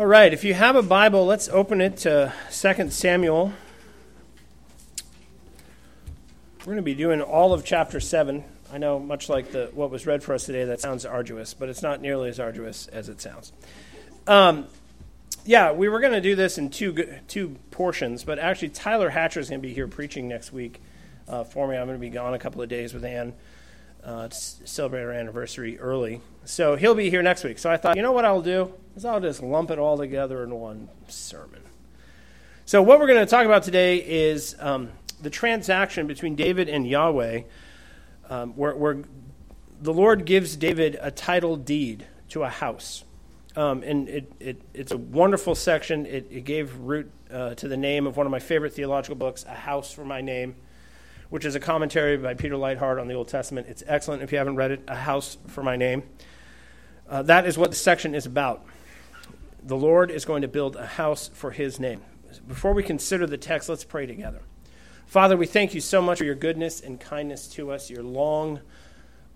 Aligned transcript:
All 0.00 0.06
right, 0.06 0.32
if 0.32 0.44
you 0.44 0.54
have 0.54 0.76
a 0.76 0.82
Bible, 0.82 1.26
let's 1.26 1.50
open 1.50 1.82
it 1.82 1.98
to 1.98 2.32
2 2.50 2.88
Samuel. 2.88 3.52
We're 6.60 6.64
going 6.64 6.76
to 6.76 6.82
be 6.82 6.94
doing 6.94 7.20
all 7.20 7.52
of 7.52 7.66
chapter 7.66 8.00
7. 8.00 8.42
I 8.72 8.78
know, 8.78 8.98
much 8.98 9.28
like 9.28 9.52
the, 9.52 9.70
what 9.74 9.90
was 9.90 10.06
read 10.06 10.22
for 10.22 10.32
us 10.32 10.46
today, 10.46 10.64
that 10.64 10.80
sounds 10.80 11.04
arduous, 11.04 11.52
but 11.52 11.68
it's 11.68 11.82
not 11.82 12.00
nearly 12.00 12.30
as 12.30 12.40
arduous 12.40 12.86
as 12.86 13.10
it 13.10 13.20
sounds. 13.20 13.52
Um, 14.26 14.68
yeah, 15.44 15.70
we 15.72 15.90
were 15.90 16.00
going 16.00 16.14
to 16.14 16.22
do 16.22 16.34
this 16.34 16.56
in 16.56 16.70
two, 16.70 17.18
two 17.28 17.56
portions, 17.70 18.24
but 18.24 18.38
actually, 18.38 18.70
Tyler 18.70 19.10
Hatcher 19.10 19.40
is 19.40 19.50
going 19.50 19.60
to 19.60 19.68
be 19.68 19.74
here 19.74 19.86
preaching 19.86 20.28
next 20.28 20.50
week 20.50 20.80
uh, 21.28 21.44
for 21.44 21.68
me. 21.68 21.76
I'm 21.76 21.86
going 21.86 21.98
to 21.98 22.00
be 22.00 22.08
gone 22.08 22.32
a 22.32 22.38
couple 22.38 22.62
of 22.62 22.70
days 22.70 22.94
with 22.94 23.04
Ann 23.04 23.34
uh, 24.04 24.28
to 24.28 24.34
celebrate 24.34 25.02
our 25.02 25.12
anniversary 25.12 25.78
early. 25.78 26.20
So 26.44 26.76
he'll 26.76 26.94
be 26.94 27.10
here 27.10 27.22
next 27.22 27.44
week. 27.44 27.58
So 27.58 27.70
I 27.70 27.76
thought, 27.76 27.96
you 27.96 28.02
know 28.02 28.12
what 28.12 28.24
I'll 28.24 28.42
do? 28.42 28.72
Is 28.96 29.04
I'll 29.04 29.20
just 29.20 29.42
lump 29.42 29.70
it 29.70 29.78
all 29.78 29.98
together 29.98 30.42
in 30.42 30.54
one 30.54 30.88
sermon. 31.08 31.62
So 32.64 32.82
what 32.82 33.00
we're 33.00 33.06
going 33.06 33.20
to 33.20 33.30
talk 33.30 33.46
about 33.46 33.62
today 33.62 33.96
is 33.96 34.56
um, 34.60 34.90
the 35.20 35.30
transaction 35.30 36.06
between 36.06 36.36
David 36.36 36.68
and 36.68 36.86
Yahweh, 36.86 37.42
um, 38.28 38.52
where, 38.52 38.74
where, 38.74 38.98
the 39.82 39.94
Lord 39.94 40.26
gives 40.26 40.56
David 40.56 40.98
a 41.00 41.10
title 41.10 41.56
deed 41.56 42.06
to 42.28 42.42
a 42.42 42.50
house. 42.50 43.02
Um, 43.56 43.82
and 43.82 44.10
it, 44.10 44.32
it, 44.38 44.62
it's 44.74 44.92
a 44.92 44.98
wonderful 44.98 45.54
section. 45.54 46.04
It, 46.04 46.26
it 46.30 46.44
gave 46.44 46.76
root 46.76 47.10
uh, 47.32 47.54
to 47.54 47.66
the 47.66 47.78
name 47.78 48.06
of 48.06 48.18
one 48.18 48.26
of 48.26 48.30
my 48.30 48.40
favorite 48.40 48.74
theological 48.74 49.16
books, 49.16 49.44
A 49.48 49.54
House 49.54 49.90
for 49.90 50.04
My 50.04 50.20
Name 50.20 50.54
which 51.30 51.44
is 51.44 51.54
a 51.54 51.60
commentary 51.60 52.16
by 52.16 52.34
Peter 52.34 52.56
Leithart 52.56 53.00
on 53.00 53.08
the 53.08 53.14
Old 53.14 53.28
Testament. 53.28 53.68
It's 53.68 53.82
excellent 53.86 54.22
if 54.22 54.32
you 54.32 54.38
haven't 54.38 54.56
read 54.56 54.72
it, 54.72 54.82
A 54.88 54.96
House 54.96 55.38
for 55.46 55.62
My 55.62 55.76
Name. 55.76 56.02
Uh, 57.08 57.22
that 57.22 57.46
is 57.46 57.56
what 57.56 57.70
the 57.70 57.76
section 57.76 58.14
is 58.14 58.26
about. 58.26 58.64
The 59.62 59.76
Lord 59.76 60.10
is 60.10 60.24
going 60.24 60.42
to 60.42 60.48
build 60.48 60.76
a 60.76 60.86
house 60.86 61.30
for 61.32 61.50
his 61.50 61.78
name. 61.78 62.00
Before 62.46 62.72
we 62.72 62.82
consider 62.82 63.26
the 63.26 63.36
text, 63.36 63.68
let's 63.68 63.84
pray 63.84 64.06
together. 64.06 64.42
Father, 65.06 65.36
we 65.36 65.46
thank 65.46 65.74
you 65.74 65.80
so 65.80 66.00
much 66.00 66.18
for 66.18 66.24
your 66.24 66.36
goodness 66.36 66.80
and 66.80 67.00
kindness 67.00 67.48
to 67.48 67.72
us, 67.72 67.90
your 67.90 68.02
long 68.02 68.60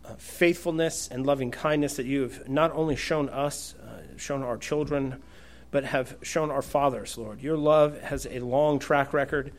uh, 0.05 0.15
faithfulness 0.17 1.09
and 1.09 1.27
loving 1.27 1.51
kindness 1.51 1.97
that 1.97 2.07
you 2.07 2.23
have 2.23 2.49
not 2.49 2.71
only 2.73 2.95
shown 2.95 3.29
us, 3.29 3.75
uh, 3.83 4.17
shown 4.17 4.43
our 4.43 4.57
children, 4.57 5.21
but 5.71 5.85
have 5.85 6.17
shown 6.23 6.51
our 6.51 6.63
fathers, 6.63 7.19
Lord. 7.19 7.43
Your 7.43 7.57
love 7.57 8.01
has 8.03 8.27
a 8.27 8.39
long 8.39 8.79
track 8.79 9.13
record. 9.13 9.53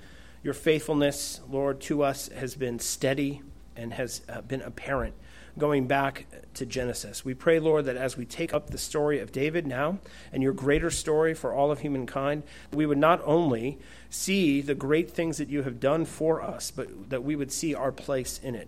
Your 0.46 0.54
faithfulness, 0.54 1.42
Lord, 1.50 1.82
to 1.82 2.04
us 2.04 2.28
has 2.28 2.54
been 2.54 2.78
steady 2.78 3.42
and 3.76 3.92
has 3.94 4.22
uh, 4.30 4.42
been 4.42 4.62
apparent 4.62 5.16
going 5.58 5.88
back 5.88 6.28
to 6.54 6.68
Genesis. 6.68 7.26
We 7.26 7.34
pray, 7.34 7.60
Lord, 7.60 7.86
that 7.86 7.98
as 7.98 8.16
we 8.16 8.28
take 8.28 8.54
up 8.54 8.70
the 8.70 8.78
story 8.78 9.20
of 9.20 9.32
David 9.32 9.66
now 9.66 9.98
and 10.32 10.44
your 10.44 10.54
greater 10.54 10.92
story 10.92 11.34
for 11.34 11.52
all 11.52 11.72
of 11.72 11.80
humankind, 11.80 12.44
we 12.72 12.86
would 12.86 13.00
not 13.00 13.24
only 13.26 13.80
see 14.12 14.62
the 14.62 14.76
great 14.76 15.10
things 15.10 15.40
that 15.40 15.50
you 15.50 15.64
have 15.64 15.80
done 15.80 16.06
for 16.06 16.44
us, 16.44 16.70
but 16.70 17.10
that 17.10 17.24
we 17.24 17.36
would 17.36 17.52
see 17.52 17.74
our 17.74 17.92
place 17.92 18.40
in 18.44 18.54
it. 18.54 18.68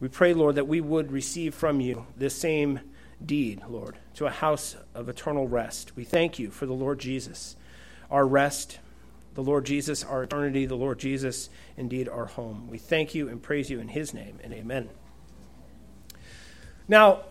We 0.00 0.08
pray, 0.08 0.32
Lord, 0.32 0.54
that 0.54 0.66
we 0.66 0.80
would 0.80 1.12
receive 1.12 1.54
from 1.54 1.82
you 1.82 2.06
this 2.16 2.34
same 2.34 2.80
deed, 3.22 3.60
Lord, 3.68 3.98
to 4.14 4.24
a 4.24 4.30
house 4.30 4.76
of 4.94 5.10
eternal 5.10 5.46
rest. 5.46 5.94
We 5.94 6.04
thank 6.04 6.38
you 6.38 6.50
for 6.50 6.64
the 6.64 6.72
Lord 6.72 7.00
Jesus, 7.00 7.54
our 8.10 8.26
rest 8.26 8.78
the 9.34 9.42
Lord 9.42 9.64
Jesus, 9.64 10.04
our 10.04 10.24
eternity, 10.24 10.66
the 10.66 10.76
Lord 10.76 10.98
Jesus, 10.98 11.48
indeed 11.76 12.08
our 12.08 12.26
home. 12.26 12.68
We 12.70 12.78
thank 12.78 13.14
you 13.14 13.28
and 13.28 13.42
praise 13.42 13.70
you 13.70 13.80
in 13.80 13.88
his 13.88 14.12
name, 14.12 14.38
and 14.42 14.52
amen. 14.52 14.88
Now, 16.88 17.22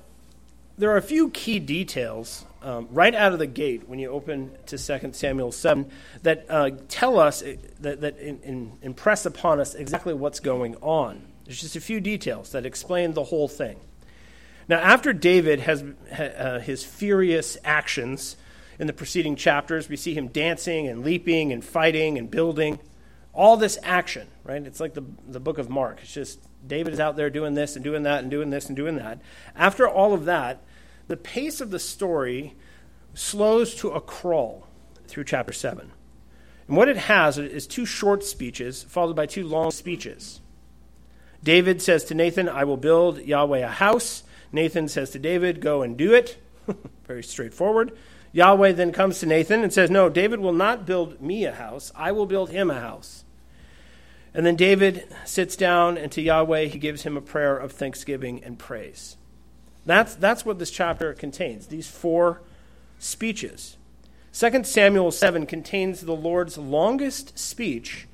there 0.77 0.89
are 0.91 0.97
a 0.97 1.01
few 1.01 1.29
key 1.29 1.59
details 1.59 2.45
um, 2.63 2.87
right 2.91 3.13
out 3.13 3.33
of 3.33 3.39
the 3.39 3.47
gate 3.47 3.87
when 3.87 3.99
you 3.99 4.09
open 4.09 4.51
to 4.67 4.77
2 4.77 5.13
Samuel 5.13 5.51
7 5.51 5.89
that 6.23 6.45
uh, 6.49 6.71
tell 6.87 7.19
us, 7.19 7.43
uh, 7.43 7.55
that, 7.81 8.01
that 8.01 8.17
in, 8.19 8.39
in, 8.41 8.71
impress 8.81 9.25
upon 9.25 9.59
us 9.59 9.75
exactly 9.75 10.13
what's 10.13 10.39
going 10.39 10.75
on. 10.77 11.21
There's 11.45 11.61
just 11.61 11.75
a 11.75 11.81
few 11.81 11.99
details 11.99 12.51
that 12.51 12.65
explain 12.65 13.13
the 13.13 13.25
whole 13.25 13.47
thing. 13.47 13.79
Now, 14.67 14.79
after 14.79 15.11
David 15.11 15.59
has 15.61 15.83
uh, 16.17 16.59
his 16.59 16.83
furious 16.83 17.57
actions 17.63 18.37
in 18.79 18.87
the 18.87 18.93
preceding 18.93 19.35
chapters. 19.35 19.89
We 19.89 19.95
see 19.95 20.13
him 20.13 20.27
dancing 20.27 20.87
and 20.87 21.03
leaping 21.03 21.51
and 21.51 21.63
fighting 21.63 22.17
and 22.17 22.29
building. 22.29 22.79
All 23.33 23.57
this 23.57 23.77
action, 23.83 24.27
right? 24.43 24.61
It's 24.61 24.79
like 24.79 24.93
the, 24.93 25.03
the 25.27 25.39
book 25.39 25.57
of 25.57 25.69
Mark. 25.69 25.99
It's 26.01 26.13
just 26.13 26.39
David 26.65 26.93
is 26.93 26.99
out 26.99 27.15
there 27.15 27.29
doing 27.29 27.53
this 27.53 27.75
and 27.75 27.83
doing 27.83 28.03
that 28.03 28.21
and 28.21 28.31
doing 28.31 28.49
this 28.49 28.67
and 28.67 28.75
doing 28.75 28.95
that. 28.97 29.21
After 29.55 29.87
all 29.87 30.13
of 30.13 30.25
that, 30.25 30.63
the 31.07 31.17
pace 31.17 31.61
of 31.61 31.71
the 31.71 31.79
story 31.79 32.55
slows 33.13 33.75
to 33.75 33.89
a 33.89 34.01
crawl 34.01 34.67
through 35.07 35.25
chapter 35.25 35.53
7. 35.53 35.91
And 36.67 36.77
what 36.77 36.87
it 36.87 36.97
has 36.97 37.37
is 37.37 37.67
two 37.67 37.85
short 37.85 38.23
speeches 38.23 38.83
followed 38.83 39.15
by 39.15 39.25
two 39.25 39.45
long 39.45 39.71
speeches. 39.71 40.39
David 41.43 41.81
says 41.81 42.05
to 42.05 42.13
Nathan, 42.13 42.47
I 42.47 42.63
will 42.63 42.77
build 42.77 43.17
Yahweh 43.19 43.59
a 43.59 43.67
house. 43.67 44.23
Nathan 44.51 44.87
says 44.87 45.09
to 45.11 45.19
David, 45.19 45.59
Go 45.59 45.81
and 45.81 45.97
do 45.97 46.13
it. 46.13 46.37
Very 47.07 47.23
straightforward. 47.23 47.97
Yahweh 48.33 48.71
then 48.71 48.91
comes 48.91 49.19
to 49.19 49.25
Nathan 49.25 49.63
and 49.63 49.73
says, 49.73 49.89
No, 49.89 50.09
David 50.09 50.39
will 50.39 50.53
not 50.53 50.85
build 50.85 51.21
me 51.21 51.45
a 51.45 51.53
house, 51.53 51.91
I 51.95 52.11
will 52.11 52.25
build 52.25 52.49
him 52.49 52.69
a 52.69 52.79
house. 52.79 53.23
And 54.33 54.45
then 54.45 54.55
David 54.55 55.05
sits 55.25 55.57
down, 55.57 55.97
and 55.97 56.11
to 56.13 56.21
Yahweh, 56.21 56.65
he 56.65 56.79
gives 56.79 57.03
him 57.03 57.17
a 57.17 57.21
prayer 57.21 57.57
of 57.57 57.73
thanksgiving 57.73 58.41
and 58.43 58.57
praise. 58.57 59.17
That's, 59.85 60.15
that's 60.15 60.45
what 60.45 60.59
this 60.59 60.71
chapter 60.71 61.13
contains, 61.13 61.67
these 61.67 61.89
four 61.89 62.41
speeches. 62.97 63.75
2 64.33 64.63
Samuel 64.63 65.11
7 65.11 65.45
contains 65.45 66.01
the 66.01 66.15
Lord's 66.15 66.57
longest 66.57 67.37
speech 67.37 68.07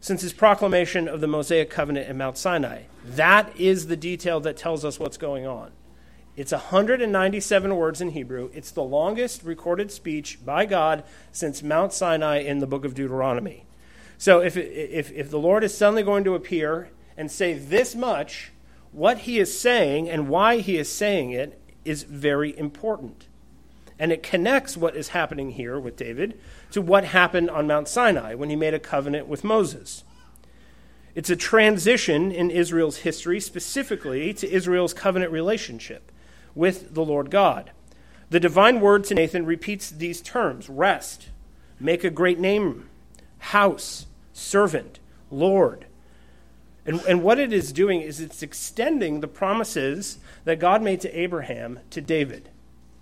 since 0.00 0.22
his 0.22 0.32
proclamation 0.32 1.06
of 1.06 1.20
the 1.20 1.28
Mosaic 1.28 1.70
covenant 1.70 2.08
at 2.08 2.16
Mount 2.16 2.36
Sinai. 2.36 2.82
That 3.04 3.58
is 3.58 3.86
the 3.86 3.96
detail 3.96 4.40
that 4.40 4.56
tells 4.56 4.84
us 4.84 4.98
what's 4.98 5.16
going 5.16 5.46
on. 5.46 5.70
It's 6.36 6.50
197 6.50 7.76
words 7.76 8.00
in 8.00 8.10
Hebrew. 8.10 8.50
It's 8.52 8.72
the 8.72 8.82
longest 8.82 9.44
recorded 9.44 9.92
speech 9.92 10.44
by 10.44 10.66
God 10.66 11.04
since 11.30 11.62
Mount 11.62 11.92
Sinai 11.92 12.38
in 12.38 12.58
the 12.58 12.66
book 12.66 12.84
of 12.84 12.94
Deuteronomy. 12.94 13.66
So 14.18 14.40
if, 14.40 14.56
if, 14.56 15.12
if 15.12 15.30
the 15.30 15.38
Lord 15.38 15.62
is 15.62 15.76
suddenly 15.76 16.02
going 16.02 16.24
to 16.24 16.34
appear 16.34 16.88
and 17.16 17.30
say 17.30 17.54
this 17.54 17.94
much, 17.94 18.50
what 18.90 19.18
he 19.18 19.38
is 19.38 19.58
saying 19.58 20.10
and 20.10 20.28
why 20.28 20.58
he 20.58 20.76
is 20.76 20.90
saying 20.90 21.30
it 21.30 21.60
is 21.84 22.02
very 22.02 22.56
important. 22.58 23.28
And 23.96 24.10
it 24.10 24.24
connects 24.24 24.76
what 24.76 24.96
is 24.96 25.08
happening 25.08 25.50
here 25.50 25.78
with 25.78 25.96
David 25.96 26.40
to 26.72 26.82
what 26.82 27.04
happened 27.04 27.48
on 27.48 27.68
Mount 27.68 27.86
Sinai 27.86 28.34
when 28.34 28.50
he 28.50 28.56
made 28.56 28.74
a 28.74 28.80
covenant 28.80 29.28
with 29.28 29.44
Moses. 29.44 30.02
It's 31.14 31.30
a 31.30 31.36
transition 31.36 32.32
in 32.32 32.50
Israel's 32.50 32.98
history, 32.98 33.38
specifically 33.38 34.34
to 34.34 34.50
Israel's 34.50 34.92
covenant 34.92 35.30
relationship 35.30 36.10
with 36.54 36.94
the 36.94 37.04
Lord 37.04 37.30
God. 37.30 37.70
The 38.30 38.40
divine 38.40 38.80
word 38.80 39.04
to 39.04 39.14
Nathan 39.14 39.46
repeats 39.46 39.90
these 39.90 40.20
terms 40.20 40.68
rest, 40.68 41.28
make 41.78 42.04
a 42.04 42.10
great 42.10 42.38
name, 42.38 42.88
house, 43.38 44.06
servant, 44.32 44.98
Lord. 45.30 45.86
And, 46.86 47.00
and 47.08 47.22
what 47.22 47.38
it 47.38 47.52
is 47.52 47.72
doing 47.72 48.00
is 48.00 48.20
it's 48.20 48.42
extending 48.42 49.20
the 49.20 49.28
promises 49.28 50.18
that 50.44 50.58
God 50.58 50.82
made 50.82 51.00
to 51.02 51.18
Abraham 51.18 51.80
to 51.90 52.00
David. 52.00 52.50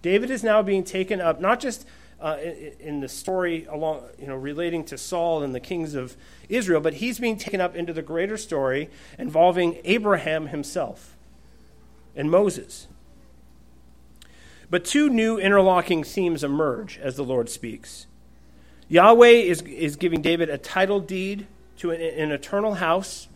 David 0.02 0.30
is 0.30 0.44
now 0.44 0.62
being 0.62 0.84
taken 0.84 1.20
up, 1.20 1.40
not 1.40 1.60
just 1.60 1.86
uh, 2.20 2.36
in, 2.40 2.72
in, 2.78 3.00
the 3.00 3.08
story 3.08 3.66
along, 3.68 4.02
you 4.18 4.28
know, 4.28 4.36
relating 4.36 4.84
to 4.84 4.96
Saul 4.96 5.42
and 5.42 5.52
the 5.52 5.60
kings 5.60 5.94
of 5.94 6.16
Israel, 6.48 6.80
but 6.80 6.94
he's 6.94 7.18
being 7.18 7.36
taken 7.36 7.60
up 7.60 7.74
into 7.74 7.92
the 7.92 8.02
greater 8.02 8.36
story 8.36 8.90
involving 9.18 9.78
Abraham 9.82 10.48
himself 10.48 11.16
and 12.14 12.30
Moses. 12.30 12.86
But 14.72 14.86
two 14.86 15.10
new 15.10 15.36
interlocking 15.36 16.02
themes 16.02 16.42
emerge 16.42 16.98
as 16.98 17.16
the 17.16 17.22
Lord 17.22 17.50
speaks. 17.50 18.06
Yahweh 18.88 19.26
is, 19.26 19.60
is 19.60 19.96
giving 19.96 20.22
David 20.22 20.48
a 20.48 20.56
title 20.56 20.98
deed 20.98 21.46
to 21.76 21.90
an, 21.90 22.00
an 22.00 22.30
eternal 22.30 22.76
house 22.76 23.28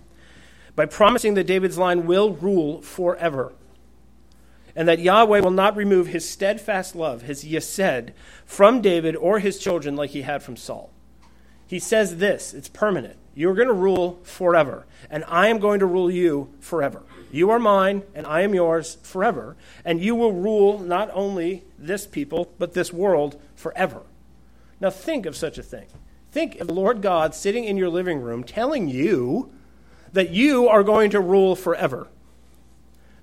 by 0.75 0.87
promising 0.87 1.35
that 1.35 1.47
David's 1.47 1.77
line 1.77 2.07
will 2.07 2.33
rule 2.33 2.81
forever 2.81 3.53
and 4.75 4.89
that 4.89 4.99
Yahweh 4.99 5.41
will 5.41 5.51
not 5.51 5.77
remove 5.77 6.07
his 6.07 6.27
steadfast 6.27 6.97
love, 6.97 7.21
his 7.21 7.43
hesed, 7.43 8.13
from 8.47 8.81
David 8.81 9.15
or 9.15 9.39
his 9.39 9.59
children 9.59 9.95
like 9.95 10.11
he 10.11 10.23
had 10.23 10.43
from 10.43 10.57
Saul. 10.57 10.91
He 11.67 11.79
says 11.79 12.17
this 12.17 12.55
it's 12.55 12.71
permanent. 12.71 13.19
You're 13.35 13.55
going 13.55 13.69
to 13.69 13.75
rule 13.75 14.21
forever, 14.23 14.87
and 15.11 15.23
I 15.29 15.49
am 15.49 15.59
going 15.59 15.81
to 15.81 15.87
rule 15.87 16.11
you 16.11 16.55
forever. 16.61 17.03
You 17.31 17.51
are 17.51 17.59
mine, 17.59 18.03
and 18.15 18.27
I 18.27 18.43
am 18.43 18.55
yours 18.55 18.99
forever. 19.03 19.57
And 19.85 20.01
you 20.01 20.15
will 20.15 20.33
rule 20.33 20.79
not 20.79 21.11
only 21.13 21.65
this 21.79 22.07
people, 22.07 22.53
but 22.59 22.75
this 22.75 22.93
world 22.93 23.41
forever. 23.55 24.03
Now, 24.81 24.91
think 24.91 25.27
of 25.27 25.37
such 25.37 25.59
a 25.59 25.63
thing. 25.63 25.87
Think 26.33 26.61
of 26.61 26.67
the 26.67 26.75
Lord 26.75 27.03
God 27.03 27.35
sitting 27.35 27.65
in 27.65 27.77
your 27.77 27.89
living 27.89 28.21
room 28.21 28.45
telling 28.45 28.89
you 28.89 29.51
that 30.13 30.31
you 30.31 30.69
are 30.69 30.83
going 30.83 31.11
to 31.11 31.21
rule 31.21 31.57
forever. 31.57 32.09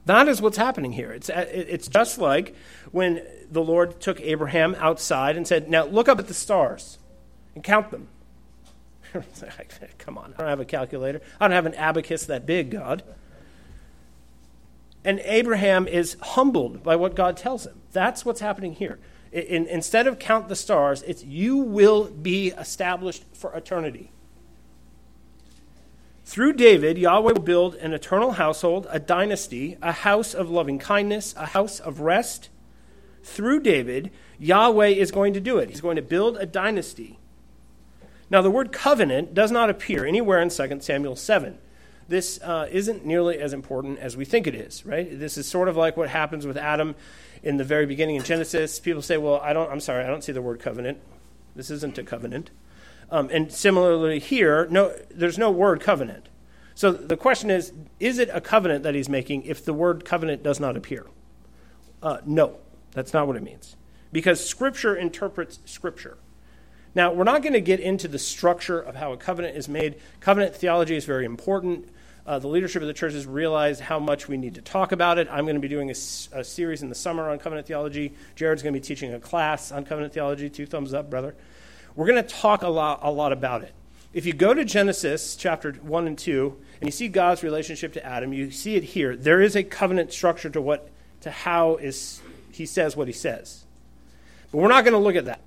That 0.06 0.28
is 0.28 0.42
what's 0.42 0.58
happening 0.58 0.94
here. 0.94 1.12
It's, 1.12 1.30
it's 1.30 1.88
just 1.88 2.18
like 2.18 2.56
when 2.92 3.26
the 3.50 3.64
Lord 3.64 4.02
took 4.02 4.20
Abraham 4.20 4.76
outside 4.78 5.38
and 5.38 5.48
said, 5.48 5.70
Now 5.70 5.86
look 5.86 6.10
up 6.10 6.20
at 6.20 6.28
the 6.28 6.34
stars 6.34 6.98
and 7.56 7.64
count 7.64 7.92
them. 7.92 8.10
Come 10.00 10.18
on, 10.18 10.34
I 10.36 10.42
don't 10.42 10.50
have 10.50 10.60
a 10.60 10.66
calculator. 10.66 11.22
I 11.40 11.48
don't 11.48 11.56
have 11.56 11.66
an 11.66 11.76
abacus 11.76 12.26
that 12.26 12.46
big, 12.46 12.72
God. 12.72 13.04
And 15.06 15.20
Abraham 15.26 15.88
is 15.88 16.16
humbled 16.22 16.84
by 16.84 16.96
what 16.96 17.16
God 17.16 17.36
tells 17.36 17.66
him. 17.66 17.82
That's 17.92 18.26
what's 18.26 18.40
happening 18.40 18.74
here. 18.74 19.00
In, 19.32 19.66
instead 19.68 20.08
of 20.08 20.20
count 20.20 20.48
the 20.48 20.56
stars, 20.56 21.02
it's 21.04 21.24
you 21.24 21.58
will 21.58 22.06
be 22.06 22.50
established 22.50 23.24
for 23.34 23.54
eternity. 23.54 24.12
Through 26.26 26.54
David, 26.54 26.98
Yahweh 26.98 27.34
will 27.34 27.42
build 27.42 27.76
an 27.76 27.94
eternal 27.94 28.34
household, 28.34 28.88
a 28.90 29.00
dynasty, 29.00 29.78
a 29.82 29.92
house 29.92 30.34
of 30.34 30.50
loving 30.50 30.80
kindness, 30.80 31.34
a 31.38 31.48
house 31.48 31.80
of 31.80 32.00
rest. 32.00 32.50
Through 33.24 33.62
David, 33.62 34.10
Yahweh 34.40 34.88
is 34.88 35.12
going 35.12 35.34
to 35.34 35.42
do 35.42 35.58
it. 35.58 35.70
He's 35.70 35.82
going 35.82 35.98
to 35.98 36.02
build 36.02 36.38
a 36.38 36.46
dynasty. 36.46 37.20
Now, 38.30 38.42
the 38.42 38.52
word 38.52 38.72
covenant 38.72 39.34
does 39.34 39.52
not 39.52 39.70
appear 39.70 40.06
anywhere 40.06 40.42
in 40.42 40.50
2 40.50 40.80
Samuel 40.80 41.16
7. 41.16 41.58
This 42.08 42.40
uh, 42.42 42.68
isn't 42.72 43.06
nearly 43.06 43.40
as 43.40 43.54
important 43.54 44.00
as 44.00 44.18
we 44.18 44.26
think 44.26 44.48
it 44.48 44.56
is, 44.56 44.86
right? 44.86 45.08
This 45.20 45.38
is 45.38 45.48
sort 45.48 45.68
of 45.68 45.78
like 45.78 45.96
what 45.96 46.10
happens 46.10 46.46
with 46.46 46.58
Adam 46.58 46.96
in 47.42 47.58
the 47.58 47.64
very 47.64 47.86
beginning 47.86 48.16
in 48.16 48.24
Genesis. 48.24 48.80
People 48.80 49.02
say, 49.02 49.18
well, 49.18 49.40
I 49.42 49.54
don't, 49.54 49.72
I'm 49.72 49.80
sorry, 49.80 50.04
I 50.04 50.08
don't 50.08 50.24
see 50.24 50.32
the 50.32 50.42
word 50.42 50.60
covenant. 50.60 51.00
This 51.56 51.70
isn't 51.70 51.98
a 51.98 52.04
covenant. 52.04 52.50
Um, 53.10 53.30
and 53.32 53.52
similarly 53.52 54.20
here, 54.20 54.68
no, 54.70 54.96
there's 55.12 55.38
no 55.38 55.52
word 55.52 55.80
covenant. 55.80 56.30
So 56.76 56.92
the 56.92 57.18
question 57.18 57.52
is, 57.52 57.72
is 58.00 58.18
it 58.18 58.30
a 58.34 58.42
covenant 58.42 58.84
that 58.84 58.96
he's 58.96 59.10
making 59.10 59.44
if 59.44 59.64
the 59.64 59.74
word 59.74 60.06
covenant 60.06 60.44
does 60.44 60.60
not 60.60 60.76
appear? 60.76 61.06
Uh, 62.02 62.18
no, 62.26 62.58
that's 62.92 63.14
not 63.14 63.28
what 63.28 63.36
it 63.36 63.44
means. 63.44 63.76
Because 64.12 64.46
Scripture 64.46 64.96
interprets 64.96 65.60
Scripture. 65.66 66.18
Now, 66.96 67.12
we're 67.12 67.24
not 67.24 67.42
going 67.42 67.54
to 67.54 67.62
get 67.62 67.80
into 67.80 68.08
the 68.08 68.20
structure 68.20 68.80
of 68.80 68.96
how 68.96 69.14
a 69.14 69.18
covenant 69.18 69.58
is 69.58 69.68
made. 69.68 69.96
Covenant 70.20 70.56
theology 70.56 70.96
is 70.96 71.06
very 71.06 71.26
important. 71.26 71.90
Uh, 72.26 72.40
the 72.40 72.48
leadership 72.48 72.82
of 72.82 72.88
the 72.88 72.94
church 72.94 73.14
has 73.14 73.26
realized 73.26 73.82
how 73.82 74.00
much 74.00 74.28
we 74.28 74.38
need 74.38 74.56
to 74.56 74.62
talk 74.62 74.92
about 74.92 75.18
it. 75.18 75.28
I'm 75.30 75.46
going 75.46 75.56
to 75.56 75.62
be 75.62 75.68
doing 75.68 75.90
a, 75.90 75.96
a 76.38 76.44
series 76.44 76.82
in 76.82 76.90
the 76.90 76.96
summer 76.96 77.30
on 77.30 77.40
covenant 77.40 77.68
theology. 77.68 78.14
Jared's 78.36 78.62
going 78.62 78.74
to 78.74 78.80
be 78.80 78.86
teaching 78.86 79.14
a 79.14 79.20
class 79.20 79.72
on 79.72 79.84
covenant 79.84 80.14
theology. 80.14 80.50
Two 80.50 80.66
thumbs 80.66 80.94
up, 80.94 81.10
brother. 81.10 81.36
We're 81.96 82.08
going 82.08 82.24
to 82.24 82.30
talk 82.30 82.62
a 82.62 82.70
lot, 82.70 83.00
a 83.02 83.12
lot 83.12 83.34
about 83.34 83.64
it. 83.64 83.74
If 84.14 84.28
you 84.28 84.34
go 84.34 84.54
to 84.54 84.64
Genesis 84.64 85.36
chapter 85.36 85.74
1 85.74 86.08
and 86.08 86.18
2 86.18 86.56
and 86.80 86.88
you 86.88 86.92
see 86.92 87.08
God's 87.08 87.44
relationship 87.44 87.94
to 87.94 88.06
Adam, 88.06 88.32
you 88.32 88.52
see 88.52 88.76
it 88.76 88.84
here. 88.84 89.16
There 89.16 89.42
is 89.42 89.56
a 89.56 89.64
covenant 89.64 90.14
structure 90.14 90.50
to 90.52 90.62
what 90.62 90.90
to 91.22 91.32
how 91.32 91.78
is 91.78 92.22
he 92.52 92.66
says 92.68 92.96
what 92.96 93.08
he 93.08 93.14
says. 93.14 93.64
But 94.52 94.60
we're 94.60 94.68
not 94.68 94.84
going 94.84 94.94
to 94.94 95.00
look 95.00 95.16
at 95.16 95.26
that. 95.26 95.42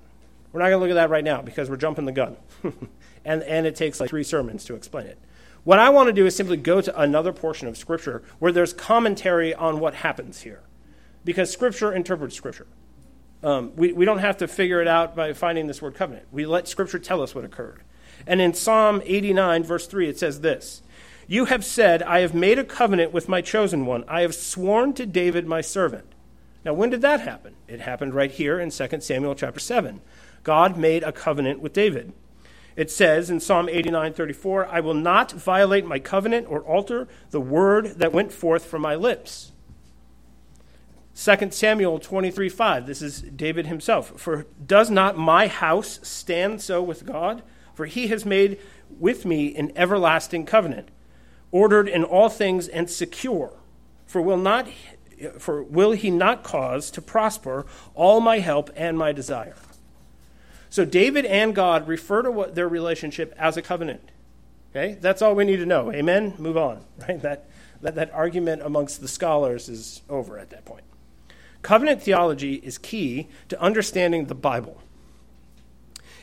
We're 0.57 0.63
not 0.63 0.69
going 0.69 0.79
to 0.79 0.87
look 0.87 0.97
at 0.97 1.01
that 1.01 1.09
right 1.11 1.23
now 1.23 1.43
because 1.43 1.69
we're 1.69 1.77
jumping 1.77 2.05
the 2.05 2.11
gun. 2.11 2.35
and, 3.25 3.43
and 3.43 3.67
it 3.67 3.75
takes 3.75 3.99
like 3.99 4.09
three 4.09 4.23
sermons 4.23 4.65
to 4.65 4.73
explain 4.73 5.05
it. 5.05 5.19
What 5.65 5.77
I 5.77 5.89
want 5.89 6.07
to 6.07 6.13
do 6.13 6.25
is 6.25 6.35
simply 6.35 6.57
go 6.57 6.81
to 6.81 6.99
another 6.99 7.31
portion 7.31 7.67
of 7.67 7.77
Scripture 7.77 8.23
where 8.39 8.51
there's 8.51 8.73
commentary 8.73 9.53
on 9.53 9.79
what 9.79 9.93
happens 9.93 10.41
here. 10.41 10.63
Because 11.23 11.51
Scripture 11.51 11.93
interprets 11.93 12.35
Scripture. 12.35 12.65
Um, 13.43 13.75
we, 13.75 13.93
we 13.93 14.03
don't 14.03 14.17
have 14.17 14.37
to 14.37 14.47
figure 14.47 14.81
it 14.81 14.87
out 14.87 15.15
by 15.15 15.31
finding 15.33 15.67
this 15.67 15.79
word 15.79 15.93
covenant. 15.93 16.25
We 16.31 16.47
let 16.47 16.67
Scripture 16.67 16.97
tell 16.97 17.21
us 17.21 17.35
what 17.35 17.45
occurred. 17.45 17.83
And 18.25 18.41
in 18.41 18.55
Psalm 18.55 19.03
89, 19.05 19.63
verse 19.63 19.85
3, 19.85 20.09
it 20.09 20.17
says 20.17 20.41
this 20.41 20.81
You 21.27 21.45
have 21.45 21.65
said, 21.65 22.01
I 22.01 22.21
have 22.21 22.33
made 22.33 22.57
a 22.57 22.63
covenant 22.63 23.13
with 23.13 23.29
my 23.29 23.41
chosen 23.41 23.85
one. 23.85 24.05
I 24.07 24.21
have 24.21 24.33
sworn 24.33 24.95
to 24.95 25.05
David, 25.05 25.45
my 25.45 25.61
servant. 25.61 26.13
Now, 26.65 26.73
when 26.73 26.89
did 26.89 27.01
that 27.01 27.21
happen? 27.21 27.53
It 27.67 27.81
happened 27.81 28.15
right 28.15 28.31
here 28.31 28.59
in 28.59 28.71
2 28.71 29.01
Samuel 29.01 29.35
chapter 29.35 29.59
7. 29.59 30.01
God 30.47 30.77
made 30.77 31.03
a 31.03 31.11
covenant 31.11 31.59
with 31.59 31.73
David. 31.73 32.13
It 32.77 32.89
says 32.89 33.29
in 33.29 33.41
Psalm 33.41 33.67
89:34, 33.67 34.65
"I 34.71 34.79
will 34.79 34.93
not 34.93 35.33
violate 35.33 35.85
my 35.85 35.99
covenant 35.99 36.47
or 36.49 36.61
alter 36.61 37.09
the 37.31 37.41
word 37.41 37.99
that 37.99 38.13
went 38.13 38.31
forth 38.31 38.63
from 38.63 38.81
my 38.81 38.95
lips." 38.95 39.51
2 41.13 41.53
Samuel 41.53 41.99
23:5, 41.99 42.85
this 42.85 43.01
is 43.01 43.23
David 43.23 43.67
himself, 43.67 44.13
"For 44.15 44.45
does 44.65 44.89
not 44.89 45.17
my 45.17 45.47
house 45.47 45.99
stand 46.01 46.61
so 46.61 46.81
with 46.81 47.05
God? 47.05 47.43
For 47.75 47.85
he 47.85 48.07
has 48.07 48.25
made 48.25 48.57
with 48.97 49.25
me 49.25 49.53
an 49.53 49.73
everlasting 49.75 50.45
covenant, 50.45 50.87
ordered 51.51 51.89
in 51.89 52.05
all 52.05 52.29
things 52.29 52.69
and 52.69 52.89
secure. 52.89 53.51
For 54.05 54.21
will 54.21 54.37
not 54.37 54.69
for 55.39 55.61
will 55.61 55.91
he 55.91 56.09
not 56.09 56.43
cause 56.43 56.89
to 56.91 57.01
prosper 57.01 57.65
all 57.95 58.21
my 58.21 58.39
help 58.39 58.69
and 58.77 58.97
my 58.97 59.11
desire?" 59.11 59.55
So 60.69 60.85
David 60.85 61.25
and 61.25 61.55
God 61.55 61.87
refer 61.87 62.21
to 62.21 62.31
what 62.31 62.55
their 62.55 62.67
relationship 62.67 63.33
as 63.37 63.57
a 63.57 63.61
covenant. 63.61 64.11
Okay? 64.71 64.97
That's 64.99 65.21
all 65.21 65.35
we 65.35 65.45
need 65.45 65.57
to 65.57 65.65
know. 65.65 65.91
Amen? 65.91 66.33
Move 66.37 66.57
on. 66.57 66.83
Right? 67.07 67.21
That, 67.21 67.49
that, 67.81 67.95
that 67.95 68.11
argument 68.13 68.63
amongst 68.63 69.01
the 69.01 69.07
scholars 69.07 69.69
is 69.69 70.01
over 70.09 70.37
at 70.39 70.49
that 70.49 70.65
point. 70.65 70.83
Covenant 71.61 72.01
theology 72.01 72.55
is 72.55 72.77
key 72.77 73.27
to 73.49 73.61
understanding 73.61 74.25
the 74.25 74.35
Bible. 74.35 74.81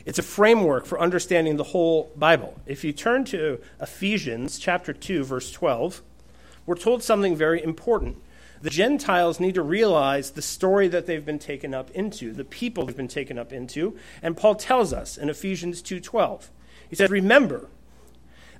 It's 0.05 0.19
a 0.19 0.23
framework 0.23 0.85
for 0.85 0.99
understanding 0.99 1.57
the 1.57 1.63
whole 1.63 2.11
Bible. 2.15 2.59
If 2.65 2.83
you 2.83 2.93
turn 2.93 3.25
to 3.25 3.59
Ephesians 3.81 4.59
chapter 4.59 4.93
2 4.93 5.23
verse 5.23 5.51
12, 5.51 6.01
we're 6.65 6.75
told 6.75 7.03
something 7.03 7.35
very 7.35 7.63
important 7.63 8.17
the 8.65 8.71
Gentiles 8.71 9.39
need 9.39 9.53
to 9.53 9.61
realize 9.61 10.31
the 10.31 10.41
story 10.41 10.87
that 10.87 11.05
they've 11.05 11.23
been 11.23 11.37
taken 11.37 11.75
up 11.75 11.91
into, 11.91 12.33
the 12.33 12.43
people 12.43 12.87
they've 12.87 12.97
been 12.97 13.07
taken 13.07 13.37
up 13.37 13.53
into. 13.53 13.95
And 14.23 14.35
Paul 14.35 14.55
tells 14.55 14.91
us 14.91 15.19
in 15.19 15.29
Ephesians 15.29 15.83
2:12. 15.83 16.49
He 16.89 16.95
says, 16.95 17.11
"Remember 17.11 17.69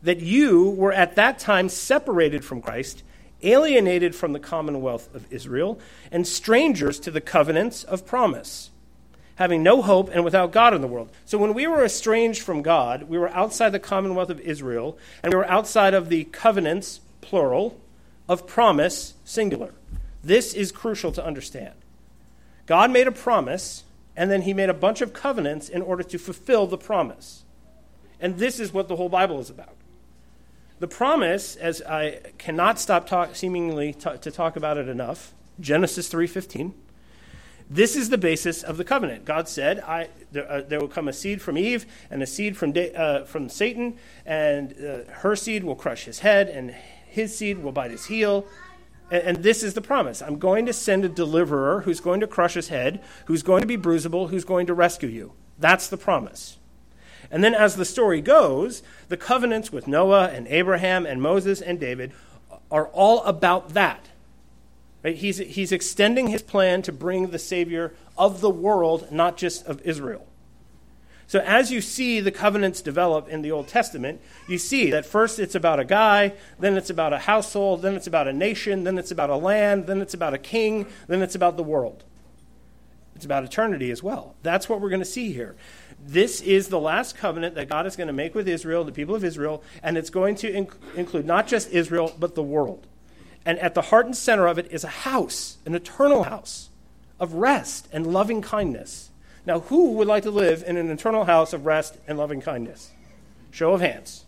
that 0.03 0.19
you 0.19 0.69
were 0.69 0.93
at 0.93 1.15
that 1.15 1.39
time 1.39 1.69
separated 1.69 2.45
from 2.45 2.61
Christ, 2.61 3.01
alienated 3.41 4.13
from 4.13 4.33
the 4.33 4.39
commonwealth 4.39 5.09
of 5.15 5.25
Israel, 5.31 5.79
and 6.11 6.27
strangers 6.27 6.99
to 6.99 7.09
the 7.09 7.19
covenants 7.19 7.83
of 7.83 8.05
promise." 8.05 8.69
having 9.37 9.61
no 9.61 9.81
hope 9.81 10.09
and 10.13 10.23
without 10.23 10.53
God 10.53 10.73
in 10.73 10.79
the 10.79 10.87
world. 10.87 11.09
So 11.25 11.37
when 11.37 11.53
we 11.53 11.67
were 11.67 11.83
estranged 11.83 12.41
from 12.41 12.61
God, 12.61 13.09
we 13.09 13.17
were 13.17 13.27
outside 13.31 13.71
the 13.71 13.79
commonwealth 13.79 14.29
of 14.29 14.39
Israel, 14.39 14.97
and 15.21 15.33
we 15.33 15.37
were 15.37 15.51
outside 15.51 15.93
of 15.93 16.07
the 16.07 16.23
covenants, 16.23 17.01
plural, 17.19 17.77
of 18.29 18.47
promise, 18.47 19.13
singular. 19.25 19.73
This 20.25 20.55
is 20.55 20.71
crucial 20.71 21.11
to 21.11 21.23
understand. 21.23 21.75
God 22.65 22.89
made 22.89 23.05
a 23.05 23.11
promise, 23.11 23.83
and 24.15 24.31
then 24.31 24.41
he 24.41 24.55
made 24.55 24.69
a 24.69 24.73
bunch 24.73 25.01
of 25.01 25.13
covenants 25.13 25.69
in 25.69 25.83
order 25.83 26.01
to 26.01 26.17
fulfill 26.17 26.65
the 26.65 26.79
promise. 26.79 27.43
And 28.19 28.39
this 28.39 28.59
is 28.59 28.73
what 28.73 28.87
the 28.87 28.95
whole 28.95 29.07
Bible 29.07 29.39
is 29.39 29.51
about. 29.51 29.75
The 30.79 30.87
promise, 30.87 31.55
as 31.55 31.83
I 31.83 32.21
cannot 32.39 32.79
stop 32.79 33.05
talk, 33.05 33.35
seemingly 33.35 33.93
to, 33.93 34.17
to 34.17 34.31
talk 34.31 34.55
about 34.55 34.77
it 34.79 34.89
enough, 34.89 35.31
Genesis 35.59 36.11
3:15. 36.11 36.73
This 37.69 37.95
is 37.95 38.09
the 38.09 38.17
basis 38.17 38.63
of 38.63 38.77
the 38.77 38.83
covenant. 38.83 39.25
God 39.25 39.47
said, 39.47 39.79
I, 39.81 40.09
there, 40.31 40.51
uh, 40.51 40.61
there, 40.61 40.79
will 40.79 40.87
come 40.87 41.07
a 41.07 41.13
seed 41.13 41.41
from 41.41 41.57
Eve 41.57 41.85
and 42.11 42.21
a 42.21 42.27
seed 42.27 42.57
from, 42.57 42.73
uh, 42.95 43.23
from 43.25 43.49
Satan, 43.49 43.97
and 44.25 44.73
uh, 44.73 45.11
her 45.21 45.35
seed 45.35 45.63
will 45.63 45.75
crush 45.75 46.05
his 46.05 46.19
head, 46.19 46.47
and 46.47 46.75
his 47.07 47.35
seed 47.35 47.59
will 47.59 47.71
bite 47.71 47.89
his 47.91 48.05
heel, 48.05 48.45
and, 49.11 49.37
this 49.37 49.63
is 49.63 49.73
the 49.73 49.81
promise 49.81 50.21
I'm 50.21 50.39
going 50.39 50.65
to 50.65 50.73
send 50.73 51.05
a 51.05 51.09
deliverer 51.09 51.81
who's 51.81 51.99
going 51.99 52.19
to 52.21 52.27
crush 52.27 52.55
his 52.55 52.69
head, 52.69 53.03
who's 53.25 53.43
going 53.43 53.61
to 53.61 53.67
be 53.67 53.77
bruisable, 53.77 54.29
who's 54.29 54.45
going 54.45 54.67
to 54.67 54.73
rescue 54.73 55.09
you. 55.09 55.33
That's 55.59 55.87
the 55.87 55.97
promise. 55.97 56.57
And 57.31 57.43
then, 57.43 57.53
as 57.53 57.75
the 57.75 57.85
story 57.85 58.21
goes, 58.21 58.83
the 59.09 59.17
covenants 59.17 59.71
with 59.71 59.87
Noah 59.87 60.29
and 60.29 60.47
Abraham 60.47 61.05
and 61.05 61.21
Moses 61.21 61.61
and 61.61 61.79
David 61.79 62.11
are 62.71 62.87
all 62.87 63.23
about 63.23 63.69
that. 63.69 64.09
Right? 65.03 65.15
He's, 65.15 65.37
he's 65.37 65.71
extending 65.71 66.27
his 66.27 66.41
plan 66.41 66.81
to 66.83 66.91
bring 66.91 67.29
the 67.29 67.39
Savior 67.39 67.93
of 68.17 68.41
the 68.41 68.49
world, 68.49 69.11
not 69.11 69.37
just 69.37 69.65
of 69.65 69.81
Israel. 69.81 70.25
So, 71.27 71.39
as 71.39 71.71
you 71.71 71.81
see 71.81 72.19
the 72.19 72.31
covenants 72.31 72.81
develop 72.81 73.27
in 73.27 73.41
the 73.41 73.51
Old 73.51 73.67
Testament, 73.67 74.21
you 74.47 74.59
see 74.59 74.91
that 74.91 75.05
first 75.05 75.39
it's 75.39 75.55
about 75.55 75.79
a 75.79 75.85
guy, 75.85 76.33
then 76.59 76.77
it's 76.77 76.91
about 76.91 77.13
a 77.13 77.19
household, 77.19 77.81
then 77.81 77.95
it's 77.95 78.05
about 78.05 78.27
a 78.27 78.33
nation, 78.33 78.83
then 78.83 78.97
it's 78.97 79.11
about 79.11 79.31
a 79.31 79.35
land, 79.35 79.87
then 79.87 80.01
it's 80.01 80.13
about 80.13 80.35
a 80.35 80.37
king, 80.37 80.85
then 81.07 81.23
it's 81.23 81.35
about 81.35 81.57
the 81.57 81.63
world. 81.63 82.03
It's 83.15 83.25
about 83.25 83.43
eternity 83.43 83.89
as 83.91 84.03
well. 84.03 84.35
That's 84.43 84.69
what 84.69 84.81
we're 84.81 84.89
going 84.89 85.01
to 85.01 85.05
see 85.05 85.31
here. 85.31 85.55
This 85.99 86.41
is 86.41 86.67
the 86.67 86.79
last 86.79 87.17
covenant 87.17 87.55
that 87.55 87.69
God 87.69 87.87
is 87.87 87.95
going 87.95 88.07
to 88.07 88.13
make 88.13 88.35
with 88.35 88.47
Israel, 88.47 88.83
the 88.83 88.91
people 88.91 89.15
of 89.15 89.23
Israel, 89.23 89.63
and 89.81 89.97
it's 89.97 90.09
going 90.11 90.35
to 90.35 90.51
inc- 90.51 90.75
include 90.95 91.25
not 91.25 91.47
just 91.47 91.71
Israel, 91.71 92.13
but 92.19 92.35
the 92.35 92.43
world. 92.43 92.85
And 93.45 93.57
at 93.59 93.73
the 93.73 93.83
heart 93.83 94.05
and 94.05 94.15
center 94.15 94.47
of 94.47 94.59
it 94.59 94.71
is 94.71 94.83
a 94.83 94.89
house, 94.89 95.57
an 95.65 95.73
eternal 95.73 96.23
house 96.23 96.69
of 97.19 97.33
rest 97.33 97.87
and 97.91 98.05
loving 98.05 98.41
kindness 98.41 99.09
now, 99.45 99.59
who 99.59 99.93
would 99.93 100.07
like 100.07 100.23
to 100.23 100.31
live 100.31 100.63
in 100.65 100.77
an 100.77 100.89
eternal 100.89 101.25
house 101.25 101.53
of 101.53 101.65
rest 101.65 101.97
and 102.07 102.17
loving 102.17 102.41
kindness? 102.41 102.91
Show 103.51 103.73
of 103.73 103.81
hands. 103.81 104.25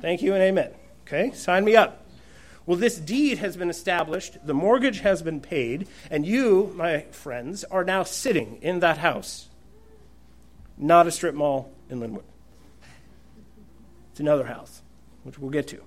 Thank 0.00 0.22
you 0.22 0.34
and 0.34 0.42
amen. 0.42 0.72
Okay, 1.06 1.30
sign 1.32 1.64
me 1.64 1.76
up. 1.76 2.06
Well, 2.64 2.76
this 2.76 2.98
deed 2.98 3.38
has 3.38 3.56
been 3.56 3.70
established, 3.70 4.44
the 4.44 4.54
mortgage 4.54 5.00
has 5.00 5.22
been 5.22 5.40
paid, 5.40 5.86
and 6.10 6.26
you, 6.26 6.72
my 6.74 7.02
friends, 7.12 7.62
are 7.64 7.84
now 7.84 8.02
sitting 8.02 8.58
in 8.60 8.80
that 8.80 8.98
house. 8.98 9.48
Not 10.76 11.06
a 11.06 11.12
strip 11.12 11.34
mall 11.34 11.70
in 11.88 12.00
Lynnwood. 12.00 12.24
It's 14.10 14.20
another 14.20 14.46
house, 14.46 14.82
which 15.22 15.38
we'll 15.38 15.50
get 15.50 15.68
to. 15.68 15.82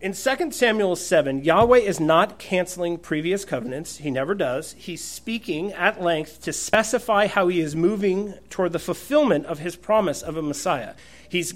In 0.00 0.12
2 0.12 0.52
Samuel 0.52 0.94
7, 0.94 1.42
Yahweh 1.42 1.78
is 1.78 1.98
not 1.98 2.38
canceling 2.38 2.98
previous 2.98 3.44
covenants. 3.44 3.96
He 3.96 4.12
never 4.12 4.32
does. 4.32 4.74
He's 4.78 5.02
speaking 5.02 5.72
at 5.72 6.00
length 6.00 6.40
to 6.42 6.52
specify 6.52 7.26
how 7.26 7.48
he 7.48 7.58
is 7.58 7.74
moving 7.74 8.34
toward 8.48 8.70
the 8.70 8.78
fulfillment 8.78 9.46
of 9.46 9.58
his 9.58 9.74
promise 9.74 10.22
of 10.22 10.36
a 10.36 10.42
Messiah. 10.42 10.94
He's, 11.28 11.52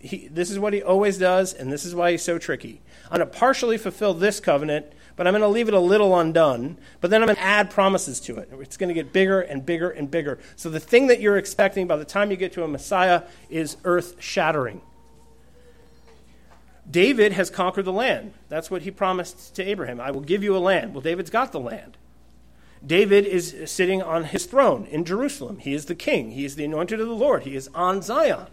he, 0.00 0.26
this 0.26 0.50
is 0.50 0.58
what 0.58 0.72
he 0.72 0.82
always 0.82 1.18
does, 1.18 1.54
and 1.54 1.72
this 1.72 1.84
is 1.84 1.94
why 1.94 2.10
he's 2.10 2.24
so 2.24 2.36
tricky. 2.36 2.82
I'm 3.12 3.18
going 3.18 3.30
to 3.30 3.38
partially 3.38 3.78
fulfill 3.78 4.12
this 4.12 4.40
covenant, 4.40 4.86
but 5.14 5.28
I'm 5.28 5.32
going 5.32 5.42
to 5.42 5.48
leave 5.48 5.68
it 5.68 5.74
a 5.74 5.78
little 5.78 6.18
undone, 6.18 6.78
but 7.00 7.12
then 7.12 7.22
I'm 7.22 7.28
going 7.28 7.36
to 7.36 7.42
add 7.42 7.70
promises 7.70 8.18
to 8.22 8.38
it. 8.38 8.50
It's 8.58 8.76
going 8.76 8.88
to 8.88 8.94
get 8.94 9.12
bigger 9.12 9.40
and 9.40 9.64
bigger 9.64 9.90
and 9.90 10.10
bigger. 10.10 10.40
So 10.56 10.68
the 10.68 10.80
thing 10.80 11.06
that 11.06 11.20
you're 11.20 11.38
expecting 11.38 11.86
by 11.86 11.96
the 11.96 12.04
time 12.04 12.32
you 12.32 12.36
get 12.36 12.52
to 12.54 12.64
a 12.64 12.68
Messiah 12.68 13.22
is 13.48 13.76
earth 13.84 14.16
shattering. 14.18 14.80
David 16.90 17.32
has 17.32 17.50
conquered 17.50 17.84
the 17.84 17.92
land. 17.92 18.34
That's 18.48 18.70
what 18.70 18.82
he 18.82 18.90
promised 18.90 19.54
to 19.56 19.62
Abraham. 19.62 20.00
I 20.00 20.10
will 20.10 20.20
give 20.20 20.42
you 20.44 20.56
a 20.56 20.58
land. 20.58 20.94
Well, 20.94 21.00
David's 21.00 21.30
got 21.30 21.52
the 21.52 21.60
land. 21.60 21.96
David 22.86 23.24
is 23.24 23.56
sitting 23.66 24.02
on 24.02 24.24
his 24.24 24.44
throne 24.44 24.86
in 24.90 25.04
Jerusalem. 25.04 25.58
He 25.58 25.72
is 25.72 25.86
the 25.86 25.94
king. 25.94 26.32
He 26.32 26.44
is 26.44 26.56
the 26.56 26.64
anointed 26.64 27.00
of 27.00 27.08
the 27.08 27.14
Lord. 27.14 27.44
He 27.44 27.56
is 27.56 27.68
on 27.74 28.02
Zion. 28.02 28.46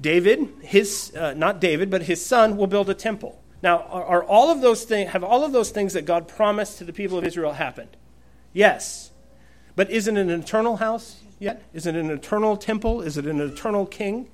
David, 0.00 0.48
his 0.62 1.14
uh, 1.14 1.34
not 1.34 1.60
David, 1.60 1.90
but 1.90 2.02
his 2.02 2.24
son 2.24 2.56
will 2.56 2.66
build 2.66 2.90
a 2.90 2.94
temple. 2.94 3.40
Now, 3.62 3.82
are, 3.82 4.04
are 4.04 4.24
all 4.24 4.50
of 4.50 4.60
those 4.60 4.84
things 4.84 5.10
have 5.10 5.22
all 5.22 5.44
of 5.44 5.52
those 5.52 5.70
things 5.70 5.92
that 5.92 6.06
God 6.06 6.26
promised 6.26 6.78
to 6.78 6.84
the 6.84 6.92
people 6.92 7.18
of 7.18 7.24
Israel 7.24 7.52
happened? 7.52 7.96
Yes. 8.52 9.10
But 9.76 9.90
is 9.90 10.08
it 10.08 10.16
an 10.16 10.30
eternal 10.30 10.78
house 10.78 11.20
yet? 11.38 11.62
Is 11.72 11.86
it 11.86 11.94
an 11.94 12.10
eternal 12.10 12.56
temple? 12.56 13.02
Is 13.02 13.16
it 13.16 13.26
an 13.26 13.40
eternal 13.40 13.86
king? 13.86 14.28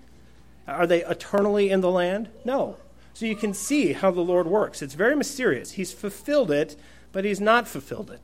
Are 0.66 0.86
they 0.86 1.04
eternally 1.04 1.70
in 1.70 1.80
the 1.80 1.90
land? 1.90 2.28
No. 2.44 2.76
So 3.14 3.24
you 3.24 3.36
can 3.36 3.54
see 3.54 3.92
how 3.92 4.10
the 4.10 4.20
Lord 4.20 4.46
works. 4.46 4.82
It's 4.82 4.94
very 4.94 5.16
mysterious. 5.16 5.72
He's 5.72 5.92
fulfilled 5.92 6.50
it, 6.50 6.76
but 7.12 7.24
he's 7.24 7.40
not 7.40 7.66
fulfilled 7.66 8.10
it. 8.10 8.20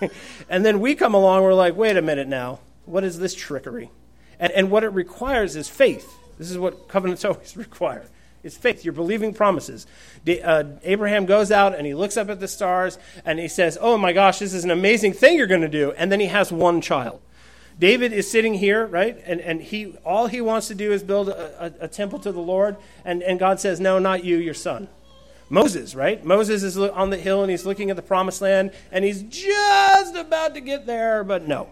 And, 0.00 0.10
and 0.48 0.64
then 0.64 0.80
we 0.80 0.94
come 0.94 1.14
along, 1.14 1.42
we're 1.42 1.54
like, 1.54 1.76
wait 1.76 1.96
a 1.96 2.02
minute 2.02 2.28
now. 2.28 2.60
What 2.84 3.04
is 3.04 3.18
this 3.18 3.34
trickery? 3.34 3.90
And, 4.38 4.52
and 4.52 4.70
what 4.70 4.84
it 4.84 4.88
requires 4.88 5.56
is 5.56 5.68
faith. 5.68 6.08
This 6.38 6.50
is 6.50 6.58
what 6.58 6.88
covenants 6.88 7.24
always 7.24 7.56
require. 7.56 8.06
It's 8.42 8.56
faith. 8.56 8.84
You're 8.84 8.92
believing 8.92 9.34
promises. 9.34 9.86
Uh, 10.26 10.64
Abraham 10.82 11.26
goes 11.26 11.52
out 11.52 11.76
and 11.76 11.86
he 11.86 11.94
looks 11.94 12.16
up 12.16 12.28
at 12.28 12.40
the 12.40 12.48
stars 12.48 12.98
and 13.24 13.38
he 13.38 13.48
says, 13.48 13.78
Oh 13.80 13.96
my 13.96 14.12
gosh, 14.12 14.40
this 14.40 14.52
is 14.52 14.64
an 14.64 14.70
amazing 14.70 15.12
thing 15.12 15.38
you're 15.38 15.46
going 15.46 15.60
to 15.60 15.68
do. 15.68 15.92
And 15.92 16.10
then 16.10 16.20
he 16.20 16.26
has 16.26 16.50
one 16.50 16.80
child. 16.80 17.20
David 17.78 18.12
is 18.12 18.30
sitting 18.30 18.54
here, 18.54 18.86
right? 18.86 19.20
And, 19.26 19.40
and 19.40 19.60
he, 19.60 19.96
all 20.04 20.26
he 20.26 20.40
wants 20.40 20.68
to 20.68 20.74
do 20.74 20.92
is 20.92 21.02
build 21.02 21.28
a, 21.28 21.66
a, 21.80 21.84
a 21.84 21.88
temple 21.88 22.18
to 22.20 22.32
the 22.32 22.40
Lord. 22.40 22.76
And, 23.04 23.22
and 23.22 23.38
God 23.38 23.60
says, 23.60 23.80
No, 23.80 23.98
not 23.98 24.24
you, 24.24 24.36
your 24.36 24.54
son. 24.54 24.88
Moses, 25.48 25.94
right? 25.94 26.24
Moses 26.24 26.62
is 26.62 26.78
on 26.78 27.10
the 27.10 27.18
hill 27.18 27.42
and 27.42 27.50
he's 27.50 27.66
looking 27.66 27.90
at 27.90 27.96
the 27.96 28.02
promised 28.02 28.40
land 28.40 28.72
and 28.90 29.04
he's 29.04 29.22
just 29.22 30.16
about 30.16 30.54
to 30.54 30.60
get 30.60 30.86
there, 30.86 31.24
but 31.24 31.46
no. 31.46 31.68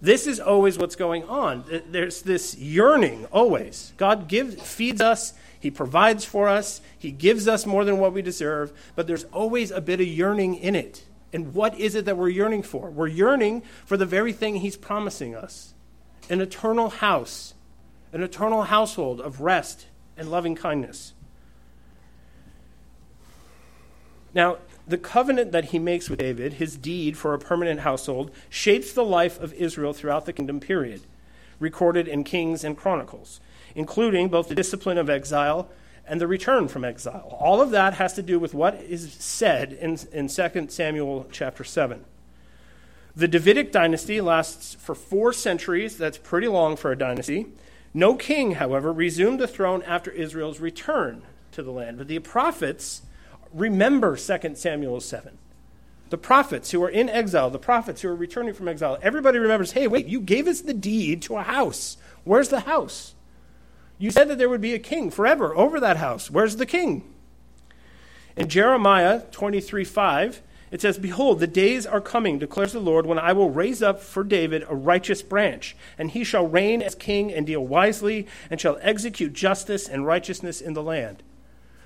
This 0.00 0.26
is 0.26 0.38
always 0.38 0.78
what's 0.78 0.96
going 0.96 1.24
on. 1.24 1.64
There's 1.88 2.22
this 2.22 2.56
yearning 2.56 3.26
always. 3.26 3.92
God 3.96 4.28
gives, 4.28 4.54
feeds 4.62 5.00
us, 5.00 5.34
He 5.58 5.70
provides 5.70 6.24
for 6.24 6.48
us, 6.48 6.80
He 6.98 7.10
gives 7.10 7.48
us 7.48 7.66
more 7.66 7.84
than 7.84 7.98
what 7.98 8.12
we 8.12 8.22
deserve, 8.22 8.72
but 8.94 9.06
there's 9.06 9.24
always 9.24 9.70
a 9.70 9.80
bit 9.80 10.00
of 10.00 10.06
yearning 10.06 10.54
in 10.54 10.76
it. 10.76 11.04
And 11.32 11.54
what 11.54 11.78
is 11.78 11.94
it 11.94 12.04
that 12.06 12.16
we're 12.16 12.28
yearning 12.28 12.62
for? 12.62 12.90
We're 12.90 13.08
yearning 13.08 13.62
for 13.84 13.96
the 13.96 14.06
very 14.06 14.32
thing 14.32 14.56
He's 14.56 14.76
promising 14.76 15.34
us 15.34 15.74
an 16.30 16.40
eternal 16.40 16.90
house, 16.90 17.54
an 18.12 18.22
eternal 18.22 18.64
household 18.64 19.20
of 19.20 19.40
rest 19.40 19.86
and 20.16 20.30
loving 20.30 20.54
kindness. 20.54 21.14
Now, 24.34 24.58
the 24.86 24.98
covenant 24.98 25.52
that 25.52 25.66
he 25.66 25.78
makes 25.78 26.08
with 26.08 26.18
David, 26.18 26.54
his 26.54 26.76
deed 26.76 27.16
for 27.16 27.34
a 27.34 27.38
permanent 27.38 27.80
household, 27.80 28.30
shapes 28.48 28.92
the 28.92 29.04
life 29.04 29.40
of 29.40 29.52
Israel 29.54 29.92
throughout 29.92 30.26
the 30.26 30.32
kingdom 30.32 30.60
period, 30.60 31.02
recorded 31.60 32.08
in 32.08 32.24
Kings 32.24 32.64
and 32.64 32.76
Chronicles, 32.76 33.40
including 33.74 34.28
both 34.28 34.48
the 34.48 34.54
discipline 34.54 34.98
of 34.98 35.10
exile 35.10 35.70
and 36.08 36.20
the 36.20 36.26
return 36.26 36.68
from 36.68 36.84
exile. 36.84 37.36
All 37.38 37.60
of 37.60 37.70
that 37.70 37.94
has 37.94 38.14
to 38.14 38.22
do 38.22 38.38
with 38.38 38.54
what 38.54 38.74
is 38.76 39.12
said 39.12 39.72
in, 39.72 39.98
in 40.12 40.28
2 40.28 40.66
Samuel 40.68 41.26
chapter 41.30 41.64
7. 41.64 42.04
The 43.14 43.28
Davidic 43.28 43.72
dynasty 43.72 44.20
lasts 44.20 44.74
for 44.74 44.94
four 44.94 45.32
centuries. 45.32 45.96
That's 45.96 46.18
pretty 46.18 46.48
long 46.48 46.76
for 46.76 46.92
a 46.92 46.98
dynasty. 46.98 47.46
No 47.92 48.14
king, 48.14 48.52
however, 48.52 48.92
resumed 48.92 49.40
the 49.40 49.48
throne 49.48 49.82
after 49.82 50.10
Israel's 50.10 50.60
return 50.60 51.22
to 51.52 51.62
the 51.62 51.72
land. 51.72 51.98
But 51.98 52.08
the 52.08 52.20
prophets 52.20 53.02
remember 53.52 54.16
2 54.16 54.54
Samuel 54.54 55.00
7. 55.00 55.36
The 56.10 56.18
prophets 56.18 56.70
who 56.70 56.82
are 56.82 56.88
in 56.88 57.08
exile, 57.08 57.50
the 57.50 57.58
prophets 57.58 58.00
who 58.00 58.08
are 58.08 58.16
returning 58.16 58.54
from 58.54 58.68
exile, 58.68 58.98
everybody 59.02 59.38
remembers 59.38 59.72
hey, 59.72 59.86
wait, 59.88 60.06
you 60.06 60.20
gave 60.20 60.46
us 60.46 60.60
the 60.60 60.74
deed 60.74 61.22
to 61.22 61.36
a 61.36 61.42
house. 61.42 61.96
Where's 62.24 62.48
the 62.48 62.60
house? 62.60 63.14
You 63.98 64.10
said 64.10 64.28
that 64.28 64.38
there 64.38 64.48
would 64.48 64.60
be 64.60 64.74
a 64.74 64.78
king 64.78 65.10
forever 65.10 65.54
over 65.56 65.80
that 65.80 65.96
house. 65.96 66.30
Where's 66.30 66.56
the 66.56 66.66
king? 66.66 67.02
In 68.36 68.48
Jeremiah 68.48 69.22
23 69.32 69.84
5, 69.84 70.42
it 70.70 70.80
says, 70.80 70.98
Behold, 70.98 71.40
the 71.40 71.46
days 71.46 71.86
are 71.86 72.00
coming, 72.00 72.38
declares 72.38 72.72
the 72.72 72.78
Lord, 72.78 73.06
when 73.06 73.18
I 73.18 73.32
will 73.32 73.50
raise 73.50 73.82
up 73.82 74.00
for 74.00 74.22
David 74.22 74.64
a 74.68 74.74
righteous 74.74 75.22
branch, 75.22 75.76
and 75.96 76.10
he 76.10 76.24
shall 76.24 76.46
reign 76.46 76.82
as 76.82 76.94
king 76.94 77.32
and 77.32 77.46
deal 77.46 77.66
wisely, 77.66 78.26
and 78.50 78.60
shall 78.60 78.78
execute 78.80 79.32
justice 79.32 79.88
and 79.88 80.06
righteousness 80.06 80.60
in 80.60 80.74
the 80.74 80.82
land. 80.82 81.22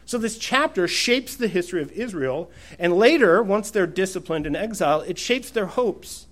So, 0.05 0.19
this 0.19 0.37
chapter 0.37 0.89
shapes 0.89 1.37
the 1.37 1.49
history 1.49 1.81
of 1.81 1.93
Israel, 1.93 2.51
and 2.79 2.97
later, 2.97 3.43
once 3.43 3.71
they're 3.71 3.87
disciplined 3.87 4.47
in 4.47 4.57
exile, 4.57 5.01
it 5.03 5.17
shapes 5.17 5.49
their 5.49 5.67
hopes. 5.67 6.27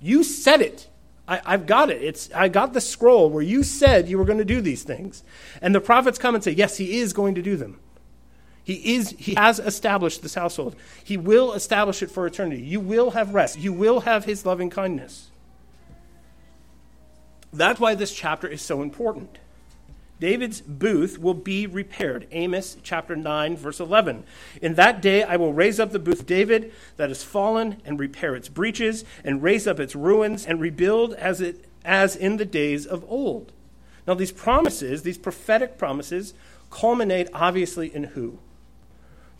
You 0.00 0.24
said 0.24 0.60
it. 0.60 0.88
I, 1.28 1.40
have 1.52 1.66
got 1.66 1.90
it. 1.90 2.02
It's, 2.02 2.30
I 2.32 2.48
got 2.48 2.72
the 2.72 2.80
scroll 2.80 3.30
where 3.30 3.42
you 3.42 3.62
said 3.62 4.08
you 4.08 4.16
were 4.16 4.24
going 4.24 4.38
to 4.38 4.44
do 4.44 4.60
these 4.60 4.84
things. 4.84 5.24
And 5.60 5.74
the 5.74 5.80
prophets 5.80 6.18
come 6.18 6.34
and 6.34 6.44
say, 6.44 6.52
Yes, 6.52 6.76
he 6.76 6.98
is 6.98 7.12
going 7.12 7.34
to 7.34 7.42
do 7.42 7.56
them. 7.56 7.80
He, 8.62 8.96
is, 8.96 9.10
he 9.18 9.34
has 9.34 9.60
established 9.60 10.22
this 10.22 10.34
household. 10.34 10.74
He 11.04 11.16
will 11.16 11.52
establish 11.52 12.02
it 12.02 12.10
for 12.10 12.26
eternity. 12.26 12.62
You 12.62 12.80
will 12.80 13.12
have 13.12 13.32
rest. 13.32 13.58
You 13.58 13.72
will 13.72 14.00
have 14.00 14.24
his 14.24 14.44
loving 14.44 14.70
kindness. 14.70 15.30
That's 17.52 17.78
why 17.78 17.94
this 17.94 18.12
chapter 18.12 18.48
is 18.48 18.62
so 18.62 18.82
important. 18.82 19.38
David's 20.18 20.62
booth 20.62 21.18
will 21.18 21.34
be 21.34 21.66
repaired. 21.66 22.26
Amos 22.30 22.76
chapter 22.82 23.14
9, 23.14 23.56
verse 23.56 23.80
11. 23.80 24.24
In 24.62 24.74
that 24.74 25.02
day 25.02 25.22
I 25.22 25.36
will 25.36 25.52
raise 25.52 25.78
up 25.78 25.92
the 25.92 25.98
booth 25.98 26.20
of 26.20 26.26
David 26.26 26.72
that 26.96 27.10
is 27.10 27.22
fallen, 27.22 27.82
and 27.84 28.00
repair 28.00 28.34
its 28.34 28.48
breaches, 28.48 29.04
and 29.24 29.42
raise 29.42 29.66
up 29.66 29.78
its 29.78 29.94
ruins, 29.94 30.46
and 30.46 30.60
rebuild 30.60 31.12
as, 31.14 31.40
it, 31.40 31.66
as 31.84 32.16
in 32.16 32.38
the 32.38 32.46
days 32.46 32.86
of 32.86 33.04
old. 33.08 33.52
Now, 34.06 34.14
these 34.14 34.32
promises, 34.32 35.02
these 35.02 35.18
prophetic 35.18 35.76
promises, 35.76 36.32
culminate 36.70 37.28
obviously 37.34 37.94
in 37.94 38.04
who? 38.04 38.38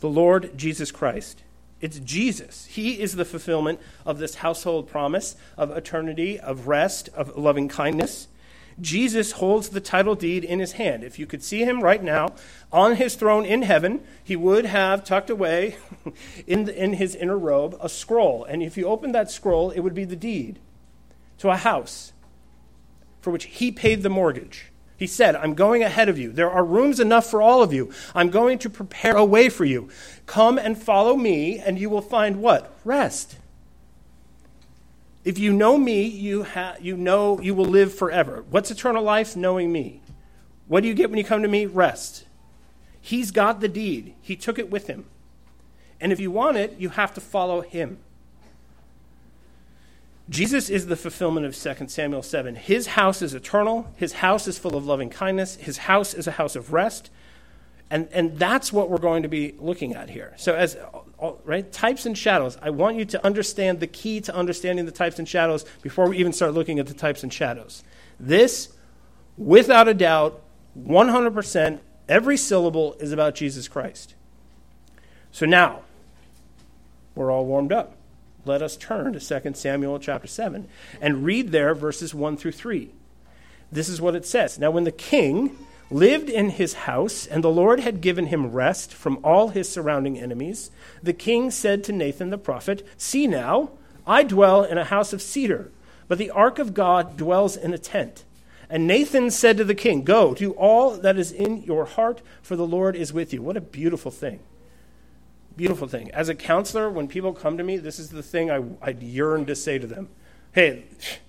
The 0.01 0.09
Lord 0.09 0.59
Jesus 0.59 0.91
Christ. 0.91 1.43
It's 1.81 1.99
Jesus. 2.01 2.67
He 2.67 3.01
is 3.01 3.17
the 3.17 3.25
fulfillment 3.25 3.81
of 4.05 4.19
this 4.19 4.37
household 4.37 4.89
promise 4.89 5.37
of 5.57 5.71
eternity, 5.71 6.39
of 6.39 6.67
rest, 6.67 7.09
of 7.11 7.37
loving 7.37 7.69
kindness. 7.69 8.29
Jesus 8.81 9.33
holds 9.33 9.71
the 9.71 9.81
title 9.81 10.15
deed 10.15 10.45
in 10.45 10.59
his 10.59 10.73
hand. 10.73 11.03
If 11.03 11.19
you 11.19 11.27
could 11.27 11.43
see 11.43 11.65
him 11.65 11.83
right 11.83 12.03
now 12.03 12.35
on 12.71 12.97
his 12.97 13.15
throne 13.15 13.47
in 13.47 13.63
heaven, 13.63 14.03
he 14.23 14.37
would 14.37 14.67
have 14.67 15.05
tucked 15.05 15.31
away 15.31 15.77
in, 16.47 16.65
the, 16.65 16.83
in 16.83 16.95
his 16.95 17.15
inner 17.15 17.39
robe 17.39 17.77
a 17.81 17.89
scroll. 17.89 18.45
And 18.45 18.63
if 18.63 18.77
you 18.77 18.87
opened 18.87 19.15
that 19.15 19.31
scroll, 19.31 19.71
it 19.71 19.81
would 19.81 19.95
be 19.95 20.05
the 20.05 20.17
deed 20.17 20.59
to 21.39 21.51
a 21.51 21.57
house 21.57 22.13
for 23.21 23.31
which 23.31 23.45
he 23.47 23.73
paid 23.73 24.03
the 24.03 24.11
mortgage. 24.11 24.71
He 24.97 25.07
said, 25.07 25.37
I'm 25.37 25.55
going 25.55 25.83
ahead 25.83 26.09
of 26.09 26.19
you. 26.19 26.33
There 26.33 26.51
are 26.51 26.65
rooms 26.65 27.01
enough 27.01 27.27
for 27.27 27.43
all 27.43 27.63
of 27.63 27.73
you. 27.73 27.91
I'm 28.15 28.31
going 28.31 28.59
to 28.61 28.71
prepare 28.71 29.17
a 29.17 29.25
way 29.25 29.49
for 29.49 29.65
you. 29.65 29.89
Come 30.25 30.59
and 30.59 30.81
follow 30.81 31.17
me, 31.17 31.59
and 31.59 31.79
you 31.79 31.91
will 31.91 32.01
find 32.01 32.37
what? 32.37 32.75
Rest. 32.85 33.37
If 35.27 35.41
you 35.41 35.53
know 35.53 35.77
me, 35.77 36.05
you, 36.05 36.45
ha- 36.45 36.77
you 36.81 36.97
know 36.97 37.41
you 37.41 37.53
will 37.53 37.65
live 37.65 37.93
forever. 37.93 38.45
What's 38.49 38.71
eternal 38.71 39.03
life? 39.03 39.35
Knowing 39.35 39.73
me. 39.73 40.01
What 40.69 40.83
do 40.83 40.89
you 40.89 40.95
get 40.95 41.11
when 41.11 41.19
you 41.19 41.25
come 41.25 41.43
to 41.43 41.49
me? 41.49 41.67
Rest. 41.67 42.27
He's 43.01 43.33
got 43.33 43.61
the 43.61 43.67
deed, 43.67 44.15
He 44.23 44.37
took 44.37 44.57
it 44.57 44.71
with 44.71 44.87
Him. 44.87 45.05
And 46.01 46.13
if 46.13 46.21
you 46.21 46.31
want 46.31 46.59
it, 46.59 46.77
you 46.79 46.91
have 46.91 47.13
to 47.15 47.21
follow 47.21 47.63
Him. 47.63 47.99
Jesus 50.31 50.71
is 50.71 50.87
the 50.87 50.95
fulfillment 50.95 51.45
of 51.45 51.57
2 51.57 51.89
Samuel 51.89 52.23
7. 52.23 52.55
His 52.55 52.87
house 52.89 53.21
is 53.21 53.35
eternal. 53.35 53.93
His 53.97 54.13
house 54.13 54.47
is 54.47 54.59
full 54.59 54.77
of 54.77 54.87
loving 54.87 55.11
kindness. 55.11 55.57
His 55.57 55.79
house 55.79 56.15
is 56.15 56.29
a 56.29 56.33
house 56.33 56.55
of 56.55 56.73
rest. 56.73 57.11
And, 57.91 58.09
and 58.13 58.37
that's 58.39 58.73
what 58.73 58.91
we're 58.91 58.99
going 58.99 59.23
to 59.23 59.29
be 59.29 59.55
looking 59.59 59.95
at 59.95 60.11
here. 60.11 60.35
So, 60.37 60.55
as 60.55 60.77
right, 61.45 61.71
types 61.71 62.05
and 62.05 62.19
shadows, 62.19 62.59
I 62.61 62.71
want 62.71 62.97
you 62.97 63.05
to 63.07 63.25
understand 63.25 63.79
the 63.79 63.87
key 63.87 64.21
to 64.23 64.35
understanding 64.35 64.87
the 64.87 64.93
types 64.93 65.19
and 65.19 65.29
shadows 65.29 65.65
before 65.83 66.09
we 66.09 66.19
even 66.19 66.33
start 66.33 66.53
looking 66.55 66.79
at 66.79 66.89
the 66.89 66.95
types 66.95 67.23
and 67.23 67.33
shadows. 67.33 67.85
This, 68.19 68.73
without 69.37 69.87
a 69.87 69.95
doubt, 69.95 70.43
100%, 70.79 71.79
every 72.09 72.37
syllable 72.37 72.95
is 72.95 73.13
about 73.13 73.37
Jesus 73.37 73.69
Christ. 73.69 74.15
So 75.31 75.47
now, 75.47 75.83
we're 77.15 77.31
all 77.31 77.47
warmed 77.47 77.73
up 77.73 77.97
let 78.47 78.63
us 78.63 78.77
turn 78.77 79.13
to 79.13 79.41
2 79.41 79.55
Samuel 79.55 79.99
chapter 79.99 80.29
7 80.29 80.69
and 81.01 81.25
read 81.25 81.51
there 81.51 81.75
verses 81.75 82.15
1 82.15 82.37
through 82.37 82.53
3. 82.53 82.91
This 83.73 83.89
is 83.89 84.01
what 84.01 84.15
it 84.15 84.25
says 84.25 84.59
Now, 84.59 84.71
when 84.71 84.85
the 84.85 84.93
king 84.93 85.59
lived 85.91 86.29
in 86.29 86.51
his 86.51 86.75
house, 86.75 87.27
and 87.27 87.45
the 87.45 87.51
Lord 87.51 87.81
had 87.81 88.01
given 88.01 88.27
him 88.27 88.51
rest 88.53 88.93
from 88.93 89.19
all 89.23 89.49
his 89.49 89.69
surrounding 89.69 90.19
enemies, 90.19 90.71
the 91.03 91.13
king 91.13 91.51
said 91.51 91.85
to 91.85 91.93
Nathan 91.93 92.31
the 92.31 92.39
prophet, 92.39 92.87
See 92.97 93.27
now, 93.27 93.71
I 94.07 94.23
dwell 94.23 94.65
in 94.65 94.79
a 94.79 94.85
house 94.85 95.13
of 95.13 95.23
cedar, 95.23 95.71
but 96.09 96.19
the 96.19 96.31
ark 96.31 96.59
of 96.59 96.75
God 96.75 97.17
dwells 97.17 97.57
in 97.57 97.73
a 97.73 97.79
tent. 97.79 98.25
And 98.69 98.87
Nathan 98.87 99.31
said 99.31 99.57
to 99.59 99.65
the 99.65 99.75
king, 99.75 100.03
Go, 100.03 100.35
do 100.35 100.53
all 100.53 100.97
that 100.97 101.17
is 101.17 101.31
in 101.31 101.63
your 101.63 101.85
heart, 101.85 102.21
for 102.43 102.57
the 102.57 102.67
Lord 102.67 102.97
is 102.97 103.13
with 103.13 103.33
you. 103.33 103.43
What 103.43 103.57
a 103.57 103.61
beautiful 103.61 104.11
thing. 104.11 104.41
Beautiful 105.57 105.89
thing. 105.89 106.11
As 106.11 106.29
a 106.29 106.35
counselor, 106.35 106.91
when 106.91 107.09
people 107.09 107.33
come 107.33 107.57
to 107.57 107.65
me, 107.65 107.77
this 107.77 107.99
is 107.99 108.11
the 108.11 108.23
thing 108.23 108.51
I, 108.51 108.63
I 108.83 108.91
yearn 108.91 109.47
to 109.47 109.55
say 109.55 109.79
to 109.79 109.87
them. 109.87 110.09
Hey, 110.53 110.85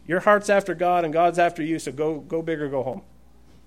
your 0.07 0.21
heart's 0.21 0.49
after 0.49 0.73
God 0.73 1.05
and 1.05 1.13
God's 1.13 1.37
after 1.37 1.61
you, 1.61 1.79
so 1.79 1.91
go, 1.91 2.19
go 2.19 2.41
big 2.41 2.59
or 2.59 2.69
go 2.69 2.83
home. 2.83 3.03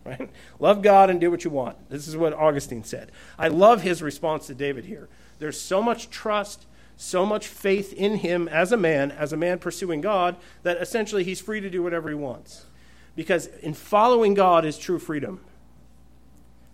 Right? 0.05 0.31
Love 0.59 0.83
God 0.83 1.11
and 1.11 1.21
do 1.21 1.31
what 1.31 1.45
you 1.45 1.51
want. 1.51 1.77
This 1.91 2.09
is 2.09 2.17
what 2.17 2.33
Augustine 2.33 2.85
said. 2.85 3.13
I 3.39 3.49
love 3.49 3.83
his 3.83 4.03
response 4.03 4.47
to 4.47 4.55
David 4.55 4.87
here. 4.87 5.09
There's 5.39 5.61
so 5.61 5.83
much 5.83 6.09
trust, 6.11 6.67
so 6.97 7.27
much 7.27 7.47
faith 7.47 7.93
in 7.93 8.17
him 8.17 8.49
as 8.49 8.73
a 8.73 8.77
man, 8.77 9.11
as 9.11 9.33
a 9.33 9.37
man 9.37 9.59
pursuing 9.59 10.01
God, 10.01 10.37
that 10.63 10.79
essentially 10.79 11.23
he's 11.23 11.41
free 11.41 11.61
to 11.61 11.69
do 11.69 11.83
whatever 11.83 12.09
he 12.09 12.15
wants. 12.15 12.67
Because 13.15 13.47
in 13.47 13.75
following 13.75 14.35
God 14.35 14.65
is 14.65 14.79
true 14.79 14.99
freedom. 14.99 15.41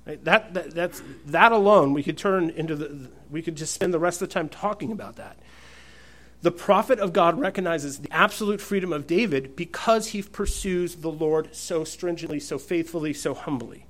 Right? 0.07 0.23
That, 0.25 0.55
that, 0.55 0.71
that's, 0.71 1.03
that 1.27 1.51
alone, 1.51 1.93
we 1.93 2.05
could 2.05 2.17
turn 2.17 2.51
into 2.51 2.77
the, 2.77 3.11
we 3.29 3.43
could 3.43 3.57
just 3.57 3.75
spend 3.75 3.93
the 3.93 3.99
rest 3.99 4.23
of 4.23 4.29
the 4.29 4.33
time 4.33 4.49
talking 4.49 4.93
about 4.93 5.17
that. 5.17 5.37
The 6.43 6.53
prophet 6.53 6.99
of 6.99 7.13
God 7.13 7.41
recognizes 7.41 7.99
the 7.99 8.13
absolute 8.13 8.61
freedom 8.61 8.93
of 8.93 9.07
David 9.07 9.57
because 9.57 10.09
he 10.09 10.23
pursues 10.23 10.97
the 10.97 11.11
Lord 11.11 11.55
so 11.55 11.83
stringently, 11.83 12.41
so 12.41 12.59
faithfully, 12.59 13.13
so 13.13 13.35
humbly. 13.35 13.87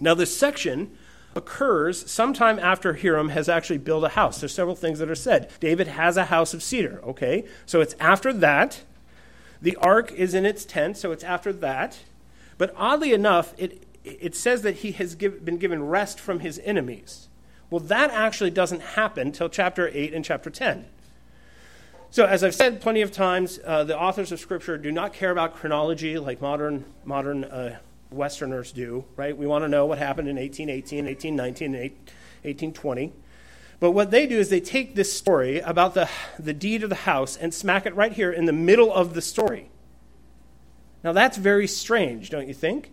Now, 0.00 0.14
this 0.14 0.36
section 0.36 0.96
occurs 1.36 2.10
sometime 2.10 2.58
after 2.58 2.94
Hiram 2.94 3.28
has 3.28 3.48
actually 3.48 3.78
built 3.78 4.02
a 4.04 4.08
house. 4.08 4.40
There's 4.40 4.54
several 4.54 4.74
things 4.74 4.98
that 4.98 5.10
are 5.10 5.14
said. 5.14 5.50
David 5.60 5.88
has 5.88 6.16
a 6.16 6.24
house 6.24 6.54
of 6.54 6.62
cedar, 6.62 7.00
okay? 7.04 7.44
So 7.66 7.80
it's 7.80 7.94
after 8.00 8.32
that. 8.32 8.82
The 9.62 9.76
ark 9.76 10.10
is 10.12 10.34
in 10.34 10.46
its 10.46 10.64
tent, 10.64 10.96
so 10.96 11.12
it's 11.12 11.22
after 11.22 11.52
that. 11.52 11.98
But 12.58 12.74
oddly 12.76 13.12
enough, 13.12 13.54
it, 13.58 13.86
it 14.02 14.34
says 14.34 14.62
that 14.62 14.76
he 14.76 14.92
has 14.92 15.14
give, 15.14 15.44
been 15.44 15.58
given 15.58 15.86
rest 15.86 16.18
from 16.18 16.40
his 16.40 16.58
enemies. 16.64 17.28
Well, 17.68 17.80
that 17.80 18.10
actually 18.10 18.50
doesn't 18.50 18.80
happen 18.80 19.28
until 19.28 19.48
chapter 19.48 19.90
8 19.92 20.14
and 20.14 20.24
chapter 20.24 20.50
10. 20.50 20.86
So, 22.12 22.24
as 22.24 22.42
I've 22.42 22.56
said 22.56 22.80
plenty 22.80 23.02
of 23.02 23.12
times, 23.12 23.60
uh, 23.64 23.84
the 23.84 23.96
authors 23.96 24.32
of 24.32 24.40
Scripture 24.40 24.76
do 24.76 24.90
not 24.90 25.12
care 25.12 25.30
about 25.30 25.54
chronology 25.54 26.18
like 26.18 26.40
modern, 26.40 26.84
modern 27.04 27.44
uh, 27.44 27.78
Westerners 28.10 28.72
do, 28.72 29.04
right? 29.14 29.36
We 29.36 29.46
want 29.46 29.62
to 29.62 29.68
know 29.68 29.86
what 29.86 29.98
happened 29.98 30.28
in 30.28 30.34
1818, 30.34 31.04
1819, 31.04 31.74
and 31.74 31.90
1820. 32.42 33.12
But 33.78 33.92
what 33.92 34.10
they 34.10 34.26
do 34.26 34.40
is 34.40 34.48
they 34.48 34.60
take 34.60 34.96
this 34.96 35.12
story 35.12 35.60
about 35.60 35.94
the, 35.94 36.08
the 36.36 36.52
deed 36.52 36.82
of 36.82 36.88
the 36.88 36.96
house 36.96 37.36
and 37.36 37.54
smack 37.54 37.86
it 37.86 37.94
right 37.94 38.12
here 38.12 38.32
in 38.32 38.44
the 38.44 38.52
middle 38.52 38.92
of 38.92 39.14
the 39.14 39.22
story. 39.22 39.70
Now, 41.04 41.12
that's 41.12 41.36
very 41.36 41.68
strange, 41.68 42.28
don't 42.28 42.48
you 42.48 42.54
think? 42.54 42.90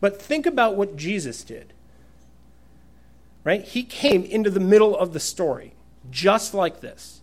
But 0.00 0.20
think 0.20 0.46
about 0.46 0.74
what 0.74 0.96
Jesus 0.96 1.44
did. 1.44 1.72
Right? 3.44 3.62
He 3.62 3.84
came 3.84 4.24
into 4.24 4.50
the 4.50 4.58
middle 4.58 4.98
of 4.98 5.12
the 5.12 5.20
story, 5.20 5.74
just 6.10 6.54
like 6.54 6.80
this. 6.80 7.22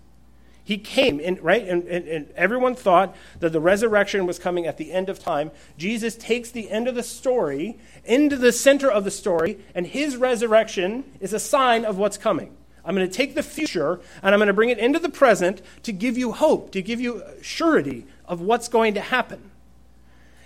He 0.66 0.78
came 0.78 1.20
in, 1.20 1.40
right? 1.42 1.68
And, 1.68 1.84
and, 1.84 2.08
and, 2.08 2.30
everyone 2.36 2.74
thought 2.74 3.16
that 3.40 3.52
the 3.52 3.60
resurrection 3.60 4.26
was 4.26 4.40
coming 4.40 4.66
at 4.66 4.78
the 4.78 4.94
end 4.94 5.10
of 5.10 5.20
time. 5.20 5.52
Jesus 5.78 6.16
takes 6.16 6.52
the 6.52 6.72
end 6.72 6.88
of 6.88 6.96
the 6.96 7.04
story 7.04 7.78
into 8.06 8.38
the 8.38 8.54
center 8.54 8.90
of 8.90 9.04
the 9.04 9.12
story, 9.12 9.60
and 9.76 9.86
his 9.86 10.16
resurrection 10.16 11.04
is 11.20 11.34
a 11.34 11.40
sign 11.40 11.84
of 11.84 11.98
what's 11.98 12.18
coming. 12.18 12.56
I'm 12.86 12.96
going 12.96 13.08
to 13.08 13.14
take 13.14 13.36
the 13.36 13.44
future 13.44 14.00
and 14.22 14.34
I'm 14.34 14.40
going 14.40 14.48
to 14.48 14.54
bring 14.54 14.70
it 14.70 14.78
into 14.78 15.00
the 15.00 15.10
present 15.10 15.62
to 15.84 15.92
give 15.92 16.18
you 16.18 16.34
hope, 16.34 16.72
to 16.72 16.82
give 16.82 17.00
you 17.00 17.24
surety 17.42 18.06
of 18.26 18.42
what's 18.42 18.68
going 18.68 18.96
to 18.96 19.02
happen. 19.02 19.52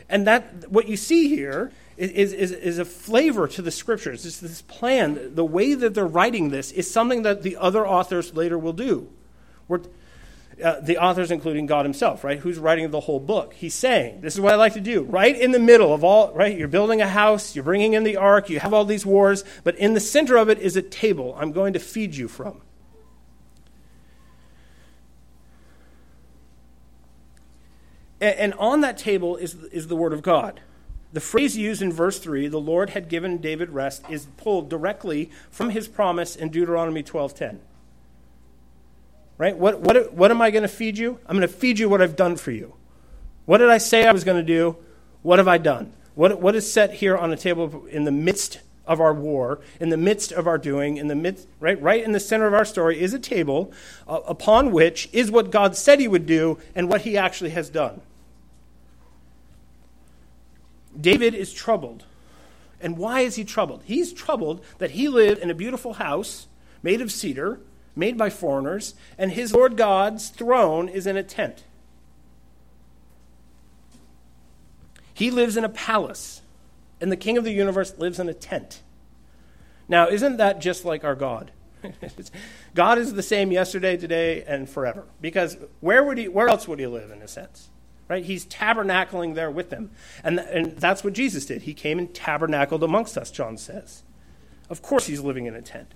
And 0.10 0.28
that 0.28 0.70
what 0.70 0.88
you 0.88 0.98
see 0.98 1.28
here 1.30 1.72
is, 1.98 2.32
is, 2.34 2.52
is 2.52 2.78
a 2.78 2.86
flavor 2.86 3.48
to 3.48 3.62
the 3.62 3.72
scriptures. 3.72 4.26
It's 4.26 4.40
this 4.40 4.62
plan. 4.62 5.34
The 5.36 5.44
way 5.44 5.74
that 5.74 5.96
they're 5.96 6.06
writing 6.06 6.50
this 6.50 6.72
is 6.72 6.90
something 6.90 7.24
that 7.24 7.42
the 7.42 7.58
other 7.58 7.88
authors 7.88 8.36
later 8.36 8.58
will 8.58 8.74
do. 8.74 9.10
Uh, 10.64 10.80
the 10.82 10.98
authors, 10.98 11.30
including 11.30 11.68
God 11.68 11.86
Himself, 11.86 12.24
right? 12.24 12.40
Who's 12.40 12.58
writing 12.58 12.90
the 12.90 13.02
whole 13.02 13.20
book? 13.20 13.54
He's 13.54 13.76
saying, 13.76 14.22
This 14.22 14.34
is 14.34 14.42
what 14.42 14.54
I 14.54 14.56
like 14.56 14.74
to 14.74 14.82
do. 14.82 15.04
Right 15.04 15.40
in 15.40 15.52
the 15.52 15.60
middle 15.60 15.94
of 15.94 16.04
all, 16.04 16.34
right? 16.34 16.58
You're 16.58 16.68
building 16.68 17.00
a 17.00 17.08
house, 17.08 17.56
you're 17.56 17.64
bringing 17.64 17.94
in 17.94 18.04
the 18.04 18.18
ark, 18.18 18.50
you 18.50 18.60
have 18.60 18.74
all 18.74 18.84
these 18.84 19.06
wars, 19.06 19.44
but 19.64 19.76
in 19.76 19.94
the 19.94 20.00
center 20.00 20.36
of 20.36 20.50
it 20.50 20.58
is 20.58 20.76
a 20.76 20.82
table 20.82 21.36
I'm 21.38 21.52
going 21.52 21.74
to 21.74 21.80
feed 21.80 22.16
you 22.16 22.28
from. 22.28 22.62
And, 28.20 28.36
and 28.40 28.54
on 28.56 28.82
that 28.82 28.98
table 28.98 29.36
is, 29.38 29.56
is 29.66 29.88
the 29.88 29.96
Word 29.96 30.14
of 30.14 30.22
God. 30.22 30.62
The 31.14 31.22
phrase 31.22 31.56
used 31.56 31.82
in 31.82 31.92
verse 31.92 32.20
3, 32.20 32.48
the 32.48 32.60
Lord 32.60 32.92
had 32.92 33.10
given 33.10 33.38
David 33.38 33.70
rest, 33.70 34.04
is 34.10 34.28
pulled 34.38 34.70
directly 34.70 35.32
from 35.50 35.70
his 35.70 35.88
promise 35.88 36.36
in 36.36 36.50
Deuteronomy 36.50 37.04
12:10. 37.04 37.60
Right? 39.38 39.56
What, 39.56 39.82
what, 39.82 40.14
what 40.14 40.32
am 40.32 40.42
I 40.42 40.50
going 40.50 40.64
to 40.64 40.68
feed 40.68 40.98
you? 40.98 41.20
I'm 41.28 41.38
going 41.38 41.48
to 41.48 41.54
feed 41.54 41.78
you 41.78 41.90
what 41.90 42.02
I've 42.02 42.16
done 42.16 42.36
for 42.38 42.52
you. 42.52 42.74
What 43.46 43.60
did 43.60 43.70
I 43.70 43.78
say 43.78 44.06
I 44.06 44.12
was 44.12 44.24
going 44.24 44.38
to 44.38 44.44
do? 44.44 44.78
What 45.22 45.40
have 45.40 45.48
I 45.48 45.58
done? 45.58 45.94
What, 46.16 46.42
what 46.42 46.56
is 46.56 46.72
set 46.72 46.96
here 46.96 47.16
on 47.16 47.30
the 47.30 47.38
table 47.38 47.86
in 47.86 48.04
the 48.04 48.12
midst 48.12 48.60
of 48.88 49.00
our 49.00 49.14
war, 49.14 49.60
in 49.80 49.90
the 49.90 49.98
midst 49.98 50.32
of 50.32 50.48
our 50.48 50.58
doing, 50.58 50.98
in 50.98 51.08
the 51.08 51.16
midst, 51.16 51.48
right, 51.60 51.80
right 51.82 52.04
in 52.04 52.14
the 52.14 52.20
center 52.20 52.48
of 52.48 52.54
our 52.54 52.66
story 52.66 53.00
is 53.00 53.14
a 53.14 53.20
table 53.20 53.72
uh, 54.08 54.22
upon 54.26 54.72
which 54.72 55.10
is 55.12 55.30
what 55.30 55.52
God 55.52 55.76
said 55.76 56.00
he 56.00 56.08
would 56.08 56.26
do 56.26 56.58
and 56.74 56.90
what 56.90 57.02
he 57.02 57.18
actually 57.18 57.52
has 57.52 57.70
done. 57.70 58.02
David 61.00 61.36
is 61.36 61.54
troubled. 61.54 62.06
And 62.80 62.98
why 62.98 63.22
is 63.22 63.36
he 63.36 63.44
troubled? 63.44 63.84
He's 63.86 64.14
troubled 64.14 64.64
that 64.78 64.92
he 64.92 65.08
lived 65.10 65.42
in 65.42 65.50
a 65.50 65.56
beautiful 65.56 65.94
house 65.94 66.48
made 66.82 67.02
of 67.02 67.12
cedar, 67.12 67.60
made 67.98 68.18
by 68.18 68.30
foreigners, 68.30 68.96
and 69.18 69.32
his 69.32 69.54
Lord 69.54 69.76
God's 69.76 70.30
throne 70.30 70.88
is 70.88 71.08
in 71.08 71.18
a 71.18 71.24
tent. 71.24 71.64
He 75.14 75.32
lives 75.32 75.58
in 75.58 75.64
a 75.64 75.70
palace, 75.70 76.42
and 77.02 77.12
the 77.12 77.18
king 77.18 77.38
of 77.38 77.44
the 77.44 77.52
universe 77.52 77.98
lives 77.98 78.20
in 78.20 78.30
a 78.30 78.34
tent. 78.34 78.82
Now, 79.90 80.08
isn't 80.08 80.38
that 80.38 80.62
just 80.62 80.86
like 80.86 81.04
our 81.04 81.16
God? 81.16 81.52
God 82.76 82.98
is 82.98 83.14
the 83.14 83.24
same 83.24 83.52
yesterday, 83.52 83.98
today, 83.98 84.44
and 84.44 84.70
forever. 84.70 85.06
Because 85.22 85.58
where 85.80 86.04
would 86.04 86.18
he 86.18 86.28
where 86.28 86.48
else 86.48 86.68
would 86.68 86.80
he 86.80 86.88
live 86.88 87.12
in 87.12 87.22
a 87.22 87.28
sense? 87.28 87.70
right? 88.08 88.24
He's 88.24 88.46
tabernacling 88.46 89.36
there 89.36 89.52
with 89.52 89.70
them. 89.70 89.92
And, 90.24 90.40
and 90.40 90.78
that's 90.78 91.04
what 91.04 91.14
Jesus 91.14 91.46
did. 91.46 91.64
He 91.64 91.74
came 91.74 92.00
and 92.00 92.14
tabernacled 92.14 92.84
amongst 92.84 93.18
us, 93.18 93.32
John 93.32 93.58
says. 93.58 94.04
Of 94.70 94.82
course, 94.82 95.08
he's 95.08 95.22
living 95.22 95.46
in 95.46 95.56
a 95.56 95.62
tent. 95.62 95.94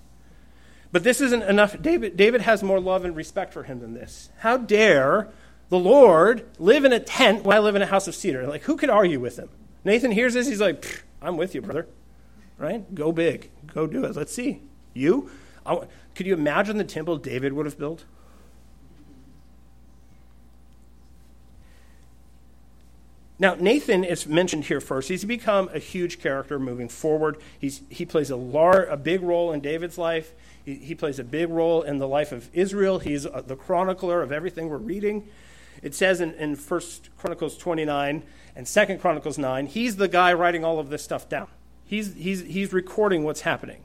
But 0.91 1.03
this 1.03 1.21
isn't 1.21 1.43
enough. 1.43 1.81
David, 1.81 2.17
David 2.17 2.41
has 2.41 2.63
more 2.63 2.79
love 2.79 3.05
and 3.05 3.15
respect 3.15 3.53
for 3.53 3.63
him 3.63 3.79
than 3.79 3.93
this. 3.93 4.29
How 4.39 4.57
dare 4.57 5.29
the 5.69 5.79
Lord 5.79 6.49
live 6.59 6.83
in 6.83 6.91
a 6.91 6.99
tent 6.99 7.43
while 7.43 7.61
I 7.61 7.65
live 7.65 7.75
in 7.75 7.81
a 7.81 7.87
house 7.87 8.07
of 8.07 8.15
cedar? 8.15 8.45
Like, 8.45 8.63
who 8.63 8.75
could 8.75 8.89
argue 8.89 9.19
with 9.19 9.37
him? 9.37 9.49
Nathan 9.85 10.11
hears 10.11 10.33
this. 10.33 10.47
He's 10.47 10.61
like, 10.61 11.03
I'm 11.21 11.37
with 11.37 11.55
you, 11.55 11.61
brother. 11.61 11.87
Right? 12.57 12.93
Go 12.93 13.11
big. 13.11 13.49
Go 13.67 13.87
do 13.87 14.03
it. 14.05 14.15
Let's 14.15 14.33
see. 14.33 14.61
You? 14.93 15.31
I, 15.65 15.81
could 16.13 16.25
you 16.25 16.33
imagine 16.33 16.77
the 16.77 16.83
temple 16.83 17.17
David 17.17 17.53
would 17.53 17.65
have 17.65 17.77
built? 17.77 18.05
Now, 23.41 23.55
Nathan 23.55 24.03
is 24.03 24.27
mentioned 24.27 24.65
here 24.65 24.79
first. 24.79 25.09
He's 25.09 25.25
become 25.25 25.67
a 25.73 25.79
huge 25.79 26.21
character 26.21 26.59
moving 26.59 26.87
forward. 26.87 27.37
He's, 27.57 27.81
he 27.89 28.05
plays 28.05 28.29
a, 28.29 28.35
lar- 28.35 28.85
a 28.85 28.95
big 28.95 29.23
role 29.23 29.51
in 29.51 29.61
David's 29.61 29.97
life. 29.97 30.33
He, 30.63 30.75
he 30.75 30.93
plays 30.93 31.17
a 31.17 31.23
big 31.23 31.49
role 31.49 31.81
in 31.81 31.97
the 31.97 32.07
life 32.07 32.31
of 32.31 32.51
Israel. 32.53 32.99
He's 32.99 33.25
a, 33.25 33.43
the 33.43 33.55
chronicler 33.55 34.21
of 34.21 34.31
everything 34.31 34.69
we're 34.69 34.77
reading. 34.77 35.27
It 35.81 35.95
says 35.95 36.21
in, 36.21 36.35
in 36.35 36.55
1 36.55 36.81
Chronicles 37.17 37.57
29 37.57 38.21
and 38.55 38.67
2 38.67 38.97
Chronicles 38.99 39.39
9, 39.39 39.65
he's 39.65 39.95
the 39.95 40.07
guy 40.07 40.31
writing 40.33 40.63
all 40.63 40.77
of 40.77 40.91
this 40.91 41.03
stuff 41.03 41.27
down. 41.27 41.47
He's, 41.83 42.13
he's, 42.13 42.41
he's 42.41 42.71
recording 42.71 43.23
what's 43.23 43.41
happening. 43.41 43.81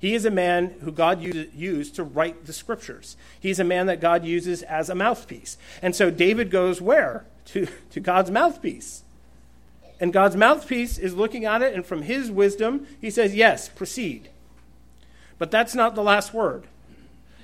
He 0.00 0.16
is 0.16 0.24
a 0.24 0.32
man 0.32 0.78
who 0.80 0.90
God 0.90 1.22
used 1.22 1.94
to 1.94 2.02
write 2.02 2.46
the 2.46 2.52
scriptures. 2.52 3.16
He's 3.38 3.60
a 3.60 3.64
man 3.64 3.86
that 3.86 4.00
God 4.00 4.24
uses 4.24 4.64
as 4.64 4.90
a 4.90 4.96
mouthpiece. 4.96 5.58
And 5.80 5.94
so 5.94 6.10
David 6.10 6.50
goes 6.50 6.80
where? 6.80 7.24
To, 7.46 7.68
to 7.90 8.00
God's 8.00 8.30
mouthpiece. 8.30 9.02
And 9.98 10.12
God's 10.12 10.36
mouthpiece 10.36 10.98
is 10.98 11.14
looking 11.14 11.44
at 11.44 11.62
it, 11.62 11.74
and 11.74 11.86
from 11.86 12.02
his 12.02 12.30
wisdom, 12.30 12.86
he 13.00 13.10
says, 13.10 13.34
Yes, 13.34 13.68
proceed. 13.68 14.28
But 15.38 15.50
that's 15.50 15.74
not 15.74 15.94
the 15.94 16.02
last 16.02 16.34
word. 16.34 16.66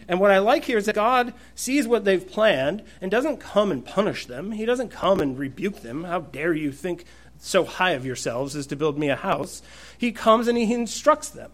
And 0.08 0.20
what 0.20 0.30
I 0.30 0.38
like 0.38 0.64
here 0.64 0.78
is 0.78 0.86
that 0.86 0.94
God 0.94 1.32
sees 1.54 1.86
what 1.86 2.04
they've 2.04 2.26
planned 2.26 2.82
and 3.00 3.10
doesn't 3.10 3.38
come 3.38 3.70
and 3.70 3.84
punish 3.84 4.26
them. 4.26 4.52
He 4.52 4.64
doesn't 4.64 4.90
come 4.90 5.20
and 5.20 5.38
rebuke 5.38 5.80
them. 5.80 6.04
How 6.04 6.20
dare 6.20 6.52
you 6.52 6.72
think 6.72 7.04
so 7.38 7.64
high 7.64 7.92
of 7.92 8.04
yourselves 8.04 8.56
as 8.56 8.66
to 8.68 8.76
build 8.76 8.98
me 8.98 9.08
a 9.08 9.16
house? 9.16 9.62
He 9.96 10.12
comes 10.12 10.48
and 10.48 10.58
he 10.58 10.72
instructs 10.72 11.28
them. 11.28 11.50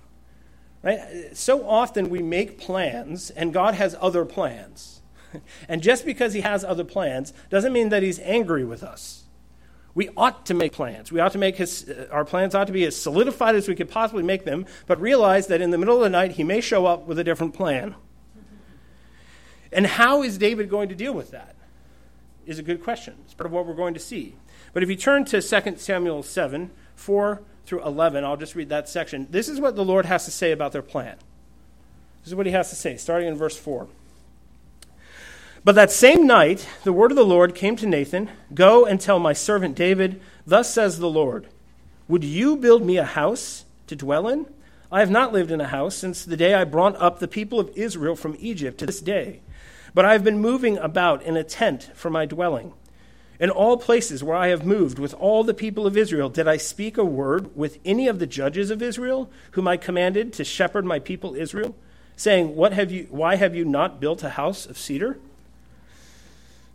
Right? 0.83 1.37
So 1.37 1.69
often 1.69 2.09
we 2.09 2.23
make 2.23 2.59
plans 2.59 3.31
and 3.31 3.53
God 3.53 3.75
has 3.75 3.97
other 4.01 4.25
plans. 4.25 5.03
And 5.69 5.83
just 5.83 6.07
because 6.07 6.33
he 6.33 6.41
has 6.41 6.65
other 6.65 6.85
plans 6.85 7.33
doesn't 7.51 7.73
mean 7.73 7.91
that 7.91 8.03
he's 8.03 8.19
angry 8.21 8.65
with 8.65 8.83
us. 8.83 9.25
We 9.95 10.11
ought 10.17 10.47
to 10.47 10.55
make 10.55 10.73
plans. 10.73 11.11
We 11.11 11.21
ought 11.21 11.33
to 11.33 11.39
make 11.39 11.57
his, 11.57 11.89
uh, 11.89 12.07
our 12.13 12.25
plans 12.25 12.55
ought 12.55 12.69
to 12.69 12.73
be 12.73 12.85
as 12.85 12.97
solidified 12.97 13.57
as 13.57 13.67
we 13.67 13.75
could 13.75 13.91
possibly 13.91 14.23
make 14.23 14.45
them, 14.45 14.67
but 14.87 15.01
realize 15.01 15.49
that 15.49 15.61
in 15.61 15.71
the 15.71 15.79
middle 15.79 15.97
of 15.97 16.03
the 16.03 16.11
night 16.11 16.33
he 16.33 16.45
may 16.45 16.61
show 16.61 16.87
up 16.87 17.07
with 17.07 17.19
a 17.19 17.25
different 17.25 17.55
plan. 17.55 17.95
And 19.73 19.87
how 19.87 20.23
is 20.23 20.39
David 20.39 20.71
going 20.71 20.89
to 20.89 20.95
deal 20.95 21.13
with 21.13 21.31
that? 21.33 21.57
Is 22.47 22.59
a 22.59 22.63
good 22.63 22.83
question. 22.83 23.15
It's 23.25 23.35
part 23.35 23.47
of 23.47 23.53
what 23.53 23.67
we're 23.67 23.75
going 23.75 23.95
to 23.95 24.01
see. 24.01 24.37
But 24.73 24.83
if 24.83 24.89
you 24.89 24.97
turn 24.97 25.25
to 25.27 25.43
2 25.43 25.77
Samuel 25.77 26.23
7, 26.23 26.71
4 26.95 27.43
through 27.67 27.85
11, 27.85 28.25
I'll 28.25 28.37
just 28.37 28.55
read 28.55 28.69
that 28.71 28.89
section. 28.89 29.27
This 29.31 29.49
is 29.49 29.61
what 29.61 29.77
the 29.77 29.85
Lord 29.85 30.07
has 30.07 30.25
to 30.25 30.31
say 30.31 30.53
about 30.53 30.73
their 30.73 30.83
plan. 30.83 31.17
This 32.21 32.29
is 32.29 32.35
what 32.35 32.47
he 32.47 32.53
has 32.53 32.71
to 32.71 32.77
say, 32.77 32.97
starting 32.97 33.29
in 33.29 33.35
verse 33.35 33.57
4. 33.57 33.89
But 35.69 35.75
that 35.75 35.91
same 35.91 36.27
night, 36.27 36.67
the 36.85 36.95
word 36.95 37.13
of 37.13 37.19
the 37.19 37.27
Lord 37.27 37.55
came 37.55 37.77
to 37.77 37.87
Nathan 37.87 38.31
Go 38.55 38.87
and 38.87 38.99
tell 38.99 39.19
my 39.19 39.35
servant 39.35 39.77
David, 39.77 40.19
Thus 40.47 40.73
says 40.73 40.99
the 40.99 41.11
Lord, 41.11 41.47
Would 42.09 42.25
you 42.25 42.57
build 42.57 42.83
me 42.83 42.97
a 42.97 43.05
house 43.05 43.67
to 43.89 43.95
dwell 43.95 44.29
in? 44.29 44.47
I 44.91 45.01
have 45.01 45.11
not 45.11 45.35
lived 45.35 45.51
in 45.51 45.61
a 45.61 45.67
house 45.67 45.95
since 45.95 46.25
the 46.25 46.39
day 46.39 46.55
I 46.55 46.65
brought 46.65 46.97
up 46.97 47.19
the 47.19 47.29
people 47.29 47.61
of 47.61 47.69
Israel 47.77 48.17
from 48.17 48.35
Egypt 48.39 48.79
to 48.79 48.87
this 48.87 49.03
day. 49.03 49.41
But 49.93 50.07
I 50.07 50.15
have 50.15 50.25
been 50.25 50.39
moving 50.39 50.79
about 50.79 51.23
in 51.23 51.37
a 51.37 51.45
tent 51.45 51.91
for 51.95 52.09
my 52.09 52.25
dwelling. 52.25 52.73
In 53.39 53.51
all 53.51 53.77
places 53.77 54.25
where 54.25 54.39
I 54.39 54.47
have 54.47 54.65
moved 54.65 54.99
with 54.99 55.13
all 55.13 55.45
the 55.45 55.53
people 55.53 55.87
of 55.87 55.99
Israel, 55.99 56.31
did 56.31 56.49
I 56.49 56.57
speak 56.57 56.97
a 56.97 57.05
word 57.05 57.55
with 57.55 57.79
any 57.85 58.09
of 58.09 58.21
the 58.21 58.27
judges 58.27 58.71
of 58.71 58.81
Israel, 58.81 59.31
whom 59.51 59.69
I 59.69 59.77
commanded 59.77 60.33
to 60.33 60.45
shepherd 60.45 60.87
my 60.87 60.99
people 60.99 61.35
Israel, 61.35 61.77
saying, 62.17 62.57
what 62.57 62.73
have 62.73 62.91
you, 62.91 63.07
Why 63.11 63.37
have 63.37 63.55
you 63.55 63.67
not 63.67 64.01
built 64.01 64.23
a 64.23 64.31
house 64.31 64.65
of 64.65 64.79
cedar? 64.79 65.19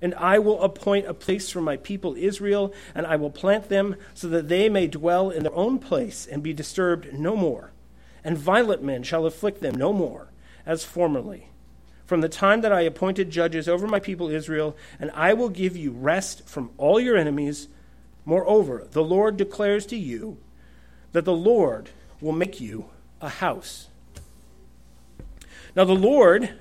And 0.00 0.14
I 0.14 0.38
will 0.38 0.62
appoint 0.62 1.06
a 1.06 1.14
place 1.14 1.50
for 1.50 1.60
my 1.60 1.76
people 1.76 2.14
Israel, 2.16 2.72
and 2.94 3.06
I 3.06 3.16
will 3.16 3.30
plant 3.30 3.68
them 3.68 3.96
so 4.14 4.28
that 4.28 4.48
they 4.48 4.68
may 4.68 4.86
dwell 4.86 5.30
in 5.30 5.42
their 5.42 5.54
own 5.54 5.78
place 5.78 6.26
and 6.26 6.42
be 6.42 6.52
disturbed 6.52 7.12
no 7.12 7.34
more. 7.34 7.72
And 8.22 8.38
violent 8.38 8.82
men 8.82 9.02
shall 9.02 9.26
afflict 9.26 9.60
them 9.60 9.74
no 9.74 9.92
more, 9.92 10.28
as 10.64 10.84
formerly 10.84 11.48
from 12.08 12.22
the 12.22 12.28
time 12.28 12.62
that 12.62 12.72
I 12.72 12.80
appointed 12.80 13.28
judges 13.28 13.68
over 13.68 13.86
my 13.86 14.00
people 14.00 14.30
Israel, 14.30 14.74
and 14.98 15.10
I 15.10 15.34
will 15.34 15.50
give 15.50 15.76
you 15.76 15.90
rest 15.90 16.48
from 16.48 16.70
all 16.78 16.98
your 16.98 17.18
enemies. 17.18 17.68
Moreover, 18.24 18.88
the 18.90 19.04
Lord 19.04 19.36
declares 19.36 19.84
to 19.86 19.96
you 19.96 20.38
that 21.12 21.26
the 21.26 21.34
Lord 21.34 21.90
will 22.22 22.32
make 22.32 22.62
you 22.62 22.86
a 23.20 23.28
house. 23.28 23.88
Now, 25.76 25.84
the 25.84 25.92
Lord 25.92 26.54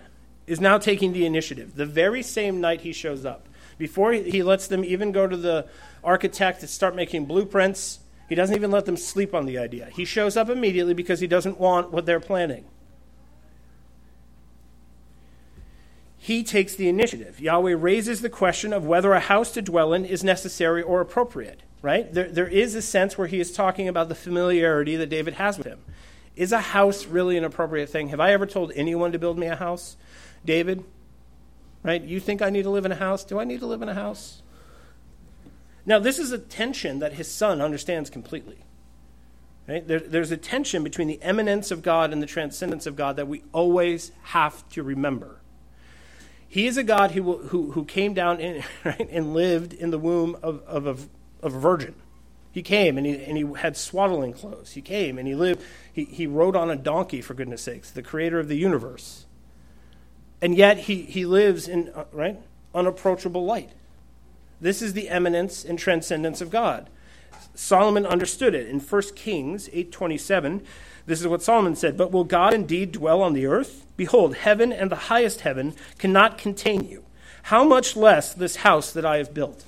is 0.47 0.59
now 0.59 0.77
taking 0.77 1.13
the 1.13 1.25
initiative. 1.25 1.75
The 1.75 1.85
very 1.85 2.23
same 2.23 2.59
night 2.59 2.81
he 2.81 2.93
shows 2.93 3.25
up, 3.25 3.47
before 3.77 4.13
he 4.13 4.41
lets 4.41 4.67
them 4.67 4.83
even 4.83 5.11
go 5.11 5.27
to 5.27 5.37
the 5.37 5.67
architect 6.03 6.61
to 6.61 6.67
start 6.67 6.95
making 6.95 7.25
blueprints, 7.25 7.99
he 8.27 8.33
doesn't 8.33 8.55
even 8.55 8.71
let 8.71 8.85
them 8.85 8.97
sleep 8.97 9.35
on 9.35 9.45
the 9.45 9.57
idea. 9.57 9.89
He 9.93 10.05
shows 10.05 10.35
up 10.35 10.49
immediately 10.49 10.93
because 10.93 11.19
he 11.19 11.27
doesn't 11.27 11.59
want 11.59 11.91
what 11.91 12.05
they're 12.05 12.19
planning. 12.19 12.65
he 16.27 16.43
takes 16.43 16.75
the 16.75 16.89
initiative. 16.89 17.39
Yahweh 17.39 17.73
raises 17.73 18.19
the 18.19 18.29
question 18.29 18.73
of 18.73 18.85
whether 18.85 19.13
a 19.13 19.19
house 19.21 19.53
to 19.53 19.61
dwell 19.61 19.93
in 19.93 20.03
is 20.03 20.25
necessary 20.25 20.81
or 20.83 20.99
appropriate, 20.99 21.61
right? 21.81 22.13
There, 22.13 22.27
there 22.29 22.49
is 22.49 22.75
a 22.75 22.81
sense 22.81 23.17
where 23.17 23.27
he 23.27 23.39
is 23.39 23.53
talking 23.53 23.87
about 23.87 24.09
the 24.09 24.15
familiarity 24.15 24.97
that 24.97 25.07
David 25.07 25.35
has 25.35 25.57
with 25.57 25.67
him. 25.67 25.79
Is 26.35 26.51
a 26.51 26.59
house 26.59 27.05
really 27.05 27.37
an 27.37 27.45
appropriate 27.45 27.87
thing? 27.87 28.09
Have 28.09 28.19
I 28.19 28.33
ever 28.33 28.45
told 28.45 28.73
anyone 28.75 29.13
to 29.13 29.19
build 29.19 29.37
me 29.37 29.47
a 29.47 29.55
house? 29.55 29.95
David, 30.45 30.83
right? 31.83 32.01
You 32.01 32.19
think 32.19 32.41
I 32.41 32.49
need 32.49 32.63
to 32.63 32.69
live 32.69 32.85
in 32.85 32.91
a 32.91 32.95
house? 32.95 33.23
Do 33.23 33.39
I 33.39 33.43
need 33.43 33.59
to 33.59 33.67
live 33.67 33.81
in 33.81 33.89
a 33.89 33.93
house? 33.93 34.41
Now, 35.85 35.99
this 35.99 36.19
is 36.19 36.31
a 36.31 36.37
tension 36.37 36.99
that 36.99 37.13
his 37.13 37.31
son 37.31 37.61
understands 37.61 38.09
completely. 38.09 38.57
Right? 39.67 39.85
There, 39.85 39.99
there's 39.99 40.31
a 40.31 40.37
tension 40.37 40.83
between 40.83 41.07
the 41.07 41.19
immanence 41.21 41.71
of 41.71 41.81
God 41.81 42.13
and 42.13 42.21
the 42.21 42.27
transcendence 42.27 42.85
of 42.87 42.95
God 42.95 43.17
that 43.17 43.27
we 43.27 43.43
always 43.53 44.11
have 44.23 44.67
to 44.69 44.83
remember. 44.83 45.41
He 46.47 46.67
is 46.67 46.77
a 46.77 46.83
God 46.83 47.11
who, 47.11 47.37
who, 47.37 47.71
who 47.71 47.83
came 47.85 48.13
down 48.13 48.39
in, 48.39 48.63
right, 48.85 49.07
and 49.09 49.33
lived 49.33 49.73
in 49.73 49.91
the 49.91 49.99
womb 49.99 50.35
of, 50.41 50.61
of, 50.63 50.85
of, 50.85 51.09
of 51.41 51.53
a 51.53 51.59
virgin. 51.59 51.95
He 52.51 52.63
came 52.63 52.97
and 52.97 53.05
he, 53.05 53.23
and 53.23 53.37
he 53.37 53.45
had 53.59 53.77
swaddling 53.77 54.33
clothes. 54.33 54.71
He 54.71 54.81
came 54.81 55.19
and 55.19 55.27
he 55.27 55.35
lived, 55.35 55.61
he, 55.93 56.05
he 56.05 56.25
rode 56.25 56.55
on 56.55 56.71
a 56.71 56.75
donkey, 56.75 57.21
for 57.21 57.35
goodness 57.35 57.61
sakes, 57.61 57.91
the 57.91 58.01
creator 58.01 58.39
of 58.39 58.47
the 58.47 58.57
universe. 58.57 59.26
And 60.41 60.55
yet 60.55 60.79
he, 60.79 61.03
he 61.03 61.25
lives 61.25 61.67
in, 61.67 61.89
uh, 61.95 62.05
right, 62.11 62.39
unapproachable 62.73 63.45
light. 63.45 63.71
This 64.61 64.81
is 64.81 64.93
the 64.93 65.07
immanence 65.07 65.63
and 65.65 65.77
transcendence 65.77 66.41
of 66.41 66.49
God. 66.49 66.89
Solomon 67.55 68.05
understood 68.05 68.53
it 68.53 68.67
in 68.67 68.79
1 68.79 69.15
Kings 69.15 69.69
8:27. 69.73 70.61
This 71.05 71.21
is 71.21 71.27
what 71.27 71.41
Solomon 71.41 71.75
said, 71.75 71.97
"But 71.97 72.11
will 72.11 72.23
God 72.23 72.53
indeed 72.53 72.91
dwell 72.91 73.21
on 73.21 73.33
the 73.33 73.45
earth? 73.45 73.85
Behold, 73.95 74.35
heaven 74.35 74.71
and 74.71 74.91
the 74.91 74.95
highest 74.95 75.41
heaven 75.41 75.73
cannot 75.97 76.37
contain 76.37 76.87
you. 76.87 77.03
How 77.43 77.63
much 77.63 77.95
less 77.95 78.33
this 78.33 78.57
house 78.57 78.91
that 78.91 79.05
I 79.05 79.17
have 79.17 79.33
built?" 79.33 79.63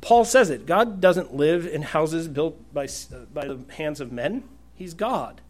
Paul 0.00 0.24
says 0.24 0.50
it. 0.50 0.66
God 0.66 1.00
doesn't 1.00 1.34
live 1.34 1.66
in 1.66 1.82
houses 1.82 2.28
built 2.28 2.56
by, 2.72 2.88
by 3.32 3.46
the 3.46 3.60
hands 3.74 4.00
of 4.00 4.12
men. 4.12 4.44
He's 4.74 4.94
God. 4.94 5.40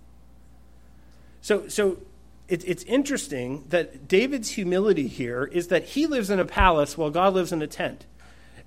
So, 1.42 1.68
so 1.68 1.98
it, 2.48 2.66
it's 2.66 2.82
interesting 2.84 3.64
that 3.68 4.08
David's 4.08 4.50
humility 4.50 5.06
here 5.06 5.44
is 5.44 5.68
that 5.68 5.84
he 5.84 6.06
lives 6.06 6.30
in 6.30 6.40
a 6.40 6.44
palace 6.44 6.96
while 6.96 7.11
God 7.11 7.34
lives 7.34 7.52
in 7.52 7.61
a 7.61 7.66
tent. 7.66 8.06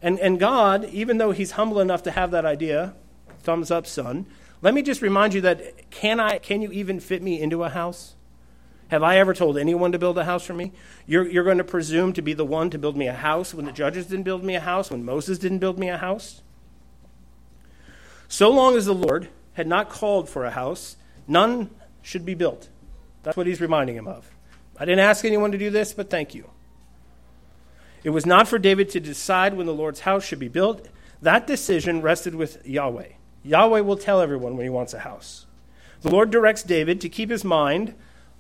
And, 0.02 0.20
and 0.20 0.40
God, 0.40 0.86
even 0.86 1.18
though 1.18 1.32
he's 1.32 1.52
humble 1.52 1.80
enough 1.80 2.04
to 2.04 2.12
have 2.12 2.32
that 2.32 2.46
idea, 2.46 2.94
thumbs 3.40 3.72
up, 3.72 3.88
son, 3.88 4.28
let 4.62 4.74
me 4.74 4.82
just 4.82 5.02
remind 5.02 5.34
you 5.34 5.42
that 5.42 5.90
can, 5.90 6.20
I, 6.20 6.38
can 6.38 6.62
you 6.62 6.72
even 6.72 7.00
fit 7.00 7.24
me 7.24 7.42
into 7.42 7.64
a 7.64 7.70
house? 7.70 8.16
Have 8.90 9.04
I 9.04 9.18
ever 9.18 9.34
told 9.34 9.58
anyone 9.58 9.94
to 9.94 10.00
build 10.00 10.18
a 10.18 10.26
house 10.26 10.44
for 10.44 10.54
me? 10.54 10.74
You're, 11.08 11.28
you're 11.28 11.44
going 11.44 11.58
to 11.58 11.64
presume 11.64 12.14
to 12.14 12.22
be 12.22 12.34
the 12.34 12.46
one 12.46 12.70
to 12.72 12.78
build 12.78 12.98
me 12.98 13.08
a 13.08 13.14
house 13.14 13.54
when 13.54 13.66
the 13.66 13.72
judges 13.72 14.08
didn't 14.08 14.24
build 14.24 14.44
me 14.44 14.56
a 14.56 14.60
house, 14.60 14.92
when 14.92 15.06
Moses 15.06 15.40
didn't 15.40 15.60
build 15.60 15.80
me 15.80 15.90
a 15.90 15.98
house? 15.98 16.42
So 18.28 18.52
long 18.52 18.76
as 18.76 18.86
the 18.86 18.94
Lord 18.94 19.30
had 19.54 19.68
not 19.68 19.90
called 19.90 20.30
for 20.30 20.46
a 20.46 20.52
house, 20.52 20.98
none 21.28 21.70
should 22.02 22.26
be 22.26 22.34
built. 22.34 22.70
That's 23.24 23.38
what 23.38 23.48
he's 23.48 23.62
reminding 23.62 23.96
him 23.96 24.08
of. 24.08 24.30
I 24.78 24.86
didn't 24.86 25.00
ask 25.00 25.26
anyone 25.26 25.52
to 25.52 25.58
do 25.58 25.70
this, 25.70 25.94
but 25.94 26.10
thank 26.10 26.34
you. 26.34 26.50
It 28.04 28.10
was 28.10 28.26
not 28.26 28.48
for 28.48 28.58
David 28.58 28.90
to 28.92 29.00
decide 29.00 29.54
when 29.54 29.68
the 29.68 29.74
Lord's 29.74 30.02
house 30.02 30.26
should 30.26 30.40
be 30.40 30.48
built. 30.48 30.88
That 31.22 31.46
decision 31.46 32.02
rested 32.02 32.34
with 32.34 32.66
Yahweh. 32.66 33.10
Yahweh 33.44 33.82
will 33.82 33.98
tell 33.98 34.22
everyone 34.22 34.58
when 34.58 34.66
he 34.66 34.70
wants 34.70 34.94
a 34.94 35.00
house. 35.00 35.46
The 36.02 36.10
Lord 36.10 36.32
directs 36.32 36.64
David 36.64 37.00
to 37.02 37.10
keep 37.10 37.30
his 37.30 37.44
mind 37.44 37.94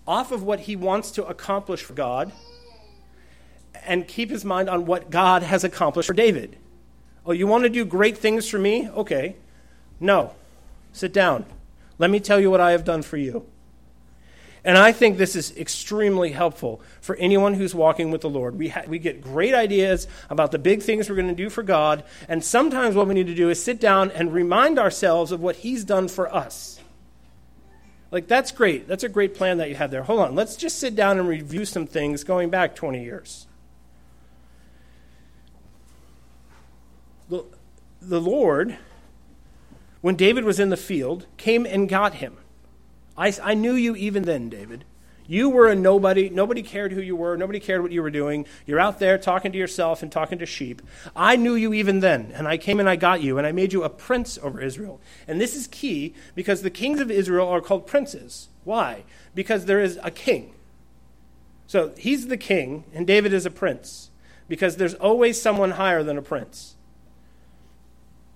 off 0.07 0.31
of 0.31 0.41
what 0.41 0.61
he 0.61 0.75
wants 0.75 1.11
to 1.11 1.25
accomplish 1.25 1.83
for 1.83 1.93
God 1.93 2.31
and 3.85 4.07
keep 4.07 4.31
his 4.31 4.43
mind 4.43 4.67
on 4.67 4.85
what 4.85 5.11
God 5.11 5.43
has 5.43 5.63
accomplished 5.63 6.07
for 6.07 6.13
David. 6.13 6.57
Oh, 7.25 7.31
you 7.31 7.45
want 7.45 7.63
to 7.63 7.69
do 7.69 7.85
great 7.85 8.17
things 8.17 8.49
for 8.49 8.57
me? 8.57 8.89
Okay. 8.89 9.35
No. 9.99 10.33
Sit 10.91 11.13
down. 11.13 11.45
Let 11.99 12.09
me 12.09 12.19
tell 12.19 12.39
you 12.39 12.49
what 12.49 12.61
I 12.61 12.71
have 12.71 12.83
done 12.83 13.03
for 13.03 13.17
you. 13.17 13.45
And 14.63 14.77
I 14.77 14.91
think 14.91 15.17
this 15.17 15.35
is 15.35 15.57
extremely 15.57 16.31
helpful 16.31 16.81
for 17.01 17.15
anyone 17.15 17.55
who's 17.55 17.73
walking 17.73 18.11
with 18.11 18.21
the 18.21 18.29
Lord. 18.29 18.57
We, 18.57 18.69
ha- 18.69 18.83
we 18.87 18.99
get 18.99 19.21
great 19.21 19.55
ideas 19.55 20.07
about 20.29 20.51
the 20.51 20.59
big 20.59 20.83
things 20.83 21.09
we're 21.09 21.15
going 21.15 21.27
to 21.29 21.33
do 21.33 21.49
for 21.49 21.63
God, 21.63 22.03
and 22.29 22.43
sometimes 22.43 22.95
what 22.95 23.07
we 23.07 23.15
need 23.15 23.27
to 23.27 23.35
do 23.35 23.49
is 23.49 23.61
sit 23.61 23.79
down 23.79 24.11
and 24.11 24.31
remind 24.31 24.77
ourselves 24.77 25.31
of 25.31 25.41
what 25.41 25.57
He's 25.57 25.83
done 25.83 26.07
for 26.07 26.33
us. 26.33 26.79
Like, 28.11 28.27
that's 28.27 28.51
great. 28.51 28.87
That's 28.87 29.03
a 29.03 29.09
great 29.09 29.33
plan 29.33 29.57
that 29.57 29.69
you 29.69 29.75
have 29.75 29.89
there. 29.89 30.03
Hold 30.03 30.19
on. 30.19 30.35
Let's 30.35 30.57
just 30.57 30.77
sit 30.79 30.95
down 30.95 31.17
and 31.17 31.27
review 31.27 31.65
some 31.65 31.87
things 31.87 32.23
going 32.23 32.49
back 32.49 32.75
20 32.75 33.01
years. 33.01 33.47
The, 37.29 37.45
the 38.01 38.19
Lord, 38.19 38.77
when 40.01 40.15
David 40.17 40.43
was 40.43 40.59
in 40.59 40.69
the 40.69 40.77
field, 40.77 41.25
came 41.37 41.65
and 41.65 41.87
got 41.87 42.15
him. 42.15 42.35
I, 43.21 43.31
I 43.43 43.53
knew 43.53 43.75
you 43.75 43.95
even 43.95 44.23
then, 44.23 44.49
David. 44.49 44.83
You 45.27 45.47
were 45.47 45.69
a 45.69 45.75
nobody. 45.75 46.27
Nobody 46.29 46.63
cared 46.63 46.91
who 46.91 47.01
you 47.01 47.15
were. 47.15 47.37
Nobody 47.37 47.59
cared 47.59 47.83
what 47.83 47.91
you 47.91 48.01
were 48.01 48.09
doing. 48.09 48.47
You're 48.65 48.79
out 48.79 48.97
there 48.97 49.19
talking 49.19 49.51
to 49.51 49.59
yourself 49.59 50.01
and 50.01 50.11
talking 50.11 50.39
to 50.39 50.45
sheep. 50.47 50.81
I 51.15 51.35
knew 51.35 51.53
you 51.53 51.71
even 51.71 51.99
then, 51.99 52.31
and 52.33 52.47
I 52.47 52.57
came 52.57 52.79
and 52.79 52.89
I 52.89 52.95
got 52.95 53.21
you, 53.21 53.37
and 53.37 53.45
I 53.45 53.51
made 53.51 53.73
you 53.73 53.83
a 53.83 53.89
prince 53.89 54.39
over 54.41 54.59
Israel. 54.59 54.99
And 55.27 55.39
this 55.39 55.55
is 55.55 55.67
key 55.67 56.15
because 56.33 56.63
the 56.63 56.71
kings 56.71 56.99
of 56.99 57.11
Israel 57.11 57.47
are 57.47 57.61
called 57.61 57.85
princes. 57.85 58.49
Why? 58.63 59.03
Because 59.35 59.65
there 59.65 59.79
is 59.79 59.99
a 60.01 60.09
king. 60.09 60.55
So 61.67 61.93
he's 61.97 62.27
the 62.27 62.37
king, 62.37 62.85
and 62.91 63.05
David 63.05 63.33
is 63.33 63.45
a 63.45 63.51
prince 63.51 64.09
because 64.47 64.77
there's 64.77 64.95
always 64.95 65.39
someone 65.39 65.71
higher 65.71 66.01
than 66.01 66.17
a 66.17 66.23
prince 66.23 66.75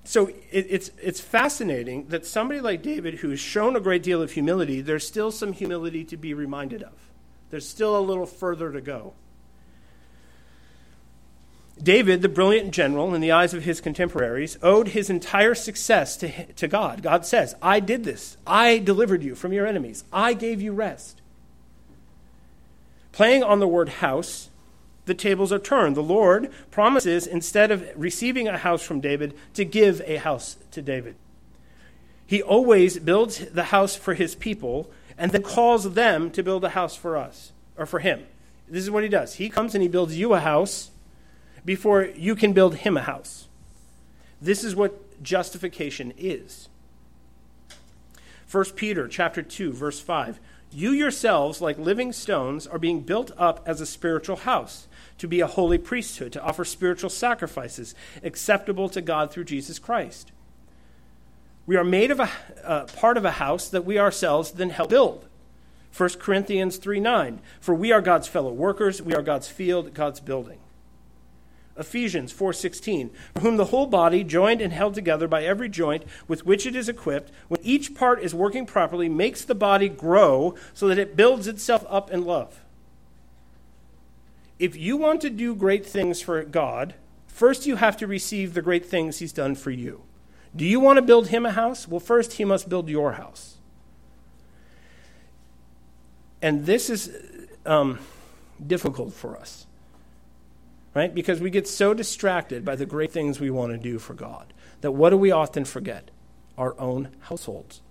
so 0.05 0.27
it, 0.27 0.67
it's, 0.69 0.91
it's 1.01 1.19
fascinating 1.19 2.07
that 2.07 2.25
somebody 2.25 2.61
like 2.61 2.81
David, 2.81 3.15
who 3.15 3.31
has 3.31 3.39
shown 3.39 3.75
a 3.75 3.79
great 3.79 4.03
deal 4.03 4.21
of 4.21 4.31
humility, 4.31 4.81
there's 4.81 5.05
still 5.05 5.31
some 5.31 5.53
humility 5.53 6.03
to 6.05 6.15
be 6.17 6.33
reminded 6.33 6.83
of. 6.83 6.93
There's 7.49 7.67
still 7.67 7.97
a 7.97 7.99
little 7.99 8.25
further 8.25 8.71
to 8.71 8.81
go. 8.81 9.13
David, 11.81 12.21
the 12.21 12.29
brilliant 12.29 12.71
general 12.71 13.13
in 13.13 13.21
the 13.21 13.31
eyes 13.31 13.53
of 13.53 13.63
his 13.63 13.81
contemporaries, 13.81 14.57
owed 14.61 14.89
his 14.89 15.09
entire 15.09 15.55
success 15.55 16.15
to, 16.17 16.45
to 16.53 16.67
God. 16.67 17.01
God 17.01 17.25
says, 17.25 17.55
I 17.61 17.79
did 17.79 18.03
this. 18.03 18.37
I 18.47 18.77
delivered 18.77 19.23
you 19.23 19.35
from 19.35 19.51
your 19.51 19.67
enemies. 19.67 20.05
I 20.13 20.33
gave 20.33 20.61
you 20.61 20.71
rest. 20.71 21.21
Playing 23.11 23.43
on 23.43 23.59
the 23.59 23.67
word 23.67 23.89
house, 23.89 24.49
the 25.05 25.13
tables 25.13 25.53
are 25.53 25.59
turned. 25.59 25.95
The 25.95 26.01
Lord 26.01 26.51
promises, 26.71 27.27
instead 27.27 27.71
of 27.71 27.87
receiving 27.95 28.47
a 28.47 28.57
house 28.57 28.81
from 28.81 29.01
David, 29.01 29.35
to 29.53 29.65
give 29.65 30.01
a 30.05 30.17
house 30.17 30.57
to 30.71 30.81
David. 30.81 31.15
He 32.25 32.41
always 32.41 32.99
builds 32.99 33.45
the 33.51 33.65
house 33.65 33.95
for 33.95 34.15
his 34.15 34.35
people 34.35 34.89
and 35.17 35.31
then 35.31 35.43
calls 35.43 35.93
them 35.93 36.31
to 36.31 36.43
build 36.43 36.63
a 36.63 36.69
house 36.69 36.95
for 36.95 37.15
us, 37.15 37.51
or 37.77 37.85
for 37.85 37.99
him. 37.99 38.25
This 38.67 38.83
is 38.83 38.91
what 38.91 39.03
he 39.03 39.09
does. 39.09 39.35
He 39.35 39.49
comes 39.49 39.75
and 39.75 39.81
he 39.81 39.87
builds 39.87 40.17
you 40.17 40.33
a 40.33 40.39
house 40.39 40.91
before 41.63 42.03
you 42.03 42.35
can 42.35 42.53
build 42.53 42.75
him 42.77 42.97
a 42.97 43.01
house. 43.01 43.47
This 44.41 44.63
is 44.63 44.75
what 44.75 45.23
justification 45.23 46.13
is. 46.17 46.67
1 48.51 48.65
Peter 48.75 49.07
chapter 49.07 49.41
2 49.41 49.73
verse 49.73 49.99
5 49.99 50.39
You 50.71 50.91
yourselves 50.91 51.61
like 51.61 51.77
living 51.77 52.13
stones 52.13 52.67
are 52.67 52.77
being 52.77 53.01
built 53.01 53.31
up 53.37 53.63
as 53.65 53.81
a 53.81 53.85
spiritual 53.85 54.37
house 54.37 54.87
to 55.17 55.27
be 55.27 55.39
a 55.39 55.47
holy 55.47 55.77
priesthood, 55.77 56.33
to 56.33 56.43
offer 56.43 56.65
spiritual 56.65 57.09
sacrifices 57.09 57.95
acceptable 58.23 58.89
to 58.89 59.01
God 59.01 59.31
through 59.31 59.45
Jesus 59.45 59.79
Christ. 59.79 60.31
We 61.65 61.75
are 61.77 61.83
made 61.83 62.11
of 62.11 62.19
a 62.19 62.29
uh, 62.63 62.85
part 62.85 63.17
of 63.17 63.25
a 63.25 63.31
house 63.31 63.69
that 63.69 63.85
we 63.85 63.97
ourselves 63.97 64.51
then 64.51 64.69
help 64.69 64.89
build. 64.89 65.27
1 65.95 66.09
Corinthians 66.19 66.77
3 66.77 66.99
9. 66.99 67.39
For 67.59 67.73
we 67.73 67.91
are 67.91 68.01
God's 68.01 68.27
fellow 68.27 68.51
workers, 68.51 69.01
we 69.01 69.15
are 69.15 69.21
God's 69.21 69.47
field, 69.47 69.93
God's 69.93 70.19
building. 70.19 70.59
Ephesians 71.77 72.31
4:16 72.31 73.09
For 73.33 73.41
whom 73.41 73.57
the 73.57 73.65
whole 73.65 73.87
body 73.87 74.23
joined 74.23 74.61
and 74.61 74.71
held 74.71 74.93
together 74.93 75.27
by 75.27 75.43
every 75.43 75.67
joint 75.67 76.03
with 76.27 76.45
which 76.45 76.65
it 76.65 76.75
is 76.75 76.87
equipped 76.87 77.31
when 77.49 77.59
each 77.63 77.93
part 77.93 78.21
is 78.21 78.33
working 78.33 78.65
properly 78.65 79.09
makes 79.09 79.43
the 79.43 79.55
body 79.55 79.89
grow 79.89 80.55
so 80.73 80.87
that 80.87 80.97
it 80.97 81.17
builds 81.17 81.47
itself 81.47 81.85
up 81.89 82.09
in 82.11 82.23
love 82.23 82.64
if 84.59 84.75
you 84.75 84.97
want 84.97 85.21
to 85.21 85.29
do 85.29 85.55
great 85.55 85.85
things 85.85 86.21
for 86.21 86.43
God, 86.43 86.95
first 87.27 87.65
you 87.65 87.75
have 87.75 87.97
to 87.97 88.07
receive 88.07 88.53
the 88.53 88.61
great 88.61 88.85
things 88.85 89.19
He's 89.19 89.33
done 89.33 89.55
for 89.55 89.71
you. 89.71 90.03
Do 90.55 90.65
you 90.65 90.79
want 90.79 90.97
to 90.97 91.01
build 91.01 91.27
Him 91.27 91.45
a 91.45 91.51
house? 91.51 91.87
Well, 91.87 91.99
first 91.99 92.33
He 92.33 92.45
must 92.45 92.69
build 92.69 92.89
your 92.89 93.13
house. 93.13 93.57
And 96.41 96.65
this 96.65 96.89
is 96.89 97.11
um, 97.65 97.99
difficult 98.65 99.13
for 99.13 99.35
us, 99.37 99.65
right? 100.93 101.13
Because 101.13 101.41
we 101.41 101.49
get 101.49 101.67
so 101.67 101.93
distracted 101.93 102.63
by 102.63 102.75
the 102.75 102.85
great 102.85 103.11
things 103.11 103.39
we 103.39 103.49
want 103.49 103.71
to 103.71 103.77
do 103.77 103.99
for 103.99 104.13
God 104.13 104.53
that 104.81 104.91
what 104.91 105.09
do 105.09 105.17
we 105.17 105.31
often 105.31 105.65
forget? 105.65 106.11
Our 106.57 106.79
own 106.79 107.09
households. 107.21 107.81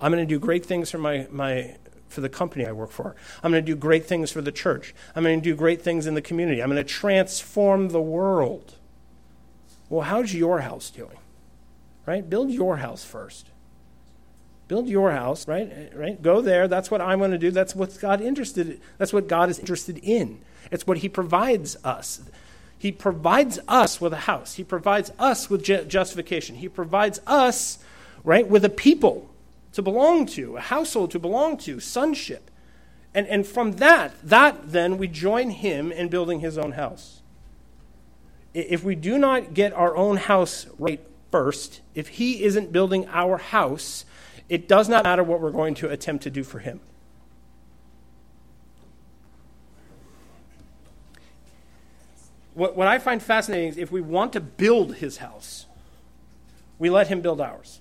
I'm 0.00 0.12
going 0.12 0.26
to 0.26 0.34
do 0.34 0.38
great 0.38 0.64
things 0.64 0.90
for 0.90 0.98
my, 0.98 1.26
my 1.30 1.76
for 2.10 2.20
the 2.20 2.28
company 2.28 2.66
I 2.66 2.72
work 2.72 2.90
for. 2.90 3.14
I'm 3.42 3.50
going 3.50 3.64
to 3.64 3.72
do 3.72 3.76
great 3.76 4.04
things 4.04 4.30
for 4.30 4.42
the 4.42 4.52
church. 4.52 4.94
I'm 5.14 5.22
going 5.22 5.40
to 5.40 5.44
do 5.44 5.54
great 5.54 5.80
things 5.80 6.06
in 6.06 6.14
the 6.14 6.22
community. 6.22 6.62
I'm 6.62 6.70
going 6.70 6.84
to 6.84 6.88
transform 6.88 7.88
the 7.88 8.00
world. 8.00 8.74
Well, 9.88 10.02
how's 10.02 10.34
your 10.34 10.60
house 10.60 10.90
doing? 10.90 11.16
Right? 12.06 12.28
Build 12.28 12.50
your 12.50 12.78
house 12.78 13.04
first. 13.04 13.46
Build 14.68 14.88
your 14.88 15.12
house, 15.12 15.48
right? 15.48 15.92
Right? 15.94 16.20
Go 16.20 16.40
there. 16.40 16.68
That's 16.68 16.90
what 16.90 17.00
I'm 17.00 17.18
going 17.18 17.30
to 17.30 17.38
do. 17.38 17.50
That's 17.50 17.74
what 17.74 17.98
God 18.00 18.20
interested 18.20 18.68
in. 18.68 18.80
That's 18.98 19.12
what 19.12 19.28
God 19.28 19.48
is 19.48 19.58
interested 19.58 19.98
in. 19.98 20.40
It's 20.70 20.86
what 20.86 20.98
he 20.98 21.08
provides 21.08 21.76
us. 21.84 22.20
He 22.78 22.92
provides 22.92 23.58
us 23.68 24.00
with 24.00 24.12
a 24.12 24.18
house. 24.18 24.54
He 24.54 24.64
provides 24.64 25.12
us 25.18 25.50
with 25.50 25.64
justification. 25.64 26.56
He 26.56 26.68
provides 26.68 27.20
us, 27.26 27.78
right, 28.24 28.48
with 28.48 28.64
a 28.64 28.70
people 28.70 29.29
to 29.72 29.82
belong 29.82 30.26
to, 30.26 30.56
a 30.56 30.60
household 30.60 31.10
to 31.12 31.18
belong 31.18 31.56
to, 31.58 31.80
sonship. 31.80 32.50
And, 33.14 33.26
and 33.26 33.46
from 33.46 33.72
that, 33.72 34.14
that 34.22 34.72
then 34.72 34.98
we 34.98 35.08
join 35.08 35.50
him 35.50 35.92
in 35.92 36.08
building 36.08 36.40
his 36.40 36.58
own 36.58 36.72
house. 36.72 37.22
If 38.52 38.82
we 38.82 38.94
do 38.94 39.18
not 39.18 39.54
get 39.54 39.72
our 39.72 39.96
own 39.96 40.16
house 40.16 40.66
right 40.78 41.00
first, 41.30 41.80
if 41.94 42.08
he 42.08 42.42
isn't 42.42 42.72
building 42.72 43.06
our 43.08 43.38
house, 43.38 44.04
it 44.48 44.66
does 44.66 44.88
not 44.88 45.04
matter 45.04 45.22
what 45.22 45.40
we're 45.40 45.52
going 45.52 45.74
to 45.76 45.88
attempt 45.88 46.24
to 46.24 46.30
do 46.30 46.42
for 46.42 46.58
him. 46.58 46.80
What, 52.54 52.76
what 52.76 52.88
I 52.88 52.98
find 52.98 53.22
fascinating 53.22 53.68
is 53.68 53.78
if 53.78 53.92
we 53.92 54.00
want 54.00 54.32
to 54.32 54.40
build 54.40 54.96
his 54.96 55.18
house, 55.18 55.66
we 56.78 56.90
let 56.90 57.06
him 57.06 57.20
build 57.20 57.40
ours. 57.40 57.80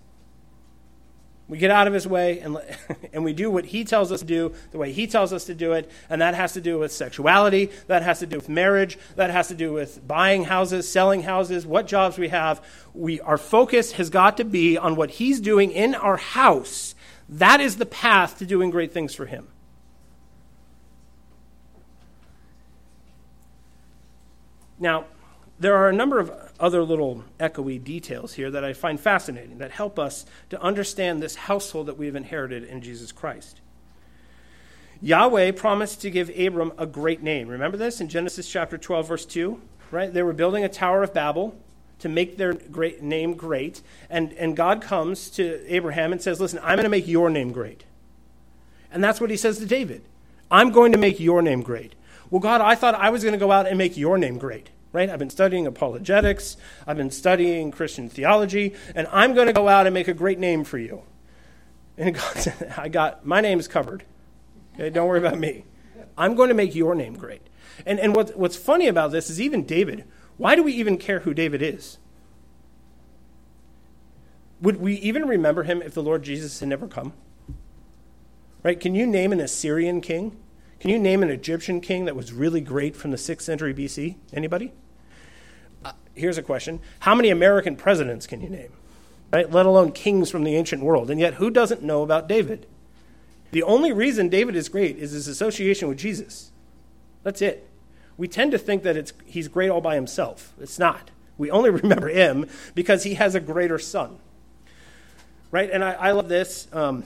We 1.49 1.57
get 1.57 1.71
out 1.71 1.87
of 1.87 1.93
his 1.93 2.07
way 2.07 2.39
and, 2.39 2.57
and 3.13 3.23
we 3.23 3.33
do 3.33 3.49
what 3.49 3.65
he 3.65 3.83
tells 3.83 4.11
us 4.11 4.19
to 4.19 4.25
do 4.25 4.53
the 4.71 4.77
way 4.77 4.93
he 4.93 5.07
tells 5.07 5.33
us 5.33 5.45
to 5.45 5.55
do 5.55 5.73
it. 5.73 5.89
And 6.09 6.21
that 6.21 6.35
has 6.35 6.53
to 6.53 6.61
do 6.61 6.77
with 6.77 6.91
sexuality. 6.91 7.71
That 7.87 8.03
has 8.03 8.19
to 8.19 8.27
do 8.27 8.37
with 8.37 8.47
marriage. 8.47 8.97
That 9.15 9.31
has 9.31 9.47
to 9.47 9.55
do 9.55 9.73
with 9.73 10.07
buying 10.07 10.45
houses, 10.45 10.89
selling 10.89 11.23
houses, 11.23 11.65
what 11.65 11.87
jobs 11.87 12.19
we 12.19 12.29
have. 12.29 12.63
We, 12.93 13.19
our 13.21 13.37
focus 13.37 13.93
has 13.93 14.11
got 14.11 14.37
to 14.37 14.45
be 14.45 14.77
on 14.77 14.95
what 14.95 15.09
he's 15.09 15.41
doing 15.41 15.71
in 15.71 15.95
our 15.95 16.17
house. 16.17 16.93
That 17.27 17.59
is 17.59 17.77
the 17.77 17.85
path 17.85 18.37
to 18.37 18.45
doing 18.45 18.69
great 18.69 18.93
things 18.93 19.15
for 19.15 19.25
him. 19.25 19.47
Now, 24.79 25.05
there 25.59 25.75
are 25.75 25.89
a 25.89 25.93
number 25.93 26.19
of 26.19 26.31
other 26.59 26.83
little 26.83 27.23
echoey 27.39 27.83
details 27.83 28.33
here 28.33 28.51
that 28.51 28.63
I 28.63 28.73
find 28.73 28.99
fascinating 28.99 29.57
that 29.59 29.71
help 29.71 29.97
us 29.97 30.25
to 30.49 30.61
understand 30.61 31.21
this 31.21 31.35
household 31.35 31.87
that 31.87 31.97
we 31.97 32.05
have 32.05 32.15
inherited 32.15 32.63
in 32.63 32.81
Jesus 32.81 33.11
Christ. 33.11 33.61
Yahweh 35.01 35.51
promised 35.51 36.01
to 36.01 36.11
give 36.11 36.29
Abram 36.37 36.73
a 36.77 36.85
great 36.85 37.23
name. 37.23 37.47
Remember 37.47 37.77
this 37.77 38.01
in 38.01 38.09
Genesis 38.09 38.49
chapter 38.49 38.77
12, 38.77 39.07
verse 39.07 39.25
2? 39.25 39.61
Right? 39.91 40.13
They 40.13 40.23
were 40.23 40.33
building 40.33 40.63
a 40.63 40.69
Tower 40.69 41.03
of 41.03 41.13
Babel 41.13 41.55
to 41.99 42.09
make 42.09 42.37
their 42.37 42.53
great 42.53 43.01
name 43.01 43.33
great. 43.33 43.81
And, 44.09 44.33
and 44.33 44.55
God 44.55 44.81
comes 44.81 45.29
to 45.31 45.63
Abraham 45.73 46.11
and 46.11 46.21
says, 46.21 46.39
Listen, 46.39 46.59
I'm 46.61 46.75
going 46.75 46.83
to 46.83 46.89
make 46.89 47.07
your 47.07 47.29
name 47.29 47.51
great. 47.51 47.85
And 48.91 49.03
that's 49.03 49.21
what 49.21 49.29
he 49.29 49.37
says 49.37 49.57
to 49.59 49.65
David 49.65 50.03
I'm 50.51 50.71
going 50.71 50.91
to 50.91 50.97
make 50.97 51.19
your 51.19 51.41
name 51.41 51.61
great. 51.61 51.95
Well, 52.29 52.41
God, 52.41 52.61
I 52.61 52.75
thought 52.75 52.95
I 52.95 53.09
was 53.09 53.23
going 53.23 53.33
to 53.33 53.39
go 53.39 53.51
out 53.51 53.67
and 53.67 53.77
make 53.77 53.97
your 53.97 54.17
name 54.17 54.37
great 54.37 54.69
right? 54.91 55.09
I've 55.09 55.19
been 55.19 55.29
studying 55.29 55.67
apologetics, 55.67 56.57
I've 56.87 56.97
been 56.97 57.11
studying 57.11 57.71
Christian 57.71 58.09
theology, 58.09 58.75
and 58.95 59.07
I'm 59.11 59.33
going 59.33 59.47
to 59.47 59.53
go 59.53 59.67
out 59.67 59.85
and 59.85 59.93
make 59.93 60.07
a 60.07 60.13
great 60.13 60.39
name 60.39 60.63
for 60.63 60.77
you. 60.77 61.03
And 61.97 62.15
God 62.15 62.37
said, 62.37 62.73
I 62.77 62.89
got, 62.89 63.25
my 63.25 63.41
name 63.41 63.59
is 63.59 63.67
covered. 63.67 64.03
Okay, 64.75 64.89
don't 64.89 65.07
worry 65.07 65.19
about 65.19 65.37
me. 65.37 65.65
I'm 66.17 66.35
going 66.35 66.49
to 66.49 66.55
make 66.55 66.75
your 66.75 66.95
name 66.95 67.15
great. 67.15 67.41
And, 67.85 67.99
and 67.99 68.15
what, 68.15 68.37
what's 68.37 68.55
funny 68.55 68.87
about 68.87 69.11
this 69.11 69.29
is 69.29 69.39
even 69.39 69.65
David, 69.65 70.05
why 70.37 70.55
do 70.55 70.63
we 70.63 70.73
even 70.73 70.97
care 70.97 71.19
who 71.19 71.33
David 71.33 71.61
is? 71.61 71.97
Would 74.61 74.77
we 74.77 74.95
even 74.95 75.27
remember 75.27 75.63
him 75.63 75.81
if 75.81 75.93
the 75.93 76.03
Lord 76.03 76.23
Jesus 76.23 76.59
had 76.59 76.69
never 76.69 76.87
come? 76.87 77.13
Right? 78.63 78.79
Can 78.79 78.95
you 78.95 79.07
name 79.07 79.31
an 79.31 79.39
Assyrian 79.39 80.01
king? 80.01 80.37
Can 80.79 80.89
you 80.89 80.99
name 80.99 81.23
an 81.23 81.29
Egyptian 81.29 81.81
king 81.81 82.05
that 82.05 82.15
was 82.15 82.31
really 82.31 82.61
great 82.61 82.95
from 82.95 83.11
the 83.11 83.17
6th 83.17 83.41
century 83.41 83.73
BC? 83.73 84.15
Anybody? 84.33 84.71
Uh, 85.83 85.91
here's 86.15 86.37
a 86.37 86.43
question 86.43 86.79
How 86.99 87.15
many 87.15 87.29
American 87.29 87.75
presidents 87.75 88.25
can 88.25 88.41
you 88.41 88.49
name? 88.49 88.71
Right? 89.31 89.51
Let 89.51 89.65
alone 89.65 89.91
kings 89.91 90.31
from 90.31 90.43
the 90.43 90.55
ancient 90.55 90.81
world. 90.81 91.11
And 91.11 91.19
yet, 91.19 91.35
who 91.35 91.51
doesn't 91.51 91.83
know 91.83 92.01
about 92.01 92.27
David? 92.27 92.65
The 93.51 93.63
only 93.63 93.91
reason 93.91 94.29
David 94.29 94.55
is 94.55 94.69
great 94.69 94.97
is 94.97 95.11
his 95.11 95.27
association 95.27 95.87
with 95.87 95.97
Jesus. 95.97 96.51
That's 97.23 97.41
it. 97.41 97.67
We 98.17 98.27
tend 98.27 98.51
to 98.51 98.57
think 98.57 98.83
that 98.83 98.97
it's, 98.97 99.13
he's 99.25 99.47
great 99.47 99.69
all 99.69 99.81
by 99.81 99.95
himself. 99.95 100.53
It's 100.59 100.79
not. 100.79 101.11
We 101.37 101.51
only 101.51 101.69
remember 101.81 102.07
him 102.07 102.47
because 102.73 103.03
he 103.03 103.15
has 103.15 103.35
a 103.35 103.39
greater 103.39 103.79
son. 103.79 104.17
Right? 105.51 105.69
And 105.71 105.83
I, 105.83 105.93
I 105.93 106.11
love 106.11 106.29
this. 106.29 106.67
Um, 106.71 107.03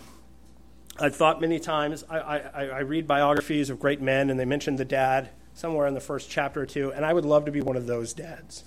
I've 1.00 1.16
thought 1.16 1.42
many 1.42 1.60
times, 1.60 2.04
I, 2.10 2.18
I, 2.20 2.66
I 2.66 2.80
read 2.80 3.08
biographies 3.08 3.70
of 3.70 3.80
great 3.80 4.02
men, 4.02 4.30
and 4.30 4.40
they 4.40 4.46
mention 4.46 4.76
the 4.76 4.86
dad 4.86 5.30
somewhere 5.54 5.88
in 5.88 5.94
the 5.94 6.00
first 6.00 6.30
chapter 6.30 6.62
or 6.62 6.66
two, 6.66 6.92
and 6.94 7.06
I 7.06 7.14
would 7.14 7.26
love 7.26 7.46
to 7.46 7.52
be 7.52 7.62
one 7.62 7.76
of 7.76 7.88
those 7.88 8.14
dads. 8.14 8.64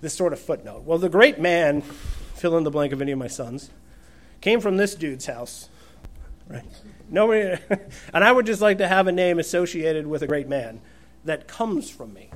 This 0.00 0.14
sort 0.14 0.32
of 0.32 0.38
footnote. 0.38 0.82
Well, 0.84 0.98
the 0.98 1.08
great 1.08 1.40
man, 1.40 1.82
fill 1.82 2.56
in 2.56 2.64
the 2.64 2.70
blank 2.70 2.92
of 2.92 3.02
any 3.02 3.12
of 3.12 3.18
my 3.18 3.26
sons, 3.26 3.70
came 4.40 4.60
from 4.60 4.76
this 4.76 4.94
dude's 4.94 5.26
house. 5.26 5.68
Right? 6.48 6.64
Nobody, 7.08 7.60
and 8.14 8.24
I 8.24 8.30
would 8.30 8.46
just 8.46 8.60
like 8.60 8.78
to 8.78 8.86
have 8.88 9.08
a 9.08 9.12
name 9.12 9.38
associated 9.38 10.06
with 10.06 10.22
a 10.22 10.26
great 10.26 10.48
man 10.48 10.80
that 11.24 11.48
comes 11.48 11.90
from 11.90 12.14
me. 12.14 12.30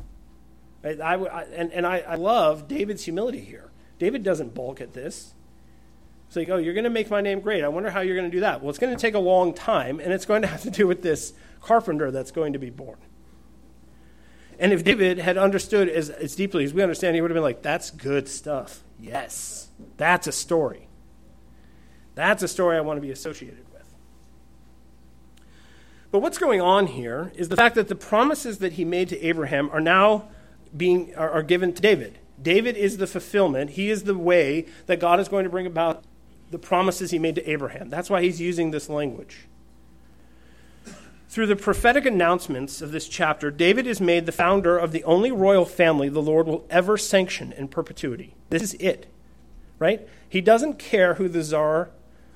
I, 0.85 0.91
I, 0.91 1.43
and 1.55 1.73
and 1.73 1.87
I, 1.87 1.99
I 2.01 2.15
love 2.17 2.67
David's 2.67 3.05
humility 3.05 3.41
here. 3.41 3.71
David 4.01 4.25
doesn't 4.25 4.53
balk 4.53 4.81
at 4.81 4.95
this. 4.95 5.35
It's 6.33 6.37
like, 6.39 6.49
oh, 6.49 6.57
you're 6.57 6.73
going 6.73 6.85
to 6.85 6.91
make 6.91 7.11
my 7.11 7.21
name 7.21 7.41
great. 7.41 7.63
I 7.63 7.69
wonder 7.69 7.91
how 7.91 8.01
you're 8.01 8.17
going 8.17 8.31
to 8.31 8.35
do 8.35 8.41
that. 8.41 8.63
Well, 8.63 8.71
it's 8.71 8.79
going 8.79 8.97
to 8.97 8.99
take 8.99 9.13
a 9.13 9.19
long 9.19 9.53
time, 9.53 10.01
and 10.01 10.15
it's 10.15 10.25
going 10.25 10.41
to 10.41 10.49
have 10.49 10.63
to 10.63 10.71
do 10.71 10.87
with 10.87 11.03
this 11.03 11.35
carpenter 11.61 12.11
that's 12.11 12.31
going 12.31 12.55
to 12.55 12.59
be 12.59 12.71
born. 12.71 12.97
And 14.59 14.73
if 14.73 14.83
David 14.83 15.19
had 15.19 15.37
understood 15.37 15.91
as, 15.91 16.09
as 16.09 16.35
deeply 16.35 16.65
as 16.65 16.73
we 16.73 16.81
understand, 16.81 17.17
he 17.17 17.21
would 17.21 17.31
have 17.31 17.35
been 17.35 17.43
like, 17.43 17.61
that's 17.61 17.91
good 17.91 18.31
stuff. 18.31 18.83
Yes, 18.99 19.69
that's 19.99 20.27
a 20.27 20.33
story. 20.33 20.89
That's 22.15 22.43
a 22.43 22.49
story 22.49 22.79
I 22.79 22.81
want 22.81 22.97
to 22.97 23.03
be 23.03 23.11
associated 23.11 23.71
with. 23.71 23.93
But 26.13 26.21
what's 26.21 26.39
going 26.39 26.63
on 26.63 26.87
here 26.87 27.31
is 27.35 27.51
the 27.51 27.57
fact 27.57 27.75
that 27.75 27.89
the 27.89 27.95
promises 27.95 28.57
that 28.61 28.73
he 28.73 28.87
made 28.87 29.11
to 29.11 29.21
Abraham 29.21 29.69
are 29.71 29.83
now 29.83 30.31
being 30.75 31.15
are, 31.15 31.31
are 31.31 31.43
given 31.43 31.75
to 31.75 31.83
David. 31.83 32.21
David 32.41 32.79
is 32.79 32.97
the 32.97 33.07
fulfillment. 33.07 33.73
He 33.73 33.91
is 33.91 34.05
the 34.05 34.17
way 34.17 34.65
that 34.87 34.99
God 34.99 35.21
is 35.21 35.29
going 35.29 35.45
to 35.45 35.51
bring 35.51 35.67
about 35.67 36.05
the 36.53 36.59
promises 36.59 37.11
he 37.11 37.19
made 37.19 37.35
to 37.35 37.51
Abraham. 37.51 37.91
That's 37.91 38.11
why 38.11 38.23
he's 38.23 38.41
using 38.41 38.71
this 38.71 38.89
language. 38.89 39.47
Through 41.29 41.47
the 41.47 41.57
prophetic 41.57 42.05
announcements 42.05 42.83
of 42.83 42.93
this 42.93 43.09
chapter, 43.09 43.51
David 43.51 43.87
is 43.87 44.03
made 44.03 44.27
the 44.27 44.33
founder 44.33 44.77
of 44.77 44.93
the 44.93 45.03
only 45.05 45.33
royal 45.33 45.65
family 45.65 46.11
the 46.11 46.21
Lord 46.21 46.47
will 46.47 46.67
ever 46.69 46.99
sanction 46.99 47.53
in 47.53 47.69
perpetuity. 47.69 48.35
This 48.51 48.63
is 48.63 48.75
it, 48.75 49.07
right? 49.79 50.07
He 50.29 50.43
doesn't 50.43 50.79
care 50.79 51.15
who 51.15 51.29
the 51.29 51.43
czar 51.43 51.89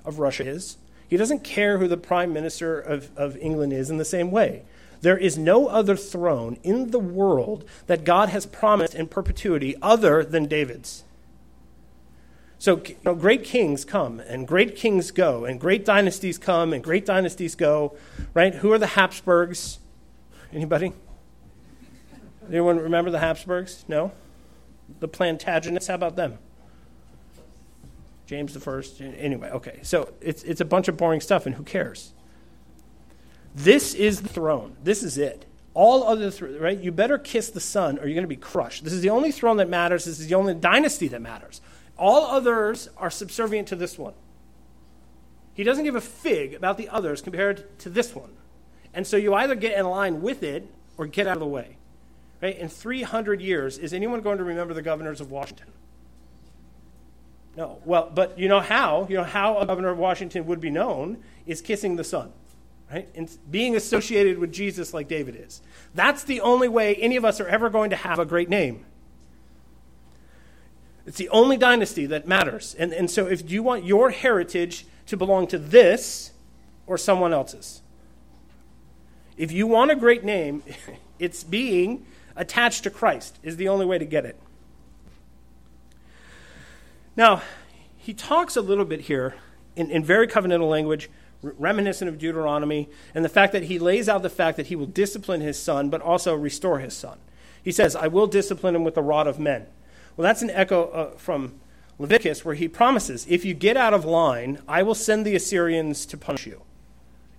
of 0.05 0.19
Russia 0.19 0.47
is, 0.47 0.79
he 1.07 1.17
doesn't 1.17 1.45
care 1.45 1.79
who 1.79 1.87
the 1.87 1.99
prime 1.99 2.33
minister 2.33 2.81
of, 2.81 3.11
of 3.17 3.37
England 3.37 3.73
is 3.73 3.91
in 3.91 3.99
the 3.99 4.05
same 4.05 4.31
way. 4.31 4.63
There 5.03 5.19
is 5.19 5.37
no 5.37 5.69
other 5.69 5.95
throne 5.95 6.57
in 6.63 6.91
the 6.91 6.99
world 6.99 7.65
that 7.87 8.03
God 8.03 8.31
has 8.31 8.47
promised 8.47 8.95
in 8.95 9.07
perpetuity 9.07 9.77
other 9.83 10.25
than 10.25 10.47
David's. 10.47 11.05
So 12.59 12.83
you 12.87 12.97
know, 13.05 13.15
great 13.15 13.45
kings 13.45 13.85
come 13.85 14.21
and 14.21 14.49
great 14.49 14.77
kings 14.77 15.11
go, 15.11 15.45
and 15.45 15.61
great 15.61 15.85
dynasties 15.85 16.39
come 16.39 16.73
and 16.73 16.83
great 16.83 17.05
dynasties 17.05 17.55
go, 17.55 17.97
right? 18.35 18.55
Who 18.55 18.73
are 18.73 18.79
the 18.79 18.87
Habsburgs? 18.87 19.79
Anybody? 20.53 20.93
Anyone 22.49 22.79
remember 22.79 23.11
the 23.11 23.19
Habsburgs? 23.19 23.85
No? 23.89 24.13
The 25.01 25.09
Plantagenets, 25.09 25.89
how 25.89 25.95
about 25.95 26.17
them? 26.17 26.39
James 28.27 28.55
the 28.55 28.61
First. 28.61 29.01
Anyway, 29.01 29.51
okay. 29.51 29.81
So 29.83 30.13
it's, 30.21 30.43
it's 30.45 30.61
a 30.61 30.65
bunch 30.65 30.89
of 30.89 30.97
boring 30.97 31.21
stuff, 31.21 31.47
and 31.47 31.55
who 31.55 31.63
cares? 31.63 32.13
This 33.55 33.95
is 33.95 34.23
the 34.23 34.29
throne. 34.29 34.77
This 34.83 35.03
is 35.03 35.17
it. 35.17 35.47
All 35.75 36.05
other, 36.05 36.31
th- 36.31 36.61
right? 36.61 36.79
You 36.79 36.93
better 36.93 37.19
kiss 37.19 37.51
the 37.51 37.61
son 37.61 37.99
or 37.99 38.07
you're 38.07 38.15
going 38.15 38.23
to 38.23 38.29
be 38.29 38.37
crushed. 38.37 38.85
This 38.85 38.93
is 38.93 39.01
the 39.01 39.11
only 39.11 39.33
throne 39.33 39.59
that 39.59 39.69
matters. 39.69 40.05
This 40.05 40.21
is 40.21 40.29
the 40.29 40.35
only 40.35 40.55
dynasty 40.55 41.09
that 41.09 41.23
matters. 41.23 41.61
All 41.99 42.27
others 42.27 42.89
are 42.97 43.11
subservient 43.11 43.69
to 43.69 43.77
this 43.77 43.99
one. 43.99 44.15
He 45.55 45.65
doesn't 45.65 45.85
give 45.85 45.97
a 45.97 46.01
fig 46.01 46.55
about 46.55 46.77
the 46.77 46.89
others 46.91 47.23
compared 47.23 47.79
to 47.81 47.89
this 47.89 48.15
one. 48.15 48.31
And 48.93 49.07
so 49.07 49.17
you 49.17 49.35
either 49.35 49.55
get 49.55 49.79
in 49.79 49.87
line 49.87 50.21
with 50.21 50.43
it 50.43 50.69
or 50.99 51.07
get 51.07 51.27
out 51.27 51.37
of 51.37 51.41
the 51.41 51.47
way. 51.47 51.77
Right? 52.43 52.59
In 52.59 52.69
300 52.69 53.41
years, 53.41 53.79
is 53.79 53.95
anyone 53.95 54.21
going 54.21 54.39
to 54.39 54.45
remember 54.45 54.75
the 54.75 54.83
governors 54.83 55.21
of 55.21 55.31
Washington? 55.31 55.69
No. 57.57 57.79
Well, 57.87 58.11
but 58.15 58.39
you 58.39 58.49
know 58.49 58.61
how? 58.61 59.07
You 59.09 59.17
know 59.17 59.25
how 59.25 59.59
a 59.59 59.67
governor 59.67 59.89
of 59.89 59.99
Washington 59.99 60.47
would 60.47 60.61
be 60.61 60.69
known 60.69 61.23
is 61.47 61.63
kissing 61.63 61.97
the 61.97 62.05
son, 62.05 62.33
right? 62.93 63.09
And 63.15 63.35
being 63.51 63.75
associated 63.75 64.39
with 64.39 64.53
Jesus 64.53 64.93
like 64.93 65.09
David 65.09 65.37
is. 65.37 65.63
That's 65.95 66.25
the 66.25 66.43
only 66.43 66.69
way 66.69 66.95
any 66.97 67.17
of 67.17 67.25
us 67.25 67.41
are 67.41 67.49
ever 67.49 67.71
going 67.71 67.91
to 67.91 67.97
have 67.97 68.19
a 68.19 68.27
great 68.27 68.51
name. 68.51 68.85
It's 71.07 71.19
the 71.19 71.29
only 71.29 71.57
dynasty 71.57 72.07
that 72.07 72.27
matters. 72.27 72.75
And, 72.79 72.93
and 72.93 73.11
so, 73.11 73.27
if 73.27 73.49
you 73.51 73.63
want 73.63 73.85
your 73.85 74.11
heritage 74.11 74.87
to 75.07 75.17
belong 75.17 75.47
to 75.49 75.59
this 75.59 76.33
or 76.87 76.99
someone 76.99 77.33
else's, 77.33 77.81
if 79.37 79.53
you 79.53 79.67
want 79.67 79.93
a 79.93 79.97
great 79.97 80.25
name, 80.25 80.63
it's 81.19 81.45
being 81.45 82.05
attached 82.35 82.83
to 82.85 82.91
Christ, 82.91 83.39
is 83.43 83.57
the 83.57 83.69
only 83.69 83.87
way 83.87 83.99
to 83.99 84.05
get 84.05 84.27
it. 84.27 84.39
Now, 87.17 87.43
he 87.97 88.13
talks 88.13 88.57
a 88.57 88.61
little 88.61 88.85
bit 88.85 89.03
here 89.03 89.37
in, 89.75 89.91
in 89.91 90.05
very 90.05 90.27
covenantal 90.27 90.69
language, 90.69 91.09
reminiscent 91.41 92.09
of 92.09 92.19
Deuteronomy, 92.19 92.89
and 93.15 93.25
the 93.25 93.29
fact 93.29 93.53
that 93.53 93.65
he 93.65 93.79
lays 93.79 94.09
out 94.09 94.23
the 94.23 94.31
fact 94.31 94.57
that 94.57 94.67
he 94.67 94.77
will 94.77 94.87
discipline 94.87 95.41
his 95.41 95.59
son, 95.59 95.89
but 95.89 96.03
also 96.03 96.35
restore 96.35 96.81
his 96.81 96.95
son. 96.95 97.19
He 97.63 97.73
says, 97.73 97.97
I 97.97 98.09
will 98.09 98.27
discipline 98.27 98.75
him 98.75 98.85
with 98.85 98.95
the 98.95 99.03
rod 99.03 99.27
of 99.27 99.39
men. 99.39 99.67
Well, 100.17 100.25
that's 100.25 100.43
an 100.43 100.51
echo 100.51 100.89
uh, 100.89 101.11
from 101.17 101.61
Leviticus 101.99 102.45
where 102.45 102.55
he 102.55 102.69
promises, 102.69 103.27
if 103.29 103.45
you 103.45 103.55
get 103.55 103.77
out 103.77 103.95
of 103.95 104.05
line, 104.05 104.61
I 104.67 104.83
will 104.83 104.95
send 104.95 105.25
the 105.27 105.35
Assyrians 105.35 106.07
to 106.07 106.17
punish 106.17 106.47
you. 106.47 106.63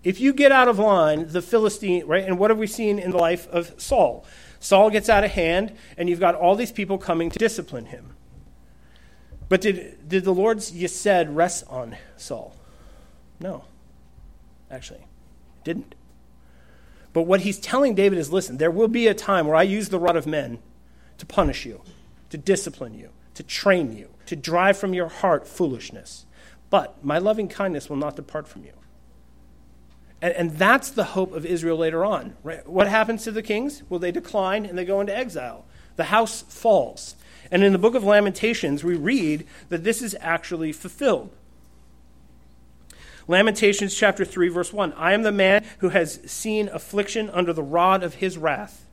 If 0.04 0.20
you 0.20 0.32
get 0.34 0.52
out 0.52 0.68
of 0.68 0.80
line, 0.80 1.28
the 1.30 1.42
Philistine, 1.42 2.06
right? 2.06 2.24
And 2.24 2.40
what 2.40 2.50
have 2.50 2.58
we 2.58 2.68
seen 2.68 3.00
in 3.00 3.12
the 3.12 3.18
life 3.18 3.48
of 3.50 3.74
Saul? 3.82 4.26
Saul 4.60 4.90
gets 4.90 5.10
out 5.10 5.24
of 5.24 5.32
hand, 5.32 5.76
and 5.98 6.10
you've 6.10 6.20
got 6.20 6.36
all 6.36 6.56
these 6.56 6.72
people 6.72 6.98
coming 6.98 7.30
to 7.30 7.40
discipline 7.40 7.88
him. 7.88 8.14
But 9.50 9.62
did, 9.62 10.08
did 10.08 10.24
the 10.24 10.34
Lord's 10.34 10.70
hesed 10.70 11.30
rest 11.30 11.64
on 11.70 11.98
Saul? 12.16 12.56
No, 13.40 13.66
actually, 14.70 15.00
it 15.00 15.64
didn't. 15.64 15.96
But 17.14 17.24
what 17.24 17.42
he's 17.42 17.60
telling 17.60 17.96
David 17.96 18.20
is 18.20 18.32
listen, 18.32 18.58
there 18.58 18.72
will 18.72 18.88
be 18.88 19.08
a 19.08 19.14
time 19.14 19.48
where 19.48 19.56
I 19.56 19.64
use 19.64 19.90
the 19.90 20.00
rod 20.00 20.16
of 20.16 20.28
men 20.28 20.60
to 21.18 21.26
punish 21.26 21.66
you 21.66 21.82
to 22.30 22.38
discipline 22.38 22.94
you, 22.94 23.10
to 23.34 23.44
train 23.44 23.96
you, 23.96 24.10
to 24.26 24.36
drive 24.36 24.78
from 24.78 24.94
your 24.94 25.08
heart 25.08 25.48
foolishness. 25.48 26.26
But 26.70 27.04
my 27.04 27.18
loving 27.18 27.48
kindness 27.48 27.90
will 27.90 27.98
not 27.98 28.16
depart 28.16 28.48
from 28.48 28.64
you. 28.64 28.74
And, 30.22 30.34
and 30.34 30.52
that's 30.52 30.90
the 30.90 31.04
hope 31.04 31.34
of 31.34 31.46
Israel 31.46 31.78
later 31.78 32.04
on. 32.04 32.36
Right? 32.44 32.68
What 32.68 32.88
happens 32.88 33.24
to 33.24 33.32
the 33.32 33.44
kings? 33.44 33.84
Well, 33.90 34.00
they 34.00 34.12
decline 34.12 34.66
and 34.66 34.78
they 34.78 34.86
go 34.86 35.00
into 35.00 35.16
exile. 35.16 35.66
The 35.96 36.06
house 36.06 36.42
falls. 36.42 37.16
And 37.52 37.64
in 37.64 37.72
the 37.72 37.80
book 37.80 37.96
of 37.96 38.04
Lamentations, 38.04 38.84
we 38.84 38.96
read 38.96 39.46
that 39.70 39.84
this 39.84 40.02
is 40.02 40.16
actually 40.20 40.74
fulfilled. 40.74 41.32
Lamentations 43.28 43.94
chapter 43.94 44.24
3, 44.24 44.48
verse 44.50 44.72
1 44.72 44.94
I 44.94 45.14
am 45.14 45.24
the 45.24 45.32
man 45.32 45.66
who 45.80 45.90
has 45.90 46.20
seen 46.26 46.70
affliction 46.70 47.30
under 47.30 47.54
the 47.54 47.64
rod 47.64 48.04
of 48.04 48.16
his 48.16 48.38
wrath. 48.38 48.87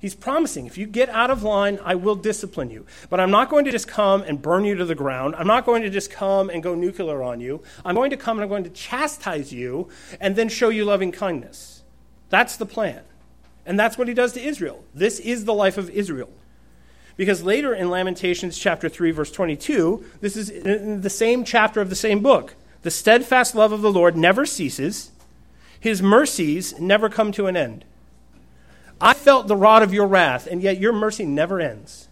He's 0.00 0.14
promising, 0.14 0.64
if 0.66 0.78
you 0.78 0.86
get 0.86 1.10
out 1.10 1.30
of 1.30 1.42
line, 1.42 1.78
I 1.84 1.94
will 1.94 2.14
discipline 2.14 2.70
you. 2.70 2.86
But 3.10 3.20
I'm 3.20 3.30
not 3.30 3.50
going 3.50 3.66
to 3.66 3.70
just 3.70 3.86
come 3.86 4.22
and 4.22 4.40
burn 4.40 4.64
you 4.64 4.74
to 4.76 4.86
the 4.86 4.94
ground. 4.94 5.34
I'm 5.36 5.46
not 5.46 5.66
going 5.66 5.82
to 5.82 5.90
just 5.90 6.10
come 6.10 6.48
and 6.48 6.62
go 6.62 6.74
nuclear 6.74 7.22
on 7.22 7.40
you. 7.40 7.62
I'm 7.84 7.94
going 7.94 8.08
to 8.10 8.16
come 8.16 8.38
and 8.38 8.42
I'm 8.42 8.48
going 8.48 8.64
to 8.64 8.70
chastise 8.70 9.52
you 9.52 9.88
and 10.18 10.36
then 10.36 10.48
show 10.48 10.70
you 10.70 10.86
loving 10.86 11.12
kindness. 11.12 11.82
That's 12.30 12.56
the 12.56 12.64
plan. 12.64 13.02
And 13.66 13.78
that's 13.78 13.98
what 13.98 14.08
he 14.08 14.14
does 14.14 14.32
to 14.32 14.42
Israel. 14.42 14.82
This 14.94 15.20
is 15.20 15.44
the 15.44 15.52
life 15.52 15.76
of 15.76 15.90
Israel. 15.90 16.30
Because 17.18 17.42
later 17.42 17.74
in 17.74 17.90
Lamentations 17.90 18.56
chapter 18.56 18.88
3 18.88 19.10
verse 19.10 19.30
22, 19.30 20.02
this 20.22 20.34
is 20.34 20.48
in 20.48 21.02
the 21.02 21.10
same 21.10 21.44
chapter 21.44 21.82
of 21.82 21.90
the 21.90 21.94
same 21.94 22.22
book. 22.22 22.54
The 22.80 22.90
steadfast 22.90 23.54
love 23.54 23.72
of 23.72 23.82
the 23.82 23.92
Lord 23.92 24.16
never 24.16 24.46
ceases. 24.46 25.10
His 25.78 26.00
mercies 26.00 26.80
never 26.80 27.10
come 27.10 27.32
to 27.32 27.46
an 27.46 27.58
end. 27.58 27.84
I 29.00 29.14
felt 29.14 29.48
the 29.48 29.56
rod 29.56 29.82
of 29.82 29.94
your 29.94 30.06
wrath, 30.06 30.46
and 30.46 30.62
yet 30.62 30.78
your 30.78 30.92
mercy 30.92 31.24
never 31.24 31.60
ends. 31.60 32.08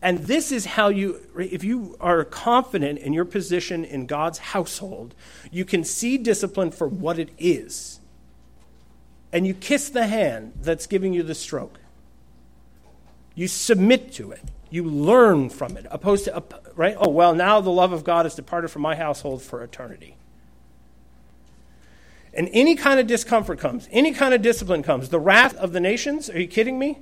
And 0.00 0.20
this 0.20 0.50
is 0.50 0.64
how 0.64 0.88
you, 0.88 1.20
if 1.38 1.62
you 1.62 1.96
are 2.00 2.24
confident 2.24 2.98
in 2.98 3.12
your 3.12 3.24
position 3.24 3.84
in 3.84 4.06
God's 4.06 4.38
household, 4.38 5.14
you 5.52 5.64
can 5.64 5.84
see 5.84 6.18
discipline 6.18 6.72
for 6.72 6.88
what 6.88 7.18
it 7.18 7.28
is. 7.38 8.00
And 9.32 9.46
you 9.46 9.54
kiss 9.54 9.90
the 9.90 10.06
hand 10.06 10.54
that's 10.60 10.86
giving 10.86 11.14
you 11.14 11.22
the 11.22 11.34
stroke. 11.34 11.78
You 13.34 13.46
submit 13.48 14.12
to 14.14 14.32
it. 14.32 14.42
You 14.70 14.84
learn 14.84 15.50
from 15.50 15.76
it, 15.76 15.86
opposed 15.90 16.24
to, 16.24 16.42
right? 16.74 16.96
Oh, 16.98 17.10
well, 17.10 17.34
now 17.34 17.60
the 17.60 17.70
love 17.70 17.92
of 17.92 18.04
God 18.04 18.24
has 18.26 18.34
departed 18.34 18.68
from 18.68 18.82
my 18.82 18.96
household 18.96 19.42
for 19.42 19.62
eternity. 19.62 20.16
And 22.34 22.48
any 22.52 22.76
kind 22.76 22.98
of 22.98 23.06
discomfort 23.06 23.58
comes, 23.58 23.88
any 23.92 24.12
kind 24.12 24.32
of 24.32 24.40
discipline 24.40 24.82
comes. 24.82 25.10
The 25.10 25.20
wrath 25.20 25.54
of 25.56 25.72
the 25.72 25.80
nations, 25.80 26.30
are 26.30 26.40
you 26.40 26.48
kidding 26.48 26.78
me? 26.78 27.00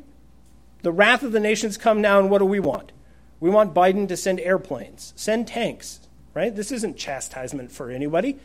The 0.83 0.93
wrath 0.93 1.23
of 1.23 1.33
the 1.33 1.41
nations 1.41 1.77
come 1.77 2.01
now, 2.01 2.19
and 2.19 2.31
what 2.31 2.39
do 2.39 2.47
we 2.47 2.59
want? 2.59 2.93
We 3.39 3.51
want 3.51 3.75
Biden 3.75 4.09
to 4.09 4.17
send 4.17 4.41
airplanes, 4.41 5.13
send 5.17 5.47
tanks, 5.47 6.01
right? 6.35 6.55
This 6.55 6.73
isn't 6.73 6.97
chastisement 6.97 7.71
for 7.71 7.91
anybody. 7.91 8.39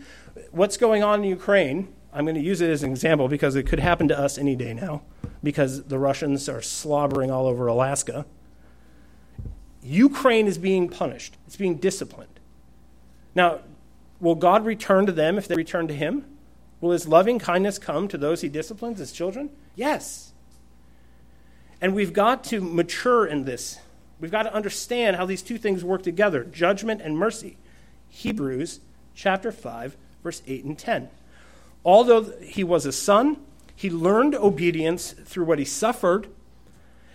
What's 0.52 0.78
going 0.78 1.04
on 1.04 1.24
in 1.24 1.30
Ukraine? 1.30 1.94
I'm 2.14 2.26
going 2.26 2.36
to 2.36 2.42
use 2.42 2.62
it 2.62 2.70
as 2.70 2.84
an 2.84 2.92
example 2.92 3.28
because 3.28 3.56
it 3.56 3.64
could 3.64 3.80
happen 3.80 4.08
to 4.08 4.18
us 4.18 4.38
any 4.38 4.56
day 4.56 4.74
now 4.74 5.02
because 5.44 5.84
the 5.84 6.00
Russians 6.00 6.48
are 6.48 6.62
slobbering 6.62 7.30
all 7.30 7.46
over 7.46 7.68
Alaska. 7.68 8.26
Ukraine 9.82 10.48
is 10.48 10.58
being 10.58 10.90
punished, 10.90 11.38
it's 11.46 11.58
being 11.58 11.76
disciplined. 11.76 12.40
Now, 13.36 13.60
will 14.20 14.36
God 14.36 14.66
return 14.66 15.06
to 15.06 15.12
them 15.12 15.38
if 15.38 15.48
they 15.48 15.56
return 15.56 15.88
to 15.90 15.94
Him? 15.94 16.26
Will 16.82 16.92
His 16.92 17.08
loving 17.08 17.40
kindness 17.40 17.80
come 17.80 18.08
to 18.08 18.18
those 18.18 18.42
He 18.42 18.50
disciplines 18.50 19.00
as 19.00 19.12
children? 19.12 19.50
Yes. 19.76 20.34
And 21.82 21.94
we've 21.94 22.14
got 22.14 22.44
to 22.46 22.62
mature 22.62 23.26
in 23.26 23.46
this. 23.46 23.80
We've 24.20 24.32
got 24.32 24.44
to 24.44 24.54
understand 24.54 25.18
how 25.18 25.26
these 25.26 25.42
two 25.42 25.58
things 25.58 25.84
work 25.84 26.04
together 26.04 26.44
judgment 26.44 27.02
and 27.02 27.18
mercy. 27.18 27.58
Hebrews 28.10 28.80
chapter 29.14 29.52
5, 29.52 29.98
verse 30.24 30.42
8 30.48 30.66
and 30.66 30.78
10. 30.78 31.10
Although 31.84 32.34
he 32.42 32.64
was 32.64 32.86
a 32.86 32.92
son, 32.92 33.38
he 33.76 33.90
learned 33.90 34.36
obedience 34.36 35.12
through 35.12 35.46
what 35.46 35.60
he 35.60 35.66
suffered, 35.66 36.28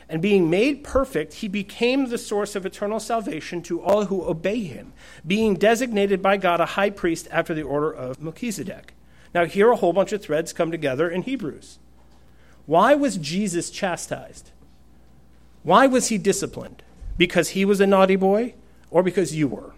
and 0.08 0.20
being 0.20 0.50
made 0.50 0.82
perfect, 0.82 1.34
he 1.34 1.48
became 1.48 2.08
the 2.08 2.18
source 2.18 2.56
of 2.56 2.66
eternal 2.66 2.98
salvation 2.98 3.62
to 3.62 3.80
all 3.80 4.06
who 4.06 4.28
obey 4.28 4.64
him, 4.64 4.92
being 5.26 5.54
designated 5.54 6.20
by 6.20 6.36
God 6.36 6.60
a 6.60 6.66
high 6.66 6.90
priest 6.90 7.28
after 7.30 7.54
the 7.54 7.62
order 7.62 7.92
of 7.92 8.20
Melchizedek. 8.20 8.92
Now, 9.32 9.44
here 9.44 9.70
a 9.70 9.76
whole 9.76 9.92
bunch 9.92 10.12
of 10.12 10.22
threads 10.22 10.52
come 10.52 10.70
together 10.70 11.08
in 11.08 11.22
Hebrews. 11.22 11.78
Why 12.66 12.94
was 12.94 13.16
Jesus 13.16 13.70
chastised? 13.70 14.50
Why 15.62 15.86
was 15.86 16.08
he 16.08 16.18
disciplined? 16.18 16.82
Because 17.16 17.50
he 17.50 17.64
was 17.64 17.80
a 17.80 17.86
naughty 17.86 18.16
boy 18.16 18.54
or 18.90 19.02
because 19.02 19.34
you 19.34 19.48
were? 19.48 19.72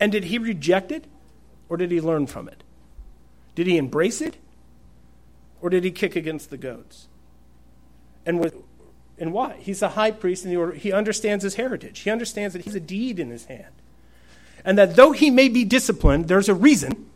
And 0.00 0.10
did 0.10 0.24
he 0.24 0.38
reject 0.38 0.90
it 0.90 1.04
or 1.68 1.76
did 1.76 1.90
he 1.90 2.00
learn 2.00 2.26
from 2.26 2.48
it? 2.48 2.62
Did 3.54 3.66
he 3.66 3.76
embrace 3.76 4.20
it 4.20 4.36
or 5.60 5.68
did 5.68 5.84
he 5.84 5.90
kick 5.90 6.16
against 6.16 6.50
the 6.50 6.56
goads? 6.56 7.06
And, 8.24 8.50
and 9.18 9.32
why? 9.32 9.56
He's 9.60 9.82
a 9.82 9.90
high 9.90 10.10
priest 10.10 10.44
in 10.44 10.50
the 10.50 10.56
order. 10.56 10.72
He 10.72 10.92
understands 10.92 11.44
his 11.44 11.56
heritage, 11.56 12.00
he 12.00 12.10
understands 12.10 12.54
that 12.54 12.64
he's 12.64 12.74
a 12.74 12.80
deed 12.80 13.18
in 13.18 13.30
his 13.30 13.44
hand. 13.44 13.74
And 14.64 14.78
that 14.78 14.96
though 14.96 15.12
he 15.12 15.30
may 15.30 15.48
be 15.48 15.64
disciplined, 15.64 16.28
there's 16.28 16.48
a 16.48 16.54
reason 16.54 17.06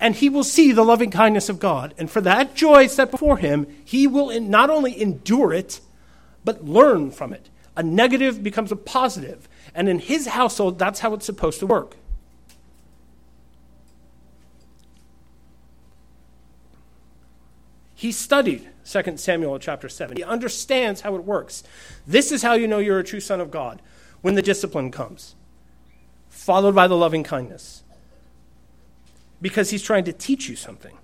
and 0.00 0.14
he 0.14 0.28
will 0.28 0.44
see 0.44 0.72
the 0.72 0.84
loving 0.84 1.10
kindness 1.10 1.48
of 1.48 1.58
God. 1.58 1.94
And 1.98 2.10
for 2.10 2.20
that 2.20 2.54
joy 2.54 2.86
set 2.86 3.10
before 3.10 3.38
him, 3.38 3.66
he 3.84 4.06
will 4.06 4.38
not 4.40 4.70
only 4.70 5.00
endure 5.00 5.52
it, 5.52 5.80
but 6.44 6.64
learn 6.64 7.10
from 7.10 7.32
it. 7.32 7.48
A 7.76 7.82
negative 7.82 8.42
becomes 8.42 8.72
a. 8.72 9.48
And 9.74 9.88
in 9.88 9.98
his 9.98 10.28
household, 10.28 10.78
that's 10.78 11.00
how 11.00 11.14
it's 11.14 11.26
supposed 11.26 11.60
to 11.60 11.66
work. 11.66 11.96
He 17.94 18.12
studied 18.12 18.68
2 18.84 19.16
Samuel 19.16 19.58
chapter 19.58 19.88
7. 19.88 20.16
He 20.16 20.22
understands 20.22 21.00
how 21.00 21.16
it 21.16 21.24
works. 21.24 21.64
This 22.06 22.30
is 22.30 22.42
how 22.42 22.54
you 22.54 22.68
know 22.68 22.78
you're 22.78 23.00
a 23.00 23.04
true 23.04 23.20
son 23.20 23.40
of 23.40 23.50
God 23.50 23.82
when 24.20 24.36
the 24.36 24.42
discipline 24.42 24.92
comes, 24.92 25.34
followed 26.48 26.74
by 26.74 26.88
the 26.88 26.96
loving 26.96 27.22
kindness 27.22 27.82
because 29.42 29.68
he's 29.68 29.82
trying 29.82 30.04
to 30.04 30.14
teach 30.14 30.48
you 30.48 30.56
something. 30.56 30.96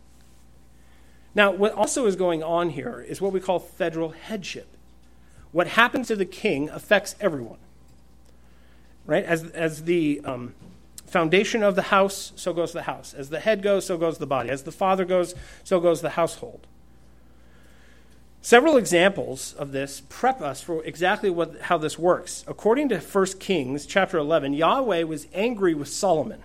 Now, 1.34 1.50
what 1.50 1.74
also 1.74 2.06
is 2.06 2.16
going 2.16 2.42
on 2.42 2.70
here 2.70 3.04
is 3.06 3.20
what 3.20 3.30
we 3.30 3.40
call 3.40 3.58
federal 3.58 4.12
headship. 4.12 4.74
What 5.52 5.66
happens 5.66 6.08
to 6.08 6.16
the 6.16 6.24
king 6.24 6.70
affects 6.70 7.14
everyone. 7.20 7.58
Right? 9.04 9.22
As, 9.22 9.44
as 9.50 9.84
the 9.84 10.22
um, 10.24 10.54
foundation 11.04 11.62
of 11.62 11.74
the 11.74 11.82
house, 11.82 12.32
so 12.36 12.54
goes 12.54 12.72
the 12.72 12.84
house. 12.84 13.12
As 13.12 13.28
the 13.28 13.40
head 13.40 13.62
goes, 13.62 13.84
so 13.84 13.98
goes 13.98 14.16
the 14.16 14.26
body. 14.26 14.48
As 14.48 14.62
the 14.62 14.72
father 14.72 15.04
goes, 15.04 15.34
so 15.62 15.78
goes 15.78 16.00
the 16.00 16.16
household. 16.20 16.66
Several 18.44 18.76
examples 18.76 19.54
of 19.54 19.72
this 19.72 20.02
prep 20.10 20.42
us 20.42 20.60
for 20.60 20.84
exactly 20.84 21.30
what, 21.30 21.62
how 21.62 21.78
this 21.78 21.98
works. 21.98 22.44
According 22.46 22.90
to 22.90 22.98
1 22.98 23.26
Kings 23.40 23.86
chapter 23.86 24.18
11, 24.18 24.52
Yahweh 24.52 25.04
was 25.04 25.26
angry 25.32 25.72
with 25.72 25.88
Solomon 25.88 26.42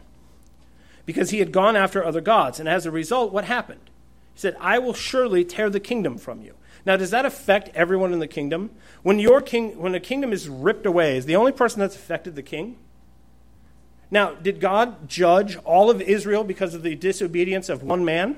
because 1.05 1.31
he 1.31 1.39
had 1.39 1.51
gone 1.51 1.75
after 1.75 2.01
other 2.01 2.21
gods. 2.21 2.57
And 2.57 2.69
as 2.69 2.85
a 2.85 2.89
result, 2.89 3.33
what 3.33 3.43
happened? 3.43 3.81
He 4.33 4.39
said, 4.39 4.55
I 4.61 4.79
will 4.79 4.93
surely 4.93 5.43
tear 5.43 5.69
the 5.69 5.81
kingdom 5.81 6.17
from 6.17 6.41
you. 6.41 6.53
Now, 6.85 6.95
does 6.95 7.11
that 7.11 7.25
affect 7.25 7.75
everyone 7.75 8.13
in 8.13 8.19
the 8.19 8.27
kingdom? 8.27 8.69
When 9.03 9.19
your 9.19 9.41
king, 9.41 9.77
when 9.77 9.93
a 9.93 9.99
kingdom 9.99 10.31
is 10.31 10.47
ripped 10.47 10.85
away, 10.85 11.17
is 11.17 11.25
the 11.25 11.35
only 11.35 11.51
person 11.51 11.81
that's 11.81 11.97
affected 11.97 12.33
the 12.33 12.41
king? 12.41 12.77
Now, 14.09 14.35
did 14.35 14.61
God 14.61 15.09
judge 15.09 15.57
all 15.65 15.89
of 15.89 16.01
Israel 16.01 16.45
because 16.45 16.73
of 16.73 16.81
the 16.81 16.95
disobedience 16.95 17.67
of 17.67 17.83
one 17.83 18.05
man? 18.05 18.37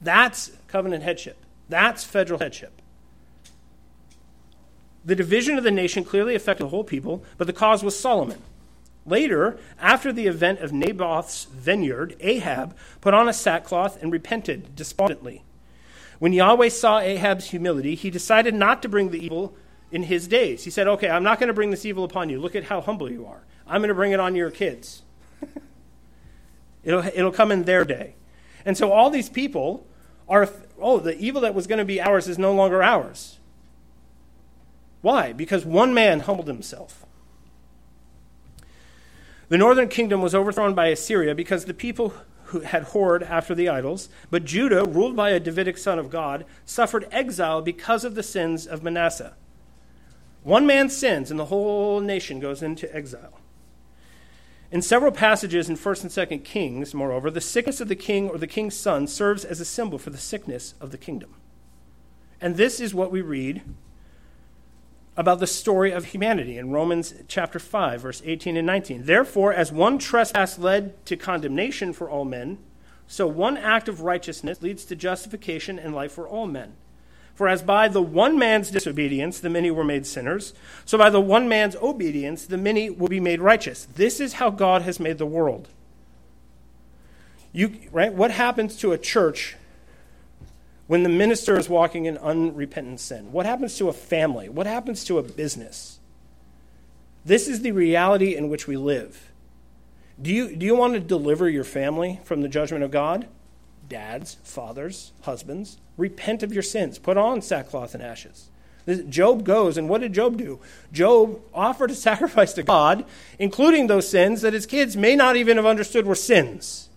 That's 0.00 0.50
covenant 0.66 1.04
headship. 1.04 1.36
That's 1.68 2.04
federal 2.04 2.38
headship. 2.38 2.80
The 5.04 5.14
division 5.14 5.56
of 5.56 5.64
the 5.64 5.70
nation 5.70 6.04
clearly 6.04 6.34
affected 6.34 6.64
the 6.64 6.70
whole 6.70 6.84
people, 6.84 7.24
but 7.38 7.46
the 7.46 7.52
cause 7.52 7.84
was 7.84 7.98
Solomon. 7.98 8.42
Later, 9.06 9.58
after 9.78 10.12
the 10.12 10.26
event 10.26 10.58
of 10.58 10.72
Naboth's 10.72 11.44
vineyard, 11.44 12.16
Ahab 12.18 12.76
put 13.00 13.14
on 13.14 13.28
a 13.28 13.32
sackcloth 13.32 14.02
and 14.02 14.12
repented 14.12 14.74
despondently. 14.74 15.44
When 16.18 16.32
Yahweh 16.32 16.70
saw 16.70 16.98
Ahab's 16.98 17.50
humility, 17.50 17.94
he 17.94 18.10
decided 18.10 18.54
not 18.54 18.82
to 18.82 18.88
bring 18.88 19.10
the 19.10 19.24
evil 19.24 19.54
in 19.92 20.04
his 20.04 20.26
days. 20.26 20.64
He 20.64 20.70
said, 20.70 20.88
Okay, 20.88 21.08
I'm 21.08 21.22
not 21.22 21.38
going 21.38 21.48
to 21.48 21.54
bring 21.54 21.70
this 21.70 21.84
evil 21.84 22.02
upon 22.02 22.28
you. 22.28 22.40
Look 22.40 22.56
at 22.56 22.64
how 22.64 22.80
humble 22.80 23.10
you 23.10 23.26
are. 23.26 23.44
I'm 23.66 23.80
going 23.80 23.88
to 23.88 23.94
bring 23.94 24.12
it 24.12 24.20
on 24.20 24.34
your 24.34 24.50
kids. 24.50 25.02
it'll, 26.84 27.04
it'll 27.04 27.32
come 27.32 27.52
in 27.52 27.62
their 27.64 27.84
day. 27.84 28.14
And 28.64 28.76
so 28.76 28.90
all 28.90 29.10
these 29.10 29.28
people 29.28 29.86
are, 30.28 30.48
oh, 30.80 30.98
the 30.98 31.18
evil 31.18 31.40
that 31.42 31.54
was 31.54 31.66
going 31.66 31.78
to 31.78 31.84
be 31.84 32.00
ours 32.00 32.28
is 32.28 32.38
no 32.38 32.52
longer 32.52 32.82
ours. 32.82 33.38
Why? 35.02 35.32
Because 35.32 35.64
one 35.64 35.94
man 35.94 36.20
humbled 36.20 36.48
himself. 36.48 37.06
The 39.48 39.58
northern 39.58 39.88
kingdom 39.88 40.22
was 40.22 40.34
overthrown 40.34 40.74
by 40.74 40.88
Assyria 40.88 41.34
because 41.34 41.64
the 41.64 41.74
people 41.74 42.14
who 42.46 42.60
had 42.60 42.86
whored 42.86 43.28
after 43.28 43.54
the 43.54 43.68
idols, 43.68 44.08
but 44.30 44.44
Judah, 44.44 44.84
ruled 44.84 45.16
by 45.16 45.30
a 45.30 45.40
Davidic 45.40 45.78
son 45.78 45.98
of 45.98 46.10
God, 46.10 46.44
suffered 46.64 47.08
exile 47.12 47.62
because 47.62 48.04
of 48.04 48.14
the 48.14 48.22
sins 48.22 48.66
of 48.66 48.82
Manasseh. 48.82 49.34
One 50.42 50.66
man 50.66 50.88
sins, 50.88 51.30
and 51.30 51.40
the 51.40 51.46
whole 51.46 52.00
nation 52.00 52.38
goes 52.38 52.62
into 52.62 52.92
exile. 52.94 53.35
In 54.70 54.82
several 54.82 55.12
passages 55.12 55.68
in 55.68 55.76
1st 55.76 56.02
and 56.02 56.10
2nd 56.10 56.44
Kings, 56.44 56.92
moreover, 56.94 57.30
the 57.30 57.40
sickness 57.40 57.80
of 57.80 57.88
the 57.88 57.94
king 57.94 58.28
or 58.28 58.38
the 58.38 58.46
king's 58.46 58.76
son 58.76 59.06
serves 59.06 59.44
as 59.44 59.60
a 59.60 59.64
symbol 59.64 59.98
for 59.98 60.10
the 60.10 60.18
sickness 60.18 60.74
of 60.80 60.90
the 60.90 60.98
kingdom. 60.98 61.34
And 62.40 62.56
this 62.56 62.80
is 62.80 62.94
what 62.94 63.12
we 63.12 63.20
read 63.20 63.62
about 65.16 65.40
the 65.40 65.46
story 65.46 65.92
of 65.92 66.06
humanity 66.06 66.58
in 66.58 66.70
Romans 66.70 67.14
chapter 67.26 67.58
5, 67.58 68.02
verse 68.02 68.22
18 68.24 68.56
and 68.56 68.66
19. 68.66 69.04
Therefore, 69.04 69.54
as 69.54 69.72
one 69.72 69.98
trespass 69.98 70.58
led 70.58 71.04
to 71.06 71.16
condemnation 71.16 71.92
for 71.92 72.10
all 72.10 72.24
men, 72.24 72.58
so 73.06 73.26
one 73.26 73.56
act 73.56 73.88
of 73.88 74.02
righteousness 74.02 74.60
leads 74.60 74.84
to 74.84 74.96
justification 74.96 75.78
and 75.78 75.94
life 75.94 76.12
for 76.12 76.28
all 76.28 76.46
men. 76.46 76.74
For 77.36 77.48
as 77.48 77.62
by 77.62 77.88
the 77.88 78.02
one 78.02 78.38
man's 78.38 78.70
disobedience 78.70 79.38
the 79.38 79.50
many 79.50 79.70
were 79.70 79.84
made 79.84 80.06
sinners, 80.06 80.54
so 80.86 80.96
by 80.96 81.10
the 81.10 81.20
one 81.20 81.48
man's 81.48 81.76
obedience 81.76 82.46
the 82.46 82.56
many 82.56 82.88
will 82.88 83.08
be 83.08 83.20
made 83.20 83.40
righteous. 83.40 83.86
This 83.94 84.20
is 84.20 84.32
how 84.32 84.48
God 84.50 84.82
has 84.82 84.98
made 84.98 85.18
the 85.18 85.26
world. 85.26 85.68
You, 87.52 87.78
right? 87.92 88.12
What 88.12 88.30
happens 88.30 88.76
to 88.78 88.92
a 88.92 88.98
church 88.98 89.56
when 90.86 91.02
the 91.02 91.10
minister 91.10 91.58
is 91.58 91.68
walking 91.68 92.06
in 92.06 92.16
unrepentant 92.18 93.00
sin? 93.00 93.32
What 93.32 93.44
happens 93.44 93.76
to 93.76 93.90
a 93.90 93.92
family? 93.92 94.48
What 94.48 94.66
happens 94.66 95.04
to 95.04 95.18
a 95.18 95.22
business? 95.22 96.00
This 97.26 97.48
is 97.48 97.60
the 97.60 97.72
reality 97.72 98.34
in 98.34 98.48
which 98.48 98.66
we 98.66 98.78
live. 98.78 99.30
Do 100.20 100.32
you, 100.32 100.56
do 100.56 100.64
you 100.64 100.74
want 100.74 100.94
to 100.94 101.00
deliver 101.00 101.50
your 101.50 101.64
family 101.64 102.18
from 102.24 102.40
the 102.40 102.48
judgment 102.48 102.82
of 102.82 102.90
God? 102.90 103.26
Dads, 103.88 104.38
fathers, 104.42 105.12
husbands, 105.22 105.78
Repent 105.96 106.42
of 106.42 106.52
your 106.52 106.62
sins. 106.62 106.98
Put 106.98 107.16
on 107.16 107.42
sackcloth 107.42 107.94
and 107.94 108.02
ashes. 108.02 108.48
Job 109.08 109.44
goes, 109.44 109.76
and 109.76 109.88
what 109.88 110.00
did 110.00 110.12
Job 110.12 110.36
do? 110.36 110.60
Job 110.92 111.40
offered 111.52 111.90
a 111.90 111.94
sacrifice 112.08 112.52
to 112.52 112.62
God, 112.62 113.04
including 113.38 113.86
those 113.88 114.08
sins 114.08 114.42
that 114.42 114.52
his 114.52 114.66
kids 114.66 114.96
may 114.96 115.16
not 115.16 115.36
even 115.36 115.56
have 115.56 115.66
understood 115.66 116.06
were 116.06 116.14
sins. 116.14 116.88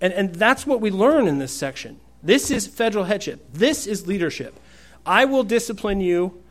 And, 0.00 0.12
and 0.12 0.34
that's 0.34 0.66
what 0.66 0.80
we 0.80 0.90
learn 0.90 1.28
in 1.28 1.38
this 1.38 1.52
section. 1.52 2.00
This 2.22 2.50
is 2.50 2.66
federal 2.66 3.04
headship. 3.04 3.52
This 3.52 3.86
is 3.86 4.06
leadership. 4.06 4.58
I 5.04 5.26
will 5.26 5.44
discipline 5.44 6.00
you, 6.00 6.42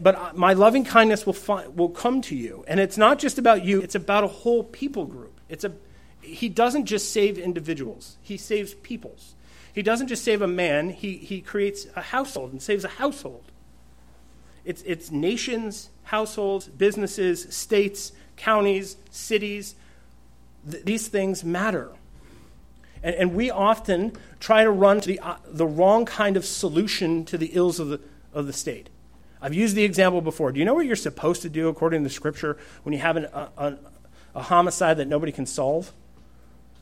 but 0.00 0.36
my 0.36 0.52
loving 0.54 0.84
kindness 0.84 1.24
will, 1.24 1.32
fi- 1.34 1.68
will 1.68 1.88
come 1.88 2.20
to 2.22 2.36
you. 2.36 2.64
And 2.66 2.80
it's 2.80 2.98
not 2.98 3.20
just 3.20 3.38
about 3.38 3.64
you, 3.64 3.80
it's 3.80 3.94
about 3.94 4.24
a 4.24 4.28
whole 4.28 4.64
people 4.64 5.04
group. 5.06 5.40
It's 5.48 5.62
a, 5.62 5.72
he 6.20 6.48
doesn't 6.48 6.86
just 6.86 7.12
save 7.12 7.38
individuals, 7.38 8.16
he 8.22 8.36
saves 8.36 8.74
peoples. 8.74 9.36
He 9.78 9.82
doesn't 9.82 10.08
just 10.08 10.24
save 10.24 10.42
a 10.42 10.48
man, 10.48 10.90
he, 10.90 11.18
he 11.18 11.40
creates 11.40 11.86
a 11.94 12.00
household 12.00 12.50
and 12.50 12.60
saves 12.60 12.82
a 12.82 12.88
household. 12.88 13.44
It's, 14.64 14.82
it's 14.82 15.12
nations, 15.12 15.90
households, 16.02 16.66
businesses, 16.66 17.46
states, 17.54 18.10
counties, 18.34 18.96
cities. 19.12 19.76
Th- 20.68 20.84
these 20.84 21.06
things 21.06 21.44
matter. 21.44 21.90
And, 23.04 23.14
and, 23.14 23.34
we 23.36 23.52
often 23.52 24.14
try 24.40 24.64
to 24.64 24.70
run 24.72 25.00
to 25.00 25.06
the, 25.06 25.20
uh, 25.20 25.36
the 25.46 25.64
wrong 25.64 26.04
kind 26.06 26.36
of 26.36 26.44
solution 26.44 27.24
to 27.26 27.38
the 27.38 27.50
ills 27.52 27.78
of 27.78 27.86
the, 27.86 28.00
of 28.32 28.48
the 28.48 28.52
state. 28.52 28.90
I've 29.40 29.54
used 29.54 29.76
the 29.76 29.84
example 29.84 30.20
before. 30.20 30.50
Do 30.50 30.58
you 30.58 30.64
know 30.64 30.74
what 30.74 30.86
you're 30.86 30.96
supposed 30.96 31.42
to 31.42 31.48
do 31.48 31.68
according 31.68 32.02
to 32.02 32.08
the 32.08 32.12
scripture 32.12 32.58
when 32.82 32.94
you 32.94 32.98
have 32.98 33.16
an, 33.16 33.26
a, 33.26 33.78
a 34.34 34.42
homicide 34.42 34.96
that 34.96 35.06
nobody 35.06 35.30
can 35.30 35.46
solve? 35.46 35.92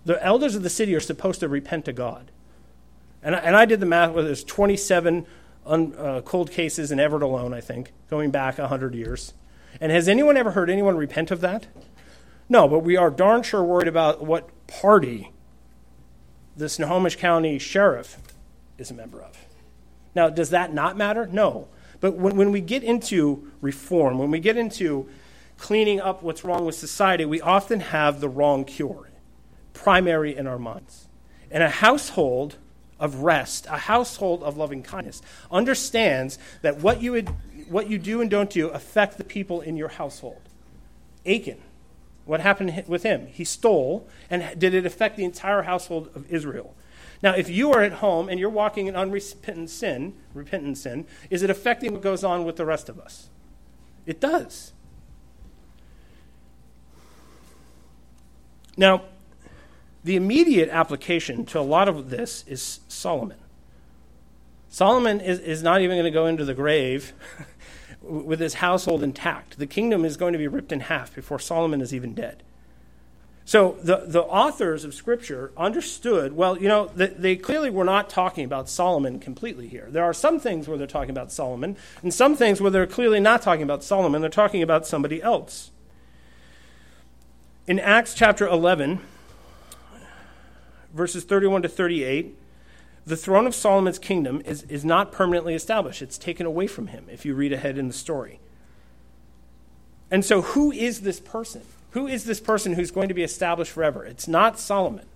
The 0.06 0.24
elders 0.24 0.54
of 0.54 0.62
the 0.62 0.70
city 0.70 0.94
are 0.94 1.00
supposed 1.00 1.40
to 1.40 1.48
repent 1.50 1.84
to 1.84 1.92
God. 1.92 2.30
And 3.26 3.34
I, 3.34 3.38
and 3.40 3.56
I 3.56 3.64
did 3.64 3.80
the 3.80 3.86
math 3.86 4.14
there's 4.14 4.44
27 4.44 5.26
un, 5.66 5.94
uh, 5.98 6.20
cold 6.24 6.52
cases 6.52 6.92
in 6.92 7.00
Everett 7.00 7.24
alone, 7.24 7.52
I 7.52 7.60
think, 7.60 7.92
going 8.08 8.30
back 8.30 8.58
100 8.58 8.94
years. 8.94 9.34
And 9.80 9.90
has 9.90 10.08
anyone 10.08 10.36
ever 10.36 10.52
heard 10.52 10.70
anyone 10.70 10.96
repent 10.96 11.32
of 11.32 11.40
that? 11.40 11.66
No, 12.48 12.68
but 12.68 12.78
we 12.78 12.96
are 12.96 13.10
darn 13.10 13.42
sure 13.42 13.64
worried 13.64 13.88
about 13.88 14.24
what 14.24 14.48
party 14.68 15.32
the 16.56 16.68
Snohomish 16.68 17.16
County 17.16 17.58
Sheriff 17.58 18.18
is 18.78 18.92
a 18.92 18.94
member 18.94 19.20
of. 19.20 19.36
Now, 20.14 20.28
does 20.28 20.50
that 20.50 20.72
not 20.72 20.96
matter? 20.96 21.26
No. 21.26 21.66
But 21.98 22.12
when, 22.12 22.36
when 22.36 22.52
we 22.52 22.60
get 22.60 22.84
into 22.84 23.50
reform, 23.60 24.18
when 24.18 24.30
we 24.30 24.38
get 24.38 24.56
into 24.56 25.08
cleaning 25.58 26.00
up 26.00 26.22
what's 26.22 26.44
wrong 26.44 26.64
with 26.64 26.76
society, 26.76 27.24
we 27.24 27.40
often 27.40 27.80
have 27.80 28.20
the 28.20 28.28
wrong 28.28 28.64
cure, 28.64 29.10
primary 29.72 30.36
in 30.36 30.46
our 30.46 30.60
minds. 30.60 31.08
In 31.50 31.60
a 31.60 31.68
household, 31.68 32.58
of 32.98 33.16
rest, 33.16 33.66
a 33.66 33.76
household 33.76 34.42
of 34.42 34.56
loving 34.56 34.82
kindness, 34.82 35.22
understands 35.50 36.38
that 36.62 36.78
what 36.78 37.02
you, 37.02 37.12
would, 37.12 37.28
what 37.68 37.88
you 37.88 37.98
do 37.98 38.20
and 38.20 38.30
don't 38.30 38.50
do 38.50 38.68
affect 38.68 39.18
the 39.18 39.24
people 39.24 39.60
in 39.60 39.76
your 39.76 39.88
household. 39.88 40.40
Achan, 41.26 41.58
what 42.24 42.40
happened 42.40 42.84
with 42.86 43.02
him? 43.02 43.26
He 43.26 43.44
stole, 43.44 44.08
and 44.30 44.58
did 44.58 44.74
it 44.74 44.86
affect 44.86 45.16
the 45.16 45.24
entire 45.24 45.62
household 45.62 46.10
of 46.14 46.30
Israel? 46.32 46.74
Now, 47.22 47.34
if 47.34 47.48
you 47.48 47.72
are 47.72 47.82
at 47.82 47.94
home 47.94 48.28
and 48.28 48.38
you're 48.38 48.50
walking 48.50 48.86
in 48.86 48.96
unrepentant 48.96 49.70
sin, 49.70 50.14
repentant 50.34 50.78
sin, 50.78 51.06
is 51.30 51.42
it 51.42 51.50
affecting 51.50 51.92
what 51.92 52.02
goes 52.02 52.24
on 52.24 52.44
with 52.44 52.56
the 52.56 52.66
rest 52.66 52.88
of 52.88 52.98
us? 52.98 53.28
It 54.04 54.20
does. 54.20 54.72
Now, 58.76 59.04
the 60.06 60.14
immediate 60.14 60.68
application 60.68 61.44
to 61.44 61.58
a 61.58 61.66
lot 61.66 61.88
of 61.88 62.10
this 62.10 62.44
is 62.46 62.78
Solomon. 62.86 63.38
Solomon 64.68 65.20
is, 65.20 65.40
is 65.40 65.64
not 65.64 65.80
even 65.80 65.96
going 65.96 66.04
to 66.04 66.12
go 66.12 66.26
into 66.26 66.44
the 66.44 66.54
grave 66.54 67.12
with 68.00 68.38
his 68.38 68.54
household 68.54 69.02
intact. 69.02 69.58
The 69.58 69.66
kingdom 69.66 70.04
is 70.04 70.16
going 70.16 70.32
to 70.32 70.38
be 70.38 70.46
ripped 70.46 70.70
in 70.70 70.78
half 70.78 71.12
before 71.12 71.40
Solomon 71.40 71.80
is 71.80 71.92
even 71.92 72.14
dead. 72.14 72.44
So 73.44 73.78
the, 73.82 74.04
the 74.06 74.22
authors 74.22 74.84
of 74.84 74.94
Scripture 74.94 75.50
understood, 75.56 76.36
well, 76.36 76.56
you 76.56 76.68
know, 76.68 76.88
they, 76.94 77.08
they 77.08 77.34
clearly 77.34 77.70
were 77.70 77.84
not 77.84 78.08
talking 78.08 78.44
about 78.44 78.68
Solomon 78.68 79.18
completely 79.18 79.66
here. 79.66 79.88
There 79.90 80.04
are 80.04 80.14
some 80.14 80.38
things 80.38 80.68
where 80.68 80.78
they're 80.78 80.86
talking 80.86 81.10
about 81.10 81.32
Solomon, 81.32 81.76
and 82.04 82.14
some 82.14 82.36
things 82.36 82.60
where 82.60 82.70
they're 82.70 82.86
clearly 82.86 83.18
not 83.18 83.42
talking 83.42 83.64
about 83.64 83.82
Solomon, 83.82 84.20
they're 84.20 84.30
talking 84.30 84.62
about 84.62 84.86
somebody 84.86 85.20
else. 85.20 85.72
In 87.66 87.80
Acts 87.80 88.14
chapter 88.14 88.46
11, 88.46 89.00
verses 90.96 91.24
31 91.24 91.62
to 91.62 91.68
38, 91.68 92.36
the 93.06 93.16
throne 93.16 93.46
of 93.46 93.54
Solomon's 93.54 93.98
kingdom 93.98 94.42
is, 94.44 94.62
is 94.64 94.84
not 94.84 95.12
permanently 95.12 95.54
established. 95.54 96.02
It's 96.02 96.18
taken 96.18 96.44
away 96.44 96.66
from 96.66 96.88
him 96.88 97.06
if 97.10 97.24
you 97.24 97.34
read 97.34 97.52
ahead 97.52 97.78
in 97.78 97.86
the 97.86 97.94
story. 97.94 98.40
And 100.10 100.24
so, 100.24 100.42
who 100.42 100.72
is 100.72 101.02
this 101.02 101.20
person? 101.20 101.62
Who 101.90 102.06
is 102.06 102.24
this 102.24 102.40
person 102.40 102.74
who's 102.74 102.90
going 102.90 103.08
to 103.08 103.14
be 103.14 103.22
established 103.22 103.72
forever? 103.72 104.04
It's 104.04 104.28
not 104.28 104.58
Solomon. 104.58 105.06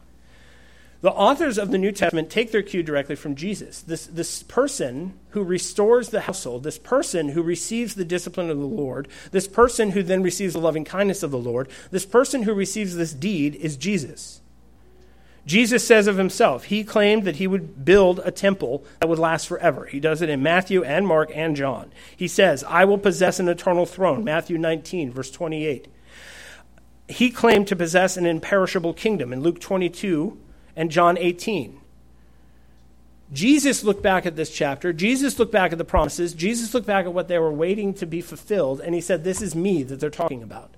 The 1.02 1.10
authors 1.10 1.58
of 1.58 1.70
the 1.70 1.78
New 1.78 1.92
Testament 1.92 2.28
take 2.28 2.52
their 2.52 2.62
cue 2.62 2.82
directly 2.82 3.16
from 3.16 3.34
Jesus. 3.34 3.80
This, 3.80 4.06
this 4.06 4.42
person 4.42 5.14
who 5.30 5.42
restores 5.42 6.10
the 6.10 6.22
household, 6.22 6.62
this 6.62 6.78
person 6.78 7.30
who 7.30 7.42
receives 7.42 7.94
the 7.94 8.04
discipline 8.04 8.50
of 8.50 8.58
the 8.58 8.66
Lord, 8.66 9.08
this 9.30 9.48
person 9.48 9.92
who 9.92 10.02
then 10.02 10.22
receives 10.22 10.52
the 10.52 10.60
loving 10.60 10.84
kindness 10.84 11.22
of 11.22 11.30
the 11.30 11.38
Lord, 11.38 11.68
this 11.90 12.04
person 12.04 12.42
who 12.42 12.52
receives 12.52 12.96
this 12.96 13.14
deed 13.14 13.54
is 13.56 13.78
Jesus. 13.78 14.42
Jesus 15.46 15.86
says 15.86 16.06
of 16.06 16.18
himself, 16.18 16.64
he 16.64 16.84
claimed 16.84 17.24
that 17.24 17.36
he 17.36 17.46
would 17.46 17.84
build 17.84 18.20
a 18.24 18.30
temple 18.30 18.84
that 19.00 19.08
would 19.08 19.18
last 19.18 19.46
forever. 19.46 19.86
He 19.86 19.98
does 19.98 20.22
it 20.22 20.28
in 20.28 20.42
Matthew 20.42 20.84
and 20.84 21.06
Mark 21.06 21.30
and 21.34 21.56
John. 21.56 21.90
He 22.16 22.28
says, 22.28 22.62
I 22.64 22.84
will 22.84 22.98
possess 22.98 23.40
an 23.40 23.48
eternal 23.48 23.86
throne, 23.86 24.22
Matthew 24.22 24.58
19, 24.58 25.12
verse 25.12 25.30
28. 25.30 25.88
He 27.08 27.30
claimed 27.30 27.66
to 27.68 27.76
possess 27.76 28.16
an 28.16 28.26
imperishable 28.26 28.94
kingdom 28.94 29.32
in 29.32 29.40
Luke 29.40 29.60
22 29.60 30.38
and 30.76 30.90
John 30.90 31.18
18. 31.18 31.80
Jesus 33.32 33.84
looked 33.84 34.02
back 34.02 34.26
at 34.26 34.36
this 34.36 34.50
chapter. 34.50 34.92
Jesus 34.92 35.38
looked 35.38 35.52
back 35.52 35.72
at 35.72 35.78
the 35.78 35.84
promises. 35.84 36.34
Jesus 36.34 36.74
looked 36.74 36.86
back 36.86 37.06
at 37.06 37.12
what 37.12 37.28
they 37.28 37.38
were 37.38 37.52
waiting 37.52 37.94
to 37.94 38.06
be 38.06 38.20
fulfilled, 38.20 38.80
and 38.80 38.94
he 38.94 39.00
said, 39.00 39.22
This 39.22 39.40
is 39.40 39.54
me 39.54 39.82
that 39.84 40.00
they're 40.00 40.10
talking 40.10 40.42
about. 40.42 40.74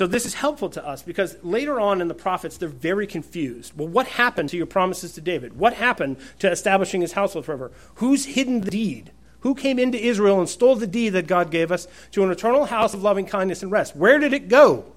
So 0.00 0.06
this 0.06 0.24
is 0.24 0.32
helpful 0.32 0.70
to 0.70 0.88
us 0.88 1.02
because 1.02 1.36
later 1.42 1.78
on 1.78 2.00
in 2.00 2.08
the 2.08 2.14
prophets, 2.14 2.56
they're 2.56 2.70
very 2.70 3.06
confused. 3.06 3.76
Well, 3.76 3.86
what 3.86 4.06
happened 4.06 4.48
to 4.48 4.56
your 4.56 4.64
promises 4.64 5.12
to 5.12 5.20
David? 5.20 5.58
What 5.58 5.74
happened 5.74 6.16
to 6.38 6.50
establishing 6.50 7.02
his 7.02 7.12
household 7.12 7.44
forever? 7.44 7.70
Who's 7.96 8.24
hidden 8.24 8.62
the 8.62 8.70
deed? 8.70 9.12
Who 9.40 9.54
came 9.54 9.78
into 9.78 10.02
Israel 10.02 10.38
and 10.38 10.48
stole 10.48 10.74
the 10.76 10.86
deed 10.86 11.10
that 11.10 11.26
God 11.26 11.50
gave 11.50 11.70
us 11.70 11.86
to 12.12 12.24
an 12.24 12.30
eternal 12.30 12.64
house 12.64 12.94
of 12.94 13.02
loving 13.02 13.26
kindness 13.26 13.62
and 13.62 13.70
rest? 13.70 13.94
Where 13.94 14.18
did 14.18 14.32
it 14.32 14.48
go? 14.48 14.90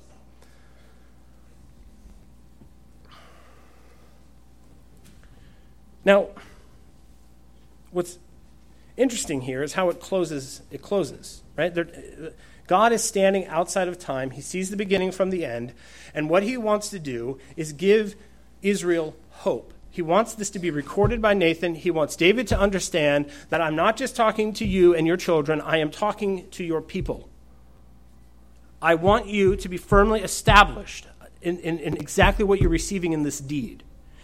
Now, 6.06 6.30
what's 7.92 8.20
interesting 8.96 9.42
here 9.42 9.64
is 9.64 9.74
how 9.74 9.90
it 9.90 10.00
closes. 10.00 10.62
It 10.72 10.82
closes, 10.82 11.44
right? 11.58 11.74
There, 11.74 11.90
God 12.68 12.94
is 12.94 13.04
standing 13.04 13.46
outside 13.48 13.88
of 13.88 14.00
time. 14.00 14.32
He 14.32 14.42
sees 14.42 14.70
the 14.70 14.78
beginning 14.78 15.12
from 15.12 15.30
the 15.30 15.46
end. 15.46 15.74
And 16.14 16.30
what 16.30 16.44
he 16.44 16.58
wants 16.58 16.90
to 16.90 17.00
do 17.00 17.40
is 17.58 17.74
give 17.74 18.16
Israel 18.62 19.16
hope. 19.30 19.74
He 19.90 20.02
wants 20.02 20.34
this 20.34 20.50
to 20.52 20.60
be 20.60 20.72
recorded 20.72 21.22
by 21.22 21.34
Nathan. 21.34 21.76
He 21.76 21.92
wants 21.92 22.16
David 22.16 22.48
to 22.48 22.60
understand 22.60 23.30
that 23.50 23.62
I'm 23.62 23.76
not 23.76 23.96
just 23.96 24.16
talking 24.16 24.54
to 24.54 24.66
you 24.66 24.96
and 24.96 25.06
your 25.06 25.18
children, 25.18 25.62
I 25.62 25.78
am 25.78 25.92
talking 25.92 26.50
to 26.52 26.64
your 26.64 26.82
people. 26.82 27.30
I 28.82 28.96
want 28.96 29.28
you 29.28 29.56
to 29.56 29.70
be 29.70 29.78
firmly 29.78 30.22
established 30.22 31.08
in, 31.42 31.60
in, 31.60 31.80
in 31.80 31.96
exactly 31.98 32.44
what 32.44 32.60
you're 32.60 32.70
receiving 32.70 33.14
in 33.14 33.24
this 33.24 33.40
deed. 33.40 33.84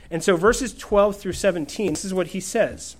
And 0.10 0.24
so, 0.24 0.36
verses 0.36 0.76
12 0.76 1.18
through 1.18 1.34
17, 1.34 1.94
this 1.94 2.04
is 2.04 2.14
what 2.14 2.28
he 2.28 2.40
says. 2.40 2.96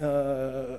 Uh, 0.00 0.78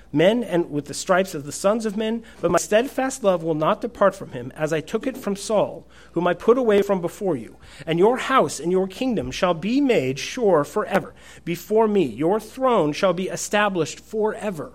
men 0.11 0.43
and 0.43 0.69
with 0.69 0.85
the 0.85 0.93
stripes 0.93 1.33
of 1.33 1.45
the 1.45 1.51
sons 1.51 1.85
of 1.85 1.97
men, 1.97 2.23
but 2.41 2.51
my 2.51 2.57
steadfast 2.57 3.23
love 3.23 3.43
will 3.43 3.55
not 3.55 3.81
depart 3.81 4.15
from 4.15 4.31
him, 4.31 4.51
as 4.55 4.73
I 4.73 4.81
took 4.81 5.07
it 5.07 5.17
from 5.17 5.35
Saul, 5.35 5.85
whom 6.11 6.27
I 6.27 6.33
put 6.33 6.57
away 6.57 6.81
from 6.81 7.01
before 7.01 7.35
you. 7.35 7.57
And 7.85 7.97
your 7.97 8.17
house 8.17 8.59
and 8.59 8.71
your 8.71 8.87
kingdom 8.87 9.31
shall 9.31 9.53
be 9.53 9.79
made 9.79 10.19
sure 10.19 10.63
forever 10.63 11.13
before 11.45 11.87
me. 11.87 12.05
Your 12.05 12.39
throne 12.39 12.93
shall 12.93 13.13
be 13.13 13.29
established 13.29 13.99
forever. 13.99 14.73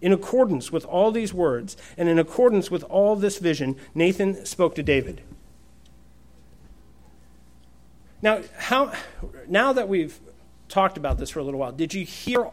In 0.00 0.12
accordance 0.12 0.72
with 0.72 0.86
all 0.86 1.12
these 1.12 1.34
words 1.34 1.76
and 1.98 2.08
in 2.08 2.18
accordance 2.18 2.70
with 2.70 2.84
all 2.84 3.16
this 3.16 3.38
vision, 3.38 3.76
Nathan 3.94 4.46
spoke 4.46 4.74
to 4.76 4.82
David. 4.82 5.20
Now, 8.22 8.42
how, 8.56 8.92
now 9.48 9.72
that 9.72 9.88
we've 9.88 10.18
talked 10.68 10.96
about 10.96 11.18
this 11.18 11.30
for 11.30 11.40
a 11.40 11.44
little 11.44 11.60
while, 11.60 11.72
did 11.72 11.92
you 11.92 12.04
hear 12.04 12.48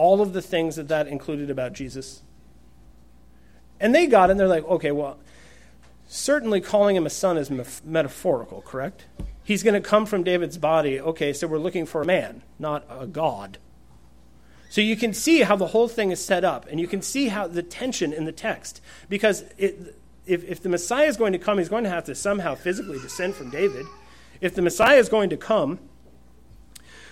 all 0.00 0.22
of 0.22 0.32
the 0.32 0.40
things 0.40 0.76
that 0.76 0.88
that 0.88 1.06
included 1.06 1.50
about 1.50 1.74
Jesus? 1.74 2.22
And 3.78 3.94
they 3.94 4.06
got 4.06 4.30
it, 4.30 4.32
and 4.32 4.40
they're 4.40 4.48
like, 4.48 4.64
okay, 4.64 4.90
well, 4.90 5.18
certainly 6.08 6.62
calling 6.62 6.96
him 6.96 7.04
a 7.04 7.10
son 7.10 7.36
is 7.36 7.50
metaphorical, 7.84 8.62
correct? 8.62 9.04
He's 9.44 9.62
going 9.62 9.80
to 9.80 9.86
come 9.86 10.06
from 10.06 10.22
David's 10.22 10.56
body. 10.56 10.98
Okay, 10.98 11.34
so 11.34 11.46
we're 11.46 11.58
looking 11.58 11.84
for 11.84 12.00
a 12.00 12.06
man, 12.06 12.42
not 12.58 12.84
a 12.88 13.06
God. 13.06 13.58
So 14.70 14.80
you 14.80 14.96
can 14.96 15.12
see 15.12 15.40
how 15.40 15.56
the 15.56 15.66
whole 15.66 15.88
thing 15.88 16.12
is 16.12 16.24
set 16.24 16.44
up, 16.44 16.66
and 16.70 16.80
you 16.80 16.86
can 16.86 17.02
see 17.02 17.28
how 17.28 17.46
the 17.46 17.62
tension 17.62 18.12
in 18.12 18.24
the 18.24 18.32
text. 18.32 18.80
Because 19.08 19.44
it, 19.58 19.96
if, 20.24 20.44
if 20.44 20.62
the 20.62 20.68
Messiah 20.70 21.06
is 21.08 21.18
going 21.18 21.32
to 21.32 21.38
come, 21.38 21.58
he's 21.58 21.68
going 21.68 21.84
to 21.84 21.90
have 21.90 22.04
to 22.04 22.14
somehow 22.14 22.54
physically 22.54 22.98
descend 23.00 23.34
from 23.34 23.50
David. 23.50 23.84
If 24.40 24.54
the 24.54 24.62
Messiah 24.62 24.96
is 24.96 25.10
going 25.10 25.28
to 25.30 25.36
come, 25.36 25.78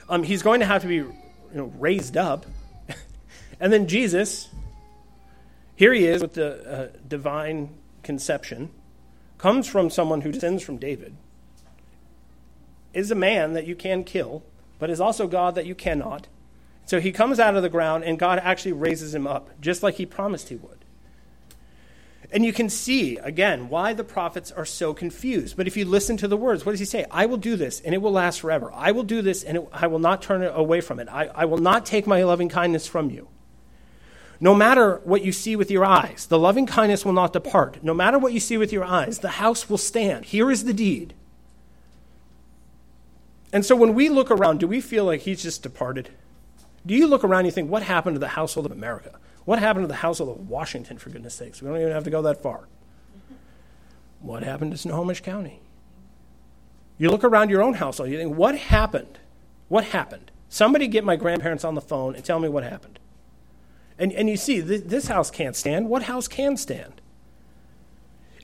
um, 0.08 0.22
he's 0.22 0.42
going 0.42 0.60
to 0.60 0.66
have 0.66 0.80
to 0.82 0.88
be 0.88 0.94
you 0.94 1.14
know, 1.52 1.72
raised 1.78 2.16
up. 2.16 2.46
And 3.60 3.72
then 3.72 3.86
Jesus, 3.86 4.48
here 5.76 5.92
he 5.92 6.06
is 6.06 6.22
with 6.22 6.34
the 6.34 6.70
uh, 6.70 6.88
divine 7.06 7.74
conception, 8.02 8.70
comes 9.36 9.66
from 9.66 9.90
someone 9.90 10.22
who 10.22 10.32
descends 10.32 10.62
from 10.62 10.76
David, 10.76 11.16
is 12.92 13.10
a 13.10 13.14
man 13.14 13.52
that 13.52 13.66
you 13.66 13.74
can 13.74 14.04
kill, 14.04 14.42
but 14.78 14.90
is 14.90 15.00
also 15.00 15.26
God 15.26 15.54
that 15.54 15.66
you 15.66 15.74
cannot 15.74 16.28
so 16.88 17.00
he 17.00 17.12
comes 17.12 17.38
out 17.38 17.54
of 17.54 17.62
the 17.62 17.68
ground, 17.68 18.04
and 18.04 18.18
God 18.18 18.40
actually 18.42 18.72
raises 18.72 19.14
him 19.14 19.26
up, 19.26 19.50
just 19.60 19.82
like 19.82 19.96
he 19.96 20.06
promised 20.06 20.48
he 20.48 20.56
would. 20.56 20.86
And 22.32 22.46
you 22.46 22.52
can 22.54 22.70
see, 22.70 23.18
again, 23.18 23.68
why 23.68 23.92
the 23.92 24.04
prophets 24.04 24.50
are 24.50 24.64
so 24.64 24.94
confused. 24.94 25.54
But 25.54 25.66
if 25.66 25.76
you 25.76 25.84
listen 25.84 26.16
to 26.16 26.28
the 26.28 26.36
words, 26.36 26.64
what 26.64 26.72
does 26.72 26.80
he 26.80 26.86
say? 26.86 27.04
I 27.10 27.26
will 27.26 27.36
do 27.36 27.56
this, 27.56 27.80
and 27.80 27.94
it 27.94 27.98
will 28.00 28.12
last 28.12 28.40
forever. 28.40 28.72
I 28.72 28.92
will 28.92 29.02
do 29.02 29.20
this, 29.20 29.44
and 29.44 29.58
it, 29.58 29.68
I 29.70 29.86
will 29.86 29.98
not 29.98 30.22
turn 30.22 30.42
away 30.42 30.80
from 30.80 30.98
it. 30.98 31.08
I, 31.10 31.26
I 31.26 31.44
will 31.44 31.58
not 31.58 31.84
take 31.84 32.06
my 32.06 32.22
loving 32.22 32.48
kindness 32.48 32.86
from 32.86 33.10
you. 33.10 33.28
No 34.40 34.54
matter 34.54 35.00
what 35.04 35.24
you 35.24 35.32
see 35.32 35.56
with 35.56 35.70
your 35.70 35.84
eyes, 35.84 36.26
the 36.26 36.38
loving 36.38 36.66
kindness 36.66 37.04
will 37.04 37.12
not 37.12 37.32
depart. 37.32 37.82
No 37.82 37.92
matter 37.92 38.18
what 38.18 38.32
you 38.32 38.40
see 38.40 38.56
with 38.56 38.72
your 38.72 38.84
eyes, 38.84 39.18
the 39.18 39.28
house 39.30 39.68
will 39.68 39.78
stand. 39.78 40.26
Here 40.26 40.50
is 40.50 40.64
the 40.64 40.72
deed. 40.72 41.14
And 43.52 43.64
so 43.64 43.74
when 43.74 43.94
we 43.94 44.08
look 44.08 44.30
around, 44.30 44.60
do 44.60 44.68
we 44.68 44.80
feel 44.80 45.04
like 45.04 45.22
he's 45.22 45.42
just 45.42 45.62
departed? 45.62 46.10
Do 46.86 46.94
you 46.94 47.08
look 47.08 47.24
around 47.24 47.40
and 47.40 47.46
you 47.46 47.52
think, 47.52 47.70
what 47.70 47.82
happened 47.82 48.14
to 48.14 48.20
the 48.20 48.28
household 48.28 48.66
of 48.66 48.72
America? 48.72 49.18
What 49.44 49.58
happened 49.58 49.84
to 49.84 49.88
the 49.88 49.94
household 49.94 50.38
of 50.38 50.48
Washington, 50.48 50.98
for 50.98 51.10
goodness 51.10 51.34
sakes? 51.34 51.60
We 51.60 51.68
don't 51.68 51.80
even 51.80 51.92
have 51.92 52.04
to 52.04 52.10
go 52.10 52.22
that 52.22 52.42
far. 52.42 52.68
What 54.20 54.42
happened 54.42 54.72
to 54.72 54.78
Snohomish 54.78 55.22
County? 55.22 55.60
You 56.98 57.10
look 57.10 57.24
around 57.24 57.50
your 57.50 57.62
own 57.62 57.74
household, 57.74 58.10
you 58.10 58.18
think, 58.18 58.36
what 58.36 58.56
happened? 58.56 59.18
What 59.68 59.84
happened? 59.84 60.30
Somebody 60.48 60.86
get 60.86 61.04
my 61.04 61.16
grandparents 61.16 61.64
on 61.64 61.74
the 61.74 61.80
phone 61.80 62.14
and 62.14 62.24
tell 62.24 62.38
me 62.38 62.48
what 62.48 62.64
happened. 62.64 62.98
And, 63.98 64.12
and 64.12 64.28
you 64.28 64.36
see, 64.36 64.62
th- 64.62 64.84
this 64.84 65.08
house 65.08 65.30
can't 65.30 65.56
stand. 65.56 65.88
What 65.88 66.04
house 66.04 66.28
can 66.28 66.56
stand? 66.56 67.00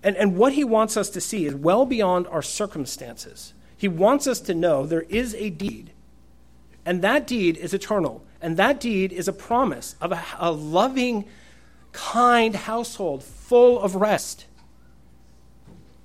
And, 0.02 0.16
and 0.16 0.36
what 0.36 0.52
he 0.52 0.64
wants 0.64 0.96
us 0.96 1.08
to 1.10 1.20
see 1.20 1.46
is 1.46 1.54
well 1.54 1.86
beyond 1.86 2.26
our 2.26 2.42
circumstances. 2.42 3.54
He 3.76 3.88
wants 3.88 4.26
us 4.26 4.40
to 4.40 4.54
know 4.54 4.86
there 4.86 5.02
is 5.02 5.34
a 5.34 5.50
deed, 5.50 5.92
and 6.84 7.02
that 7.02 7.26
deed 7.26 7.56
is 7.56 7.72
eternal. 7.72 8.24
And 8.40 8.56
that 8.58 8.78
deed 8.78 9.12
is 9.12 9.26
a 9.26 9.32
promise 9.32 9.96
of 10.02 10.12
a, 10.12 10.22
a 10.38 10.52
loving, 10.52 11.24
kind 11.92 12.54
household 12.54 13.22
full 13.22 13.80
of 13.80 13.94
rest. 13.94 14.44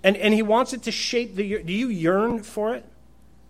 And, 0.04 0.16
and 0.16 0.34
he 0.34 0.42
wants 0.42 0.72
it 0.72 0.84
to 0.84 0.92
shape 0.92 1.36
the. 1.36 1.62
Do 1.62 1.74
you 1.74 1.90
yearn 1.90 2.44
for 2.44 2.74
it? 2.76 2.86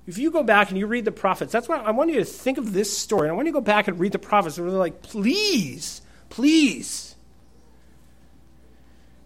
If 0.09 0.17
you 0.17 0.31
go 0.31 0.41
back 0.41 0.69
and 0.69 0.77
you 0.79 0.87
read 0.87 1.05
the 1.05 1.11
prophets, 1.11 1.51
that's 1.51 1.69
why 1.69 1.77
I 1.77 1.91
want 1.91 2.09
you 2.09 2.17
to 2.17 2.25
think 2.25 2.57
of 2.57 2.73
this 2.73 2.97
story. 2.97 3.27
And 3.27 3.31
I 3.31 3.35
want 3.35 3.45
you 3.45 3.53
to 3.53 3.59
go 3.59 3.63
back 3.63 3.87
and 3.87 3.99
read 3.99 4.11
the 4.11 4.17
prophets. 4.17 4.57
where 4.57 4.67
they're 4.67 4.79
like, 4.79 5.03
please, 5.03 6.01
please, 6.29 7.15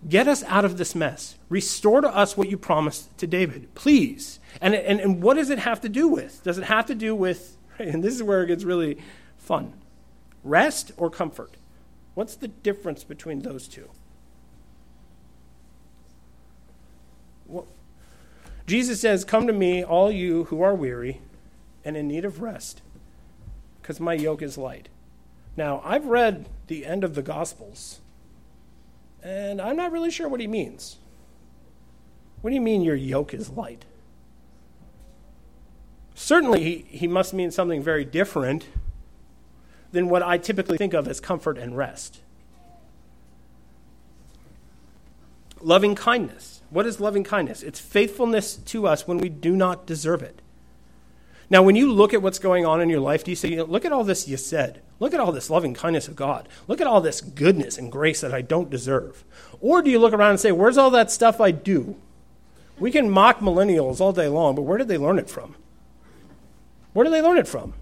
get 0.10 0.28
us 0.28 0.44
out 0.44 0.66
of 0.66 0.78
this 0.78 0.94
mess. 0.94 1.38
Restore 1.48 2.02
to 2.02 2.14
us 2.14 2.36
what 2.36 2.50
you 2.50 2.58
promised 2.58 3.18
to 3.20 3.28
David, 3.28 3.74
please. 3.76 4.40
And, 4.60 4.76
and, 4.76 5.00
and 5.00 5.24
what 5.24 5.36
does 5.36 5.50
it 5.50 5.60
have 5.60 5.80
to 5.82 5.90
do 5.90 6.10
with? 6.10 6.44
Does 6.44 6.58
it 6.58 6.66
have 6.66 6.88
to 6.88 6.96
do 6.96 7.16
with, 7.16 7.56
and 7.80 8.04
this 8.04 8.14
is 8.14 8.22
where 8.22 8.44
it 8.44 8.48
gets 8.48 8.66
really 8.66 8.98
fun? 9.38 9.72
Rest 10.44 10.92
or 10.98 11.10
comfort? 11.10 11.56
What's 12.14 12.36
the 12.36 12.50
difference 12.50 13.06
between 13.06 13.40
those 13.40 13.70
two? 13.70 13.90
Jesus 18.66 19.02
says, 19.02 19.26
Come 19.26 19.48
to 19.48 19.54
me, 19.54 19.84
all 19.84 20.12
you 20.12 20.46
who 20.46 20.62
are 20.62 20.76
weary 20.76 21.22
and 21.84 21.98
in 21.98 22.08
need 22.08 22.26
of 22.26 22.42
rest, 22.42 22.82
because 23.82 24.00
my 24.00 24.14
yoke 24.14 24.42
is 24.42 24.58
light. 24.58 24.90
Now, 25.58 25.82
I've 25.84 26.06
read 26.06 26.48
the 26.68 26.86
end 26.86 27.04
of 27.04 27.16
the 27.16 27.22
Gospels, 27.22 28.00
and 29.22 29.62
I'm 29.62 29.76
not 29.76 29.92
really 29.92 30.12
sure 30.12 30.28
what 30.28 30.40
he 30.40 30.48
means. 30.48 30.98
What 32.42 32.50
do 32.50 32.56
you 32.56 32.62
mean 32.62 32.82
your 32.82 32.96
yoke 32.96 33.34
is 33.34 33.50
light? 33.50 33.86
Certainly, 36.16 36.64
he, 36.64 36.86
he 36.90 37.08
must 37.08 37.34
mean 37.34 37.52
something 37.52 37.82
very 37.82 38.06
different 38.06 38.68
than 39.92 40.10
what 40.10 40.24
I 40.24 40.38
typically 40.38 40.78
think 40.78 40.94
of 40.94 41.08
as 41.08 41.20
comfort 41.20 41.58
and 41.58 41.78
rest. 41.78 42.22
Loving 45.62 45.96
kindness. 45.96 46.53
What 46.74 46.88
is 46.88 47.00
loving 47.00 47.24
kindness? 47.24 47.62
It's 47.62 47.80
faithfulness 47.80 48.56
to 48.56 48.88
us 48.88 49.08
when 49.08 49.20
we 49.20 49.30
do 49.30 49.56
not 49.56 49.86
deserve 49.86 50.24
it. 50.24 50.42
Now, 51.48 51.62
when 51.62 51.76
you 51.76 51.92
look 51.94 52.16
at 52.16 52.22
what's 52.24 52.40
going 52.40 52.66
on 52.66 52.82
in 52.82 52.90
your 52.90 53.00
life, 53.00 53.24
do 53.24 53.30
you 53.30 53.36
say, 53.36 53.62
look 53.62 53.86
at 53.86 53.92
all 53.92 54.04
this 54.04 54.26
hesed? 54.26 54.80
Look 55.00 55.14
at 55.14 55.20
all 55.20 55.32
this 55.32 55.52
loving 55.52 55.76
kindness 55.76 56.08
of 56.08 56.16
God. 56.16 56.50
Look 56.68 56.82
at 56.82 56.88
all 56.88 57.00
this 57.00 57.22
goodness 57.22 57.78
and 57.78 57.92
grace 57.92 58.22
that 58.22 58.34
I 58.34 58.42
don't 58.42 58.72
deserve. 58.72 59.24
Or 59.62 59.84
do 59.84 59.92
you 59.92 60.00
look 60.00 60.14
around 60.14 60.32
and 60.32 60.40
say, 60.40 60.52
where's 60.52 60.80
all 60.80 60.90
that 60.92 61.12
stuff 61.12 61.40
I 61.40 61.52
do? 61.52 61.96
We 62.80 62.90
can 62.90 63.08
mock 63.08 63.40
millennials 63.40 64.02
all 64.02 64.12
day 64.12 64.28
long, 64.28 64.56
but 64.56 64.64
where 64.64 64.80
did 64.80 64.88
they 64.88 64.98
learn 64.98 65.20
it 65.20 65.30
from? 65.30 65.56
Where 66.94 67.04
did 67.04 67.14
they 67.14 67.22
learn 67.22 67.38
it 67.38 67.48
from? 67.48 67.76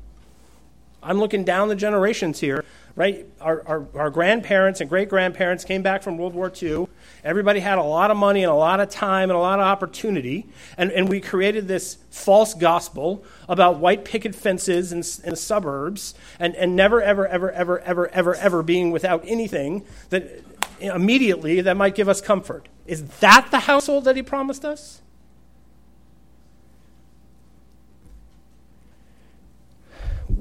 I'm 1.03 1.19
looking 1.19 1.43
down 1.43 1.67
the 1.67 1.75
generations 1.75 2.39
here, 2.39 2.63
right? 2.95 3.25
Our, 3.39 3.63
our, 3.67 3.87
our 3.95 4.09
grandparents 4.09 4.81
and 4.81 4.89
great 4.89 5.09
grandparents 5.09 5.63
came 5.63 5.81
back 5.81 6.03
from 6.03 6.17
World 6.17 6.33
War 6.33 6.51
II. 6.61 6.87
Everybody 7.23 7.59
had 7.59 7.77
a 7.77 7.83
lot 7.83 8.11
of 8.11 8.17
money 8.17 8.43
and 8.43 8.51
a 8.51 8.55
lot 8.55 8.79
of 8.79 8.89
time 8.89 9.29
and 9.29 9.37
a 9.37 9.41
lot 9.41 9.59
of 9.59 9.65
opportunity. 9.65 10.47
And, 10.77 10.91
and 10.91 11.09
we 11.09 11.19
created 11.19 11.67
this 11.67 11.97
false 12.09 12.53
gospel 12.53 13.23
about 13.49 13.79
white 13.79 14.05
picket 14.05 14.35
fences 14.35 14.91
in, 14.91 14.99
in 15.25 15.31
the 15.31 15.35
suburbs 15.35 16.13
and, 16.39 16.55
and 16.55 16.75
never, 16.75 17.01
ever, 17.01 17.27
ever, 17.27 17.51
ever, 17.51 17.79
ever, 17.79 18.07
ever, 18.09 18.35
ever 18.35 18.63
being 18.63 18.91
without 18.91 19.23
anything 19.25 19.83
that 20.09 20.43
immediately 20.79 21.61
that 21.61 21.77
might 21.77 21.95
give 21.95 22.09
us 22.09 22.21
comfort. 22.21 22.67
Is 22.85 23.03
that 23.19 23.47
the 23.51 23.61
household 23.61 24.05
that 24.05 24.15
he 24.15 24.23
promised 24.23 24.65
us? 24.65 25.01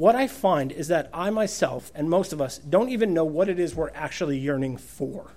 What 0.01 0.17
I 0.17 0.29
find 0.29 0.73
is 0.73 0.89
that 0.89 1.11
I 1.13 1.29
myself 1.29 1.93
and 1.95 2.09
most 2.09 2.33
of 2.33 2.41
us 2.41 2.57
don't 2.57 2.89
even 2.89 3.13
know 3.13 3.27
what 3.27 3.51
it 3.51 3.61
is 3.61 3.75
we're 3.75 3.91
actually 3.91 4.39
yearning 4.39 4.79
for. 4.79 5.33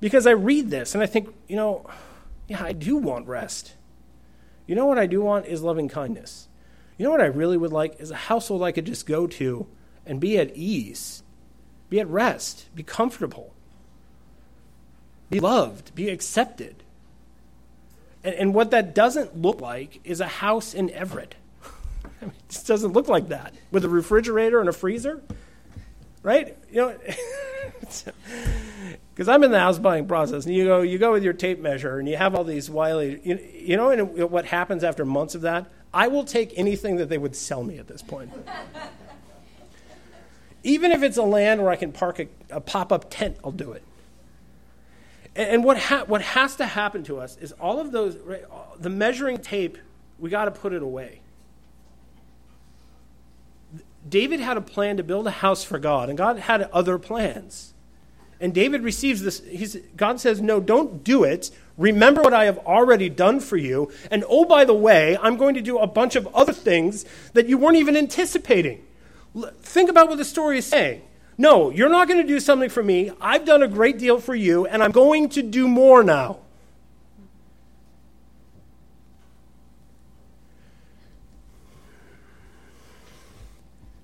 Because 0.00 0.26
I 0.26 0.30
read 0.30 0.70
this 0.70 0.94
and 0.94 1.02
I 1.02 1.06
think, 1.06 1.28
you 1.46 1.56
know, 1.56 1.84
yeah, 2.48 2.64
I 2.64 2.72
do 2.72 2.96
want 2.96 3.26
rest. 3.26 3.74
You 4.66 4.74
know 4.74 4.86
what 4.86 4.98
I 4.98 5.04
do 5.04 5.20
want 5.20 5.44
is 5.44 5.60
loving 5.60 5.90
kindness. 5.90 6.48
You 6.96 7.04
know 7.04 7.10
what 7.10 7.20
I 7.20 7.26
really 7.26 7.58
would 7.58 7.70
like 7.70 8.00
is 8.00 8.10
a 8.10 8.16
household 8.16 8.62
I 8.62 8.72
could 8.72 8.86
just 8.86 9.04
go 9.04 9.26
to 9.26 9.66
and 10.06 10.18
be 10.18 10.38
at 10.38 10.56
ease, 10.56 11.22
be 11.90 12.00
at 12.00 12.08
rest, 12.08 12.74
be 12.74 12.82
comfortable, 12.82 13.52
be 15.28 15.38
loved, 15.38 15.94
be 15.94 16.08
accepted. 16.08 16.82
And, 18.24 18.34
and 18.36 18.54
what 18.54 18.70
that 18.70 18.94
doesn't 18.94 19.36
look 19.36 19.60
like 19.60 20.00
is 20.02 20.22
a 20.22 20.28
house 20.28 20.72
in 20.72 20.88
Everett 20.92 21.34
I 22.26 22.26
mean, 22.26 22.34
it 22.38 22.48
just 22.48 22.66
doesn't 22.68 22.92
look 22.92 23.08
like 23.08 23.28
that 23.28 23.52
with 23.72 23.84
a 23.84 23.88
refrigerator 23.88 24.60
and 24.60 24.68
a 24.68 24.72
freezer, 24.72 25.20
right? 26.22 26.56
You 26.70 26.76
know, 26.76 26.96
because 29.10 29.28
I'm 29.28 29.42
in 29.42 29.50
the 29.50 29.58
house 29.58 29.80
buying 29.80 30.06
process, 30.06 30.46
and 30.46 30.54
you 30.54 30.64
go, 30.64 30.82
you 30.82 30.98
go 30.98 31.12
with 31.12 31.24
your 31.24 31.32
tape 31.32 31.58
measure, 31.58 31.98
and 31.98 32.08
you 32.08 32.16
have 32.16 32.36
all 32.36 32.44
these 32.44 32.70
wily, 32.70 33.20
you, 33.24 33.38
you 33.52 33.76
know, 33.76 33.90
and 33.90 34.30
what 34.30 34.44
happens 34.44 34.84
after 34.84 35.04
months 35.04 35.34
of 35.34 35.40
that? 35.40 35.66
I 35.92 36.08
will 36.08 36.24
take 36.24 36.56
anything 36.56 36.96
that 36.96 37.08
they 37.08 37.18
would 37.18 37.34
sell 37.34 37.64
me 37.64 37.78
at 37.78 37.88
this 37.88 38.02
point. 38.02 38.30
Even 40.62 40.92
if 40.92 41.02
it's 41.02 41.16
a 41.16 41.24
land 41.24 41.60
where 41.60 41.72
I 41.72 41.76
can 41.76 41.90
park 41.90 42.20
a, 42.20 42.28
a 42.50 42.60
pop 42.60 42.92
up 42.92 43.10
tent, 43.10 43.36
I'll 43.42 43.50
do 43.50 43.72
it. 43.72 43.82
And, 45.34 45.50
and 45.50 45.64
what, 45.64 45.76
ha- 45.76 46.04
what 46.06 46.22
has 46.22 46.54
to 46.56 46.66
happen 46.66 47.02
to 47.04 47.18
us 47.18 47.36
is 47.38 47.50
all 47.52 47.80
of 47.80 47.90
those, 47.90 48.16
right, 48.18 48.44
the 48.78 48.88
measuring 48.88 49.38
tape, 49.38 49.76
we 50.20 50.30
got 50.30 50.44
to 50.44 50.52
put 50.52 50.72
it 50.72 50.84
away 50.84 51.21
David 54.08 54.40
had 54.40 54.56
a 54.56 54.60
plan 54.60 54.96
to 54.96 55.02
build 55.02 55.26
a 55.26 55.30
house 55.30 55.64
for 55.64 55.78
God, 55.78 56.08
and 56.08 56.18
God 56.18 56.38
had 56.38 56.62
other 56.72 56.98
plans. 56.98 57.72
And 58.40 58.52
David 58.52 58.82
receives 58.82 59.22
this. 59.22 59.40
He's, 59.40 59.76
God 59.96 60.20
says, 60.20 60.40
No, 60.40 60.58
don't 60.58 61.04
do 61.04 61.22
it. 61.22 61.50
Remember 61.78 62.22
what 62.22 62.34
I 62.34 62.44
have 62.44 62.58
already 62.58 63.08
done 63.08 63.40
for 63.40 63.56
you. 63.56 63.90
And 64.10 64.24
oh, 64.28 64.44
by 64.44 64.64
the 64.64 64.74
way, 64.74 65.16
I'm 65.22 65.36
going 65.36 65.54
to 65.54 65.62
do 65.62 65.78
a 65.78 65.86
bunch 65.86 66.16
of 66.16 66.26
other 66.34 66.52
things 66.52 67.04
that 67.34 67.46
you 67.46 67.56
weren't 67.56 67.76
even 67.76 67.96
anticipating. 67.96 68.84
Think 69.62 69.88
about 69.88 70.08
what 70.08 70.18
the 70.18 70.24
story 70.24 70.58
is 70.58 70.66
saying. 70.66 71.02
No, 71.38 71.70
you're 71.70 71.88
not 71.88 72.08
going 72.08 72.20
to 72.20 72.26
do 72.26 72.40
something 72.40 72.68
for 72.68 72.82
me. 72.82 73.10
I've 73.20 73.46
done 73.46 73.62
a 73.62 73.68
great 73.68 73.98
deal 73.98 74.20
for 74.20 74.34
you, 74.34 74.66
and 74.66 74.82
I'm 74.82 74.92
going 74.92 75.28
to 75.30 75.42
do 75.42 75.66
more 75.66 76.04
now. 76.04 76.38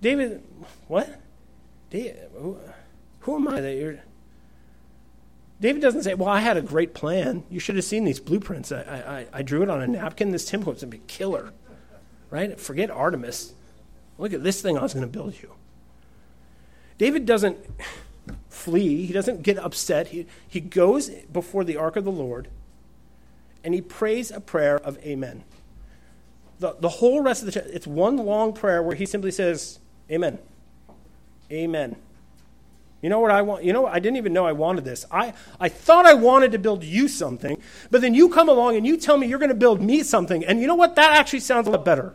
David, 0.01 0.43
what? 0.87 1.21
David, 1.91 2.31
who, 2.35 2.59
who 3.21 3.37
am 3.37 3.49
I 3.49 3.61
that 3.61 3.75
you're. 3.75 3.99
David 5.61 5.83
doesn't 5.83 6.05
say, 6.05 6.15
Well, 6.15 6.29
I 6.29 6.41
had 6.41 6.57
a 6.57 6.63
great 6.63 6.95
plan. 6.95 7.43
You 7.51 7.59
should 7.59 7.77
have 7.77 7.85
seen 7.85 8.05
these 8.05 8.21
blueprints. 8.21 8.71
I, 8.71 9.27
I, 9.33 9.39
I 9.39 9.43
drew 9.43 9.63
it 9.63 9.71
on 9.71 9.83
a 9.83 9.87
napkin. 9.87 10.31
This 10.31 10.45
temple 10.45 10.73
going 10.73 10.81
to 10.81 10.87
be 10.87 11.01
killer. 11.07 11.53
Right? 12.31 12.59
Forget 12.61 12.91
Artemis. 12.91 13.55
Look 14.19 14.33
at 14.33 14.43
this 14.43 14.61
thing 14.61 14.79
I 14.79 14.83
was 14.83 14.95
going 14.95 15.07
to 15.07 15.13
build 15.13 15.41
you. 15.41 15.53
David 16.99 17.27
doesn't 17.27 17.59
flee, 18.49 19.07
he 19.07 19.13
doesn't 19.13 19.43
get 19.43 19.59
upset. 19.59 20.09
He, 20.09 20.27
he 20.47 20.61
goes 20.61 21.09
before 21.09 21.65
the 21.65 21.77
ark 21.77 21.97
of 21.97 22.05
the 22.05 22.11
Lord 22.11 22.49
and 23.65 23.75
he 23.75 23.81
prays 23.81 24.31
a 24.31 24.41
prayer 24.41 24.79
of 24.79 24.99
amen. 24.99 25.45
The, 26.59 26.77
the 26.81 26.89
whole 26.89 27.21
rest 27.21 27.43
of 27.43 27.53
the 27.53 27.75
it's 27.75 27.87
one 27.87 28.17
long 28.17 28.53
prayer 28.53 28.83
where 28.83 28.97
he 28.97 29.07
simply 29.07 29.31
says, 29.31 29.79
Amen. 30.11 30.39
Amen. 31.51 31.97
You 33.01 33.09
know 33.09 33.21
what 33.21 33.31
I 33.31 33.43
want? 33.43 33.63
You 33.63 33.73
know, 33.73 33.87
I 33.87 34.01
didn't 34.01 34.17
even 34.17 34.33
know 34.33 34.47
I 34.47 34.53
wanted 34.53 34.85
this. 34.85 35.07
I, 35.11 35.33
I 35.61 35.69
thought 35.69 36.05
I 36.05 36.15
wanted 36.15 36.53
to 36.53 36.59
build 36.59 36.83
you 36.83 37.07
something, 37.07 37.61
but 37.91 38.01
then 38.01 38.15
you 38.15 38.29
come 38.29 38.49
along 38.49 38.77
and 38.77 38.87
you 38.87 38.97
tell 38.97 39.17
me 39.17 39.29
you're 39.29 39.39
going 39.39 39.51
to 39.51 39.55
build 39.55 39.81
me 39.81 40.03
something. 40.03 40.45
And 40.45 40.61
you 40.61 40.67
know 40.67 40.75
what? 40.75 40.97
That 40.97 41.13
actually 41.13 41.41
sounds 41.41 41.69
a 41.69 41.71
lot 41.71 41.85
better. 41.85 42.15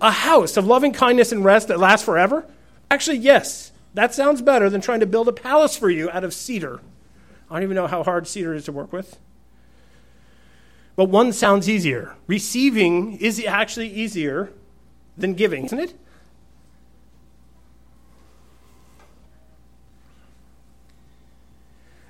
A 0.00 0.10
house 0.10 0.58
of 0.58 0.66
loving 0.66 0.92
kindness 0.92 1.32
and 1.32 1.44
rest 1.44 1.68
that 1.68 1.78
lasts 1.78 2.04
forever? 2.04 2.44
Actually, 2.90 3.18
yes. 3.18 3.72
That 3.94 4.12
sounds 4.12 4.42
better 4.42 4.68
than 4.68 4.82
trying 4.82 5.00
to 5.00 5.06
build 5.06 5.28
a 5.28 5.32
palace 5.32 5.78
for 5.78 5.88
you 5.88 6.10
out 6.10 6.24
of 6.24 6.34
cedar. 6.34 6.80
I 7.50 7.54
don't 7.54 7.62
even 7.62 7.76
know 7.76 7.86
how 7.86 8.02
hard 8.02 8.28
cedar 8.28 8.52
is 8.52 8.66
to 8.66 8.72
work 8.72 8.92
with. 8.92 9.18
But 10.96 11.06
one 11.06 11.32
sounds 11.32 11.68
easier. 11.68 12.14
Receiving 12.26 13.16
is 13.16 13.42
actually 13.42 13.88
easier 13.88 14.52
than 15.16 15.32
giving, 15.32 15.64
isn't 15.64 15.78
it? 15.78 15.94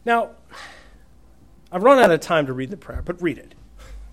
Now, 0.06 0.30
I've 1.70 1.82
run 1.82 1.98
out 1.98 2.12
of 2.12 2.20
time 2.20 2.46
to 2.46 2.52
read 2.52 2.70
the 2.70 2.76
prayer, 2.76 3.02
but 3.04 3.20
read 3.20 3.38
it. 3.38 3.54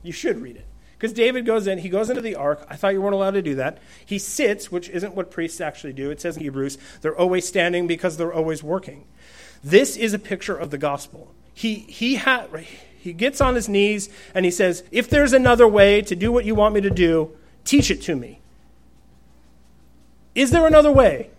You 0.02 0.12
should 0.12 0.42
read 0.42 0.58
it. 0.58 0.66
Because 0.98 1.14
David 1.14 1.46
goes 1.46 1.68
in, 1.68 1.78
he 1.78 1.90
goes 1.90 2.10
into 2.10 2.22
the 2.22 2.36
ark. 2.36 2.66
I 2.70 2.76
thought 2.76 2.94
you 2.94 3.02
weren't 3.02 3.14
allowed 3.14 3.36
to 3.36 3.42
do 3.42 3.56
that. 3.56 3.78
He 4.06 4.18
sits, 4.18 4.72
which 4.72 4.90
isn't 4.90 5.16
what 5.16 5.30
priests 5.30 5.62
actually 5.62 5.94
do. 5.94 6.10
It 6.10 6.20
says 6.20 6.36
in 6.36 6.44
Hebrews, 6.44 6.78
they're 7.02 7.16
always 7.16 7.48
standing 7.48 7.86
because 7.88 8.18
they're 8.18 8.34
always 8.34 8.64
working. 8.64 9.06
This 9.64 9.96
is 9.96 10.14
a 10.14 10.20
picture 10.20 10.58
of 10.58 10.72
the 10.72 10.78
gospel. 10.78 11.32
He, 11.54 11.76
he, 11.76 12.16
ha- 12.16 12.48
he 12.98 13.14
gets 13.14 13.40
on 13.40 13.54
his 13.54 13.70
knees 13.70 14.10
and 14.34 14.46
he 14.46 14.52
says, 14.52 14.84
If 14.92 15.10
there's 15.10 15.34
another 15.34 15.68
way 15.68 16.02
to 16.02 16.16
do 16.16 16.32
what 16.32 16.46
you 16.46 16.56
want 16.56 16.74
me 16.74 16.82
to 16.82 16.90
do, 16.90 17.38
teach 17.66 17.92
it 17.92 18.02
to 18.04 18.16
me. 18.16 18.40
Is 20.34 20.50
there 20.50 20.66
another 20.66 20.92
way? 20.92 21.30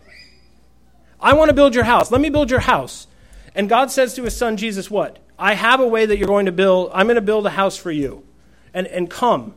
I 1.20 1.32
want 1.32 1.48
to 1.48 1.54
build 1.54 1.74
your 1.74 1.84
house. 1.84 2.12
Let 2.12 2.20
me 2.20 2.28
build 2.28 2.50
your 2.50 2.60
house. 2.60 3.08
And 3.54 3.68
God 3.68 3.90
says 3.90 4.14
to 4.14 4.24
his 4.24 4.36
son 4.36 4.56
Jesus, 4.56 4.90
What? 4.90 5.18
I 5.38 5.54
have 5.54 5.80
a 5.80 5.86
way 5.86 6.06
that 6.06 6.16
you're 6.18 6.28
going 6.28 6.46
to 6.46 6.52
build. 6.52 6.90
I'm 6.92 7.06
going 7.06 7.16
to 7.16 7.22
build 7.22 7.46
a 7.46 7.50
house 7.50 7.76
for 7.76 7.90
you. 7.90 8.24
And, 8.72 8.86
and 8.86 9.08
come. 9.08 9.54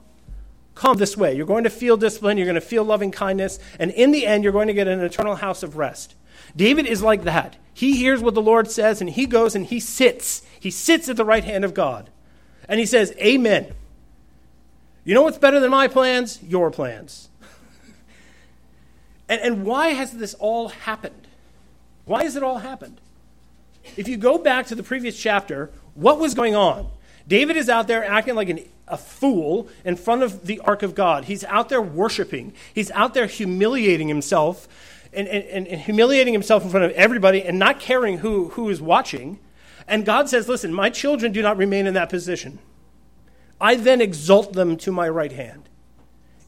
Come 0.76 0.98
this 0.98 1.18
way. 1.18 1.36
You're 1.36 1.48
going 1.48 1.64
to 1.64 1.70
feel 1.70 1.98
discipline. 1.98 2.38
You're 2.38 2.46
going 2.46 2.56
to 2.56 2.62
feel 2.62 2.84
loving 2.84 3.12
kindness. 3.12 3.60
And 3.80 3.92
in 3.92 4.12
the 4.12 4.28
end, 4.28 4.44
you're 4.44 4.54
going 4.54 4.68
to 4.68 4.74
get 4.74 4.88
an 4.88 5.00
eternal 5.02 5.36
house 5.36 5.64
of 5.64 5.76
rest. 5.76 6.16
David 6.56 6.86
is 6.86 7.02
like 7.02 7.24
that. 7.24 7.58
He 7.74 7.98
hears 7.98 8.22
what 8.22 8.36
the 8.36 8.42
Lord 8.42 8.70
says 8.70 9.02
and 9.02 9.10
he 9.10 9.26
goes 9.26 9.56
and 9.56 9.66
he 9.66 9.80
sits. 9.80 10.44
He 10.60 10.72
sits 10.72 11.10
at 11.10 11.18
the 11.18 11.26
right 11.26 11.44
hand 11.44 11.66
of 11.66 11.74
God. 11.74 12.10
And 12.70 12.80
he 12.80 12.86
says, 12.86 13.14
Amen. 13.18 13.74
You 15.04 15.14
know 15.14 15.24
what's 15.24 15.38
better 15.38 15.60
than 15.60 15.72
my 15.72 15.88
plans? 15.88 16.42
Your 16.44 16.70
plans. 16.70 17.30
and, 19.30 19.42
and 19.42 19.66
why 19.66 19.90
has 19.90 20.12
this 20.12 20.34
all 20.36 20.70
happened? 20.70 21.28
Why 22.06 22.24
has 22.24 22.36
it 22.36 22.44
all 22.44 22.60
happened? 22.60 23.00
If 23.96 24.08
you 24.08 24.18
go 24.18 24.38
back 24.38 24.68
to 24.68 24.76
the 24.76 24.84
previous 24.84 25.18
chapter, 25.18 25.72
what 25.94 26.20
was 26.20 26.34
going 26.34 26.56
on? 26.56 26.90
David 27.28 27.58
is 27.58 27.70
out 27.70 27.88
there 27.88 28.06
acting 28.06 28.36
like 28.36 28.50
an, 28.50 28.60
a 28.88 28.98
fool 28.98 29.68
in 29.84 29.96
front 29.96 30.24
of 30.24 30.46
the 30.46 30.60
ark 30.62 30.84
of 30.84 30.96
God. 30.96 31.26
He's 31.26 31.44
out 31.46 31.70
there 31.70 31.82
worshiping, 31.82 32.54
he's 32.74 32.92
out 32.92 33.14
there 33.14 33.26
humiliating 33.26 34.08
himself 34.08 34.68
and, 35.14 35.28
and, 35.28 35.68
and 35.68 35.82
humiliating 35.82 36.34
himself 36.34 36.64
in 36.64 36.70
front 36.70 36.86
of 36.86 36.92
everybody 36.92 37.44
and 37.44 37.58
not 37.58 37.80
caring 37.80 38.20
who, 38.20 38.50
who 38.50 38.70
is 38.70 38.82
watching. 38.82 39.40
And 39.88 40.06
God 40.06 40.30
says, 40.30 40.50
Listen, 40.50 40.74
my 40.74 40.90
children 40.90 41.32
do 41.32 41.42
not 41.42 41.58
remain 41.58 41.88
in 41.88 41.94
that 41.94 42.10
position. 42.10 42.60
I 43.60 43.76
then 43.76 44.02
exalt 44.02 44.54
them 44.54 44.78
to 44.78 44.92
my 44.92 45.10
right 45.10 45.32
hand. 45.32 45.67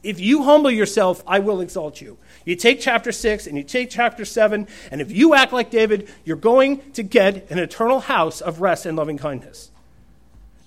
If 0.02 0.18
you 0.18 0.44
humble 0.44 0.70
yourself, 0.70 1.22
I 1.26 1.40
will 1.40 1.60
exalt 1.60 2.00
you. 2.00 2.16
You 2.44 2.56
take 2.56 2.80
chapter 2.80 3.12
6 3.12 3.46
and 3.46 3.56
you 3.56 3.62
take 3.62 3.90
chapter 3.90 4.24
7, 4.24 4.66
and 4.90 5.00
if 5.00 5.12
you 5.12 5.34
act 5.34 5.52
like 5.52 5.70
David, 5.70 6.08
you're 6.24 6.36
going 6.36 6.90
to 6.92 7.02
get 7.02 7.50
an 7.50 7.58
eternal 7.58 8.00
house 8.00 8.40
of 8.40 8.60
rest 8.60 8.86
and 8.86 8.96
loving 8.96 9.18
kindness. 9.18 9.70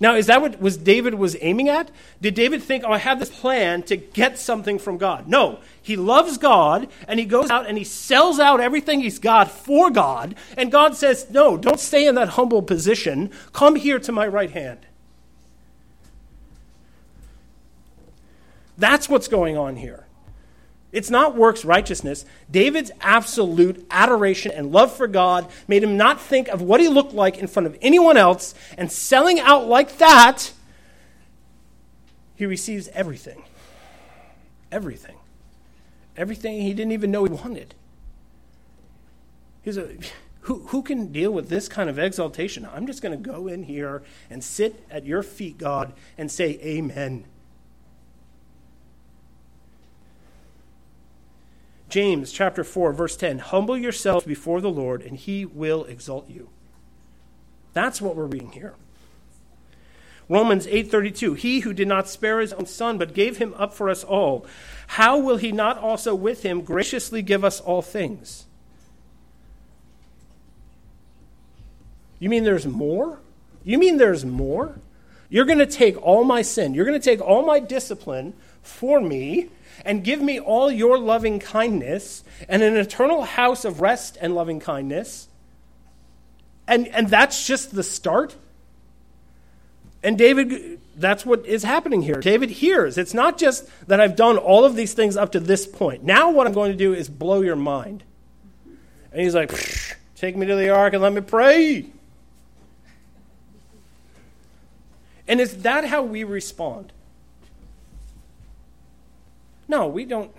Now, 0.00 0.16
is 0.16 0.26
that 0.26 0.42
what 0.42 0.60
was 0.60 0.76
David 0.76 1.14
was 1.14 1.36
aiming 1.40 1.68
at? 1.68 1.90
Did 2.20 2.34
David 2.34 2.62
think, 2.62 2.84
oh, 2.84 2.92
I 2.92 2.98
have 2.98 3.20
this 3.20 3.30
plan 3.30 3.82
to 3.84 3.96
get 3.96 4.38
something 4.38 4.78
from 4.78 4.98
God? 4.98 5.28
No. 5.28 5.60
He 5.82 5.96
loves 5.96 6.36
God, 6.36 6.88
and 7.06 7.18
he 7.18 7.26
goes 7.26 7.48
out 7.48 7.66
and 7.66 7.78
he 7.78 7.84
sells 7.84 8.38
out 8.38 8.60
everything 8.60 9.00
he's 9.00 9.18
got 9.18 9.50
for 9.50 9.90
God, 9.90 10.34
and 10.56 10.70
God 10.70 10.96
says, 10.96 11.30
no, 11.30 11.56
don't 11.56 11.80
stay 11.80 12.06
in 12.06 12.16
that 12.16 12.30
humble 12.30 12.62
position. 12.62 13.30
Come 13.52 13.76
here 13.76 13.98
to 14.00 14.12
my 14.12 14.26
right 14.26 14.50
hand. 14.50 14.80
That's 18.76 19.08
what's 19.08 19.28
going 19.28 19.56
on 19.56 19.76
here. 19.76 20.06
It's 20.94 21.10
not 21.10 21.34
works 21.34 21.64
righteousness. 21.64 22.24
David's 22.48 22.92
absolute 23.00 23.84
adoration 23.90 24.52
and 24.52 24.70
love 24.70 24.96
for 24.96 25.08
God 25.08 25.50
made 25.66 25.82
him 25.82 25.96
not 25.96 26.20
think 26.20 26.46
of 26.48 26.62
what 26.62 26.80
he 26.80 26.88
looked 26.88 27.12
like 27.12 27.36
in 27.36 27.48
front 27.48 27.66
of 27.66 27.76
anyone 27.82 28.16
else, 28.16 28.54
and 28.78 28.92
selling 28.92 29.40
out 29.40 29.66
like 29.66 29.98
that, 29.98 30.52
he 32.36 32.46
receives 32.46 32.86
everything. 32.88 33.42
Everything. 34.70 35.16
Everything 36.16 36.62
he 36.62 36.72
didn't 36.72 36.92
even 36.92 37.10
know 37.10 37.24
he 37.24 37.32
wanted. 37.32 37.74
He's 39.62 39.76
a, 39.76 39.96
who, 40.42 40.60
who 40.68 40.82
can 40.82 41.10
deal 41.10 41.32
with 41.32 41.48
this 41.48 41.68
kind 41.68 41.90
of 41.90 41.98
exaltation? 41.98 42.68
I'm 42.72 42.86
just 42.86 43.02
going 43.02 43.20
to 43.20 43.30
go 43.30 43.48
in 43.48 43.64
here 43.64 44.02
and 44.30 44.44
sit 44.44 44.84
at 44.90 45.04
your 45.06 45.22
feet, 45.22 45.58
God, 45.58 45.92
and 46.16 46.30
say, 46.30 46.60
Amen. 46.62 47.24
James 51.94 52.32
chapter 52.32 52.64
4 52.64 52.92
verse 52.92 53.16
10 53.16 53.38
humble 53.38 53.78
yourselves 53.78 54.26
before 54.26 54.60
the 54.60 54.68
Lord 54.68 55.00
and 55.00 55.16
he 55.16 55.44
will 55.44 55.84
exalt 55.84 56.28
you. 56.28 56.50
That's 57.72 58.02
what 58.02 58.16
we're 58.16 58.26
reading 58.26 58.50
here. 58.50 58.74
Romans 60.28 60.66
8:32 60.66 61.36
He 61.38 61.60
who 61.60 61.72
did 61.72 61.86
not 61.86 62.08
spare 62.08 62.40
his 62.40 62.52
own 62.52 62.66
son 62.66 62.98
but 62.98 63.14
gave 63.14 63.36
him 63.36 63.54
up 63.56 63.72
for 63.72 63.88
us 63.88 64.02
all 64.02 64.44
how 64.88 65.16
will 65.16 65.36
he 65.36 65.52
not 65.52 65.78
also 65.78 66.16
with 66.16 66.42
him 66.42 66.62
graciously 66.62 67.22
give 67.22 67.44
us 67.44 67.60
all 67.60 67.80
things? 67.80 68.46
You 72.18 72.28
mean 72.28 72.42
there's 72.42 72.66
more? 72.66 73.20
You 73.62 73.78
mean 73.78 73.98
there's 73.98 74.24
more? 74.24 74.80
You're 75.28 75.44
going 75.44 75.58
to 75.58 75.66
take 75.66 75.96
all 76.02 76.24
my 76.24 76.42
sin, 76.42 76.74
you're 76.74 76.86
going 76.86 77.00
to 77.00 77.10
take 77.10 77.20
all 77.20 77.46
my 77.46 77.60
discipline 77.60 78.34
for 78.64 79.00
me 79.00 79.50
and 79.84 80.02
give 80.02 80.20
me 80.20 80.40
all 80.40 80.70
your 80.70 80.98
loving 80.98 81.38
kindness 81.38 82.24
and 82.48 82.62
an 82.62 82.76
eternal 82.76 83.22
house 83.22 83.64
of 83.64 83.80
rest 83.80 84.18
and 84.20 84.34
loving 84.34 84.58
kindness. 84.58 85.28
And, 86.66 86.88
and 86.88 87.08
that's 87.08 87.46
just 87.46 87.74
the 87.74 87.82
start. 87.82 88.34
And 90.02 90.18
David, 90.18 90.80
that's 90.96 91.24
what 91.24 91.46
is 91.46 91.62
happening 91.62 92.02
here. 92.02 92.20
David 92.20 92.50
hears. 92.50 92.98
It's 92.98 93.14
not 93.14 93.38
just 93.38 93.68
that 93.86 94.00
I've 94.00 94.16
done 94.16 94.38
all 94.38 94.64
of 94.64 94.76
these 94.76 94.94
things 94.94 95.16
up 95.16 95.32
to 95.32 95.40
this 95.40 95.66
point. 95.66 96.02
Now, 96.02 96.30
what 96.30 96.46
I'm 96.46 96.52
going 96.52 96.72
to 96.72 96.78
do 96.78 96.94
is 96.94 97.08
blow 97.08 97.42
your 97.42 97.56
mind. 97.56 98.02
And 99.12 99.22
he's 99.22 99.34
like, 99.34 99.52
take 100.16 100.36
me 100.36 100.46
to 100.46 100.56
the 100.56 100.70
ark 100.70 100.92
and 100.92 101.02
let 101.02 101.12
me 101.12 101.20
pray. 101.20 101.86
And 105.26 105.40
is 105.40 105.62
that 105.62 105.84
how 105.86 106.02
we 106.02 106.24
respond? 106.24 106.92
No, 109.68 109.86
we 109.86 110.04
don't. 110.04 110.30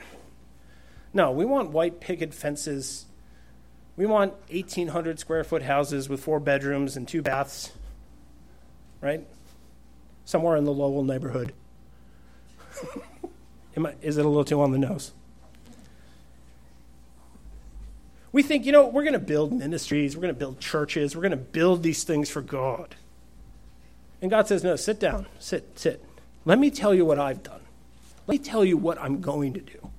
No, 1.13 1.32
we 1.32 1.45
want 1.45 1.71
white 1.71 1.99
picket 1.99 2.34
fences. 2.34 3.05
We 3.97 4.05
want 4.05 4.34
1,800 4.49 5.19
square 5.19 5.43
foot 5.43 5.61
houses 5.61 6.09
with 6.09 6.21
four 6.21 6.39
bedrooms 6.39 6.97
and 6.97 7.07
two 7.07 7.21
baths, 7.21 7.71
right? 8.99 9.26
Somewhere 10.26 10.57
in 10.57 10.65
the 10.65 10.73
Lowell 10.73 11.03
neighborhood. 11.03 11.53
Is 14.01 14.17
it 14.17 14.26
a 14.26 14.28
little 14.28 14.45
too 14.45 14.61
on 14.61 14.71
the 14.71 14.78
nose? 14.78 15.13
We 18.32 18.43
think, 18.43 18.65
you 18.65 18.73
know, 18.73 18.88
we're 18.88 19.03
going 19.03 19.13
to 19.13 19.19
build 19.19 19.53
ministries, 19.53 20.17
we're 20.17 20.21
going 20.21 20.34
to 20.34 20.38
build 20.38 20.59
churches, 20.59 21.15
we're 21.15 21.21
going 21.21 21.32
to 21.32 21.38
build 21.38 21.84
these 21.84 22.03
things 22.03 22.30
for 22.30 22.41
God. 22.41 22.95
And 24.21 24.30
God 24.30 24.47
says, 24.47 24.61
no, 24.61 24.76
sit 24.76 24.99
down, 24.99 25.28
sit, 25.39 25.80
sit. 25.80 26.03
Let 26.43 26.59
me 26.59 26.69
tell 26.69 26.93
you 26.93 27.05
what 27.05 27.17
I've 27.17 27.43
done. 27.43 27.61
Let 28.28 28.34
me 28.34 28.38
tell 28.39 28.65
you 28.65 28.78
what 28.78 28.99
I'm 28.99 29.21
going 29.21 29.53
to 29.53 29.61
do. 29.61 29.91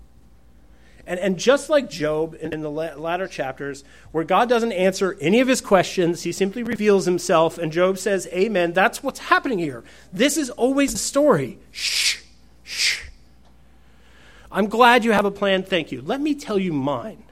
And, 1.07 1.21
and 1.21 1.39
just 1.39 1.71
like 1.71 1.89
Job 1.89 2.37
in, 2.41 2.61
the 2.61 2.71
latter 2.71 3.29
chapters, 3.29 3.85
where 4.11 4.25
God 4.25 4.49
doesn't 4.49 4.73
answer 4.73 5.17
any 5.21 5.39
of 5.39 5.47
his 5.47 5.61
questions, 5.61 6.25
he 6.25 6.33
simply 6.33 6.65
reveals 6.65 7.05
himself, 7.05 7.59
and 7.59 7.71
Job 7.71 7.97
says, 7.97 8.27
Amen. 8.33 8.73
That's 8.73 9.05
what's 9.05 9.21
happening 9.21 9.61
here. 9.61 9.85
This 10.13 10.37
is 10.37 10.51
always 10.51 10.93
the 10.93 10.99
story. 10.99 11.59
Shh, 11.71 12.23
shh. 12.65 13.05
I'm 14.51 14.67
glad 14.67 15.05
you 15.05 15.13
have 15.13 15.25
a 15.25 15.31
plan. 15.31 15.63
Thank 15.63 15.93
you. 15.93 16.03
Let 16.03 16.21
me 16.21 16.35
tell 16.35 16.59
you 16.59 16.73
mine. 16.73 17.23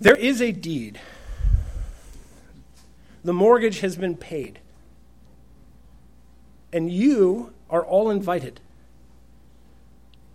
There 0.00 0.16
is 0.16 0.40
a 0.40 0.50
deed. 0.50 0.98
The 3.22 3.34
mortgage 3.34 3.80
has 3.80 3.96
been 3.96 4.16
paid 4.16 4.59
and 6.72 6.90
you 6.90 7.52
are 7.68 7.84
all 7.84 8.10
invited. 8.10 8.60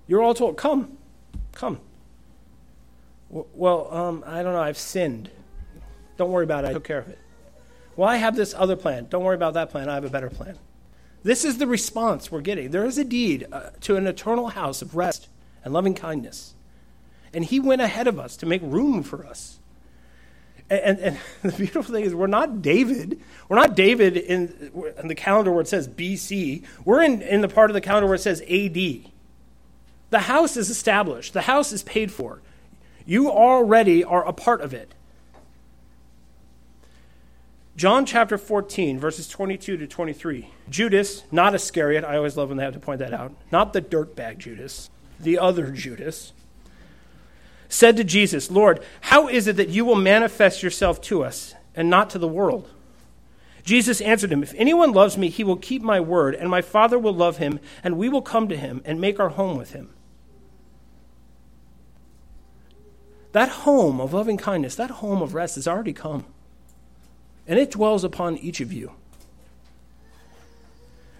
You're 0.07 0.21
all 0.21 0.33
told, 0.33 0.57
come, 0.57 0.97
come. 1.51 1.79
Well, 3.29 3.93
um, 3.93 4.23
I 4.25 4.43
don't 4.43 4.53
know, 4.53 4.61
I've 4.61 4.77
sinned. 4.77 5.29
Don't 6.17 6.31
worry 6.31 6.43
about 6.43 6.65
it, 6.65 6.69
I 6.69 6.73
took 6.73 6.83
care 6.83 6.99
of 6.99 7.09
it. 7.09 7.19
Well, 7.95 8.07
I 8.07 8.17
have 8.17 8.35
this 8.35 8.53
other 8.53 8.75
plan. 8.75 9.07
Don't 9.09 9.23
worry 9.23 9.35
about 9.35 9.53
that 9.55 9.69
plan, 9.69 9.89
I 9.89 9.95
have 9.95 10.05
a 10.05 10.09
better 10.09 10.29
plan. 10.29 10.57
This 11.23 11.43
is 11.43 11.57
the 11.57 11.65
response 11.65 12.31
we're 12.31 12.41
getting. 12.41 12.69
There 12.69 12.85
is 12.85 12.97
a 12.99 13.03
deed 13.03 13.47
uh, 13.51 13.71
to 13.81 13.95
an 13.95 14.05
eternal 14.05 14.49
house 14.49 14.81
of 14.81 14.95
rest 14.95 15.27
and 15.63 15.73
loving 15.73 15.95
kindness. 15.95 16.53
And 17.33 17.43
he 17.43 17.59
went 17.59 17.81
ahead 17.81 18.07
of 18.07 18.19
us 18.19 18.37
to 18.37 18.45
make 18.45 18.61
room 18.61 19.01
for 19.01 19.25
us. 19.25 19.59
And, 20.69 20.99
and, 20.99 21.17
the 21.43 21.51
beautiful 21.51 21.93
thing 21.93 22.05
is, 22.05 22.15
we're 22.15 22.27
not 22.27 22.61
David. 22.61 23.19
We're 23.49 23.57
not 23.57 23.75
David 23.75 24.17
in, 24.17 24.71
in, 24.97 25.07
the 25.07 25.15
calendar 25.15 25.51
where 25.51 25.61
it 25.61 25.67
says 25.67 25.87
BC. 25.87 26.63
We're 26.83 27.03
in, 27.03 27.21
in 27.21 27.41
the 27.41 27.47
part 27.47 27.69
of 27.69 27.73
the 27.73 27.81
calendar 27.81 28.07
where 28.07 28.15
it 28.15 28.21
says 28.21 28.41
AD. 28.41 29.11
The 30.09 30.19
house 30.19 30.55
is 30.55 30.69
established, 30.69 31.33
the 31.33 31.41
house 31.41 31.71
is 31.71 31.83
paid 31.83 32.11
for. 32.11 32.41
You 33.05 33.29
already 33.29 34.03
are 34.03 34.25
a 34.25 34.33
part 34.33 34.61
of 34.61 34.73
it. 34.73 34.93
John 37.75 38.05
chapter 38.05 38.37
14, 38.37 38.99
verses 38.99 39.27
22 39.27 39.77
to 39.77 39.87
23. 39.87 40.49
Judas, 40.69 41.23
not 41.31 41.53
Iscariot, 41.53 42.05
I 42.05 42.15
always 42.15 42.37
love 42.37 42.47
when 42.47 42.57
they 42.57 42.63
have 42.63 42.73
to 42.73 42.79
point 42.79 42.99
that 42.99 43.13
out, 43.13 43.33
not 43.51 43.73
the 43.73 43.81
dirtbag 43.81 44.37
Judas, 44.37 44.89
the 45.19 45.37
other 45.37 45.71
Judas 45.71 46.31
said 47.75 47.97
to 47.97 48.03
Jesus, 48.03 48.49
Lord, 48.49 48.81
how 49.01 49.27
is 49.27 49.47
it 49.47 49.57
that 49.57 49.69
you 49.69 49.83
will 49.83 49.95
manifest 49.95 50.63
yourself 50.63 51.01
to 51.01 51.23
us 51.23 51.53
and 51.75 51.89
not 51.89 52.09
to 52.11 52.17
the 52.17 52.27
world? 52.27 52.69
Jesus 53.63 53.99
answered 53.99 54.31
him, 54.31 54.43
If 54.43 54.53
anyone 54.55 54.93
loves 54.93 55.17
me, 55.17 55.29
he 55.29 55.43
will 55.43 55.57
keep 55.57 55.81
my 55.81 55.99
word, 55.99 56.35
and 56.35 56.49
my 56.49 56.61
Father 56.61 56.97
will 56.97 57.13
love 57.13 57.37
him, 57.37 57.59
and 57.83 57.97
we 57.97 58.07
will 58.07 58.21
come 58.21 58.47
to 58.47 58.55
him 58.55 58.81
and 58.85 59.01
make 59.01 59.19
our 59.19 59.29
home 59.29 59.57
with 59.57 59.73
him. 59.73 59.89
That 63.33 63.49
home 63.49 63.99
of 63.99 64.13
loving 64.13 64.37
kindness, 64.37 64.75
that 64.75 64.91
home 64.91 65.21
of 65.21 65.33
rest 65.33 65.55
has 65.55 65.67
already 65.67 65.93
come, 65.93 66.25
and 67.45 67.59
it 67.59 67.71
dwells 67.71 68.05
upon 68.05 68.37
each 68.37 68.61
of 68.61 68.71
you. 68.71 68.93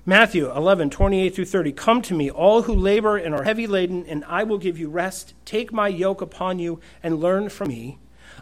Matthew 0.07 0.51
11, 0.51 0.91
28 0.91 1.33
through 1.33 1.45
30. 1.45 1.71
Come 1.71 2.03
to 2.03 2.13
me, 2.13 2.29
all 2.29 2.61
who 2.61 2.75
labor 2.75 3.17
and 3.17 3.33
are 3.33 3.41
heavy 3.41 3.65
laden, 3.65 4.05
and 4.05 4.23
I 4.25 4.43
will 4.43 4.59
give 4.59 4.77
you 4.77 4.87
rest. 4.87 5.33
Take 5.45 5.73
my 5.73 5.87
yoke 5.87 6.21
upon 6.21 6.59
you 6.59 6.79
and 7.01 7.19
learn 7.19 7.49
from 7.49 7.69
me 7.69 7.97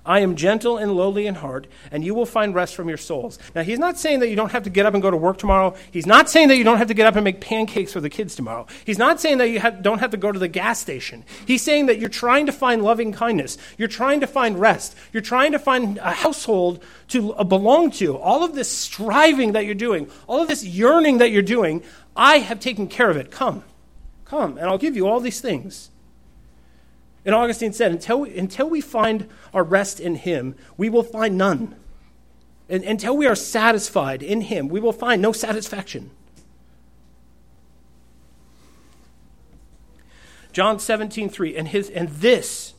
I 0.06 0.20
am 0.20 0.36
gentle 0.36 0.78
and 0.78 0.91
lowly 0.91 1.28
in 1.28 1.36
heart, 1.36 1.66
and 1.89 2.04
you 2.04 2.14
will 2.14 2.26
find 2.26 2.54
rest 2.54 2.76
from 2.76 2.89
your 2.89 2.97
souls. 2.97 3.39
Now, 3.56 3.64
he's 3.64 3.80
not 3.80 3.97
saying 3.97 4.20
that 4.20 4.28
you 4.28 4.36
don't 4.36 4.51
have 4.51 4.64
to 4.64 4.70
get 4.70 4.86
up 4.86 4.93
and 4.93 5.01
go 5.01 5.10
to 5.10 5.16
work 5.16 5.38
tomorrow. 5.38 5.76
He's 5.91 6.06
not 6.06 6.30
saying 6.30 6.49
that 6.49 6.58
you 6.58 6.66
don't 6.66 6.78
have 6.78 6.89
to 6.89 6.93
get 6.93 7.08
up 7.08 7.16
and 7.16 7.24
make 7.24 7.39
pancakes 7.39 7.93
for 7.93 8.01
the 8.01 8.10
kids 8.10 8.36
tomorrow. 8.36 8.68
He's 8.84 8.97
not 8.97 9.22
saying 9.22 9.38
that 9.38 9.47
you 9.47 9.60
have, 9.60 9.82
don't 9.82 9.99
have 9.99 10.12
to 10.12 10.18
go 10.18 10.32
to 10.32 10.39
the 10.39 10.49
gas 10.49 10.80
station. 10.80 11.24
He's 11.47 11.62
saying 11.62 11.86
that 11.86 11.99
you're 11.99 12.10
trying 12.10 12.47
to 12.47 12.51
find 12.51 12.84
loving 12.84 13.14
kindness. 13.14 13.58
You're 13.78 13.88
trying 13.88 14.20
to 14.20 14.28
find 14.28 14.60
rest. 14.60 14.95
You're 15.14 15.22
trying 15.22 15.54
to 15.54 15.60
find 15.60 15.97
a 15.99 16.12
household 16.12 16.84
to 17.10 17.34
uh, 17.36 17.45
belong 17.45 17.91
to. 17.91 18.18
All 18.18 18.43
of 18.43 18.56
this 18.56 18.70
striving 18.70 19.54
that 19.54 19.66
you're 19.66 19.74
doing, 19.74 20.10
all 20.28 20.41
of 20.41 20.49
this 20.49 20.66
yearning 20.66 21.20
that 21.20 21.32
you're 21.32 21.41
doing, 21.41 21.82
I 22.14 22.39
have 22.39 22.60
taken 22.60 22.88
care 22.88 23.10
of 23.10 23.16
it. 23.16 23.32
Come, 23.32 23.64
come, 24.26 24.58
and 24.58 24.68
I'll 24.68 24.78
give 24.78 24.97
you 24.97 25.08
all 25.08 25.22
these 25.22 25.39
things. 25.39 25.91
And 27.26 27.34
Augustine 27.34 27.74
said, 27.74 27.91
until 27.91 28.21
we, 28.21 28.38
until 28.38 28.69
we 28.69 28.82
find 28.82 29.30
our 29.53 29.63
rest 29.63 29.99
in 29.99 30.15
Him, 30.15 30.55
we 30.78 30.89
will 30.89 31.03
find 31.03 31.38
none. 31.38 31.76
And 32.67 32.84
until 32.84 33.15
we 33.15 33.28
are 33.28 33.36
satisfied 33.36 34.21
in 34.21 34.41
Him, 34.41 34.67
we 34.67 34.80
will 34.80 34.93
find 34.93 35.21
no 35.21 35.32
satisfaction. 35.32 36.11
John 40.51 40.80
17, 40.80 41.30
3, 41.30 41.55
and, 41.55 41.67
his, 41.69 41.89
and 41.89 42.09
this, 42.09 42.74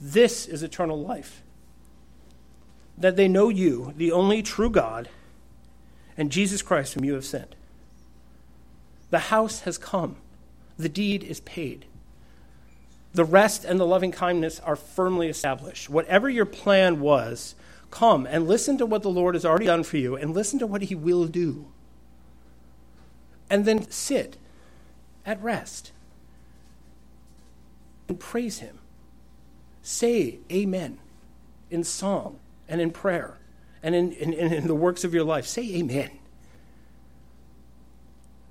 this 0.00 0.46
is 0.46 0.62
eternal 0.62 1.00
life. 1.00 1.42
That 2.98 3.16
they 3.16 3.28
know 3.28 3.48
you, 3.48 3.92
the 3.96 4.10
only 4.10 4.42
true 4.42 4.70
God, 4.70 5.08
and 6.16 6.32
Jesus 6.32 6.60
Christ, 6.60 6.94
whom 6.94 7.04
you 7.04 7.14
have 7.14 7.24
sent. 7.24 7.54
The 9.10 9.18
house 9.18 9.60
has 9.60 9.78
come, 9.78 10.16
the 10.76 10.88
deed 10.88 11.22
is 11.22 11.38
paid 11.40 11.86
the 13.14 13.24
rest 13.24 13.64
and 13.64 13.78
the 13.78 13.86
loving 13.86 14.10
kindness 14.10 14.60
are 14.60 14.76
firmly 14.76 15.28
established. 15.28 15.88
Whatever 15.88 16.28
your 16.28 16.44
plan 16.44 17.00
was, 17.00 17.54
come 17.92 18.26
and 18.26 18.48
listen 18.48 18.76
to 18.78 18.86
what 18.86 19.02
the 19.02 19.10
Lord 19.10 19.36
has 19.36 19.44
already 19.44 19.66
done 19.66 19.84
for 19.84 19.96
you 19.96 20.16
and 20.16 20.34
listen 20.34 20.58
to 20.58 20.66
what 20.66 20.82
he 20.82 20.96
will 20.96 21.26
do. 21.26 21.66
And 23.48 23.64
then 23.64 23.88
sit 23.88 24.36
at 25.24 25.40
rest 25.40 25.92
and 28.08 28.18
praise 28.18 28.58
him. 28.58 28.80
Say 29.80 30.40
amen 30.50 30.98
in 31.70 31.84
song 31.84 32.40
and 32.68 32.80
in 32.80 32.90
prayer 32.90 33.38
and 33.80 33.94
in, 33.94 34.12
in, 34.12 34.32
in 34.32 34.66
the 34.66 34.74
works 34.74 35.04
of 35.04 35.14
your 35.14 35.24
life. 35.24 35.46
Say 35.46 35.76
amen. 35.76 36.10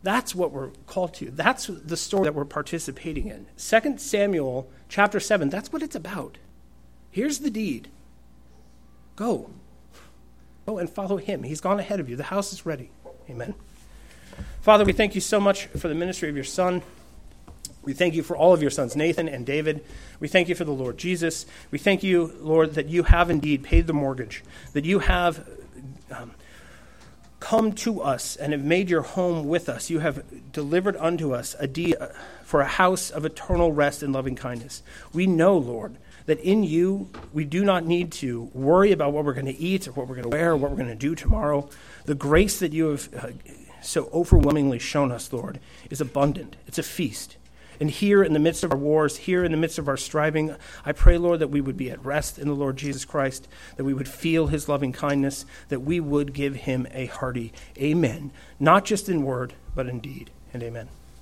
That's 0.03 0.35
what 0.35 0.51
we're 0.51 0.71
called 0.85 1.13
to. 1.15 1.31
That's 1.31 1.67
the 1.67 1.95
story 1.95 2.25
that 2.25 2.35
we're 2.35 2.43
participating 2.45 3.27
in. 3.27 3.47
2 3.57 3.97
Samuel 3.97 4.69
chapter 4.89 5.19
7, 5.19 5.49
that's 5.49 5.71
what 5.71 5.81
it's 5.81 5.95
about. 5.95 6.37
Here's 7.09 7.39
the 7.39 7.49
deed. 7.49 7.87
Go. 9.15 9.49
Go 10.65 10.77
and 10.77 10.89
follow 10.89 11.17
him. 11.17 11.43
He's 11.43 11.61
gone 11.61 11.79
ahead 11.79 11.99
of 12.01 12.09
you. 12.09 12.17
The 12.17 12.23
house 12.23 12.51
is 12.51 12.65
ready. 12.65 12.91
Amen. 13.29 13.53
Father, 14.61 14.83
we 14.83 14.93
thank 14.93 15.15
you 15.15 15.21
so 15.21 15.39
much 15.39 15.67
for 15.67 15.87
the 15.87 15.95
ministry 15.95 16.27
of 16.27 16.35
your 16.35 16.43
son. 16.43 16.81
We 17.83 17.93
thank 17.93 18.13
you 18.13 18.23
for 18.23 18.35
all 18.35 18.53
of 18.53 18.61
your 18.61 18.71
sons, 18.71 18.95
Nathan 18.95 19.27
and 19.27 19.45
David. 19.45 19.83
We 20.19 20.27
thank 20.27 20.49
you 20.49 20.55
for 20.55 20.63
the 20.63 20.71
Lord 20.71 20.97
Jesus. 20.97 21.45
We 21.69 21.77
thank 21.77 22.01
you, 22.01 22.33
Lord, 22.39 22.75
that 22.75 22.87
you 22.87 23.03
have 23.03 23.29
indeed 23.29 23.63
paid 23.63 23.87
the 23.87 23.93
mortgage, 23.93 24.43
that 24.71 24.85
you 24.85 24.99
have 24.99 25.47
um, 26.11 26.31
come 27.43 27.73
to 27.73 28.01
us 28.01 28.37
and 28.37 28.53
have 28.53 28.63
made 28.63 28.89
your 28.89 29.01
home 29.01 29.45
with 29.49 29.67
us. 29.67 29.89
You 29.89 29.99
have 29.99 30.23
delivered 30.53 30.95
unto 30.95 31.33
us 31.33 31.57
a 31.59 31.67
for 32.41 32.61
a 32.61 32.65
house 32.65 33.09
of 33.09 33.25
eternal 33.25 33.73
rest 33.73 34.01
and 34.01 34.13
loving 34.13 34.37
kindness. 34.37 34.81
We 35.11 35.27
know, 35.27 35.57
Lord, 35.57 35.97
that 36.25 36.39
in 36.39 36.63
you 36.63 37.09
we 37.33 37.43
do 37.43 37.65
not 37.65 37.85
need 37.85 38.13
to 38.13 38.49
worry 38.53 38.93
about 38.93 39.11
what 39.11 39.25
we're 39.25 39.33
going 39.33 39.47
to 39.47 39.59
eat 39.59 39.89
or 39.89 39.91
what 39.91 40.07
we're 40.07 40.15
going 40.15 40.29
to 40.31 40.37
wear 40.37 40.51
or 40.51 40.55
what 40.55 40.71
we're 40.71 40.77
going 40.77 40.87
to 40.87 40.95
do 40.95 41.15
tomorrow. 41.15 41.69
The 42.05 42.15
grace 42.15 42.59
that 42.59 42.71
you 42.71 42.91
have 42.91 43.09
uh, 43.13 43.27
so 43.81 44.09
overwhelmingly 44.13 44.79
shown 44.79 45.11
us, 45.11 45.33
Lord, 45.33 45.59
is 45.89 45.99
abundant. 45.99 46.55
It's 46.65 46.79
a 46.79 46.83
feast. 46.83 47.35
And 47.83 47.91
here 47.91 48.23
in 48.23 48.31
the 48.31 48.39
midst 48.39 48.63
of 48.63 48.71
our 48.71 48.77
wars, 48.77 49.17
here 49.17 49.43
in 49.43 49.51
the 49.51 49.57
midst 49.57 49.77
of 49.77 49.89
our 49.89 49.97
striving, 49.97 50.55
I 50.85 50.93
pray, 50.93 51.17
Lord, 51.17 51.39
that 51.39 51.49
we 51.49 51.59
would 51.59 51.75
be 51.75 51.91
at 51.91 52.05
rest 52.05 52.39
in 52.39 52.47
the 52.47 52.55
Lord 52.55 52.77
Jesus 52.77 53.03
Christ, 53.03 53.45
that 53.75 53.83
we 53.83 53.93
would 53.93 54.07
feel 54.07 54.47
his 54.47 54.69
loving 54.69 54.93
kindness, 54.93 55.45
that 55.67 55.81
we 55.81 55.99
would 55.99 56.31
give 56.31 56.55
him 56.55 56.87
a 56.91 57.07
hearty 57.07 57.51
amen, 57.77 58.31
not 58.57 58.85
just 58.85 59.09
in 59.09 59.23
word, 59.23 59.55
but 59.75 59.87
in 59.87 59.99
deed. 59.99 60.31
And 60.53 60.63
amen. 60.63 60.87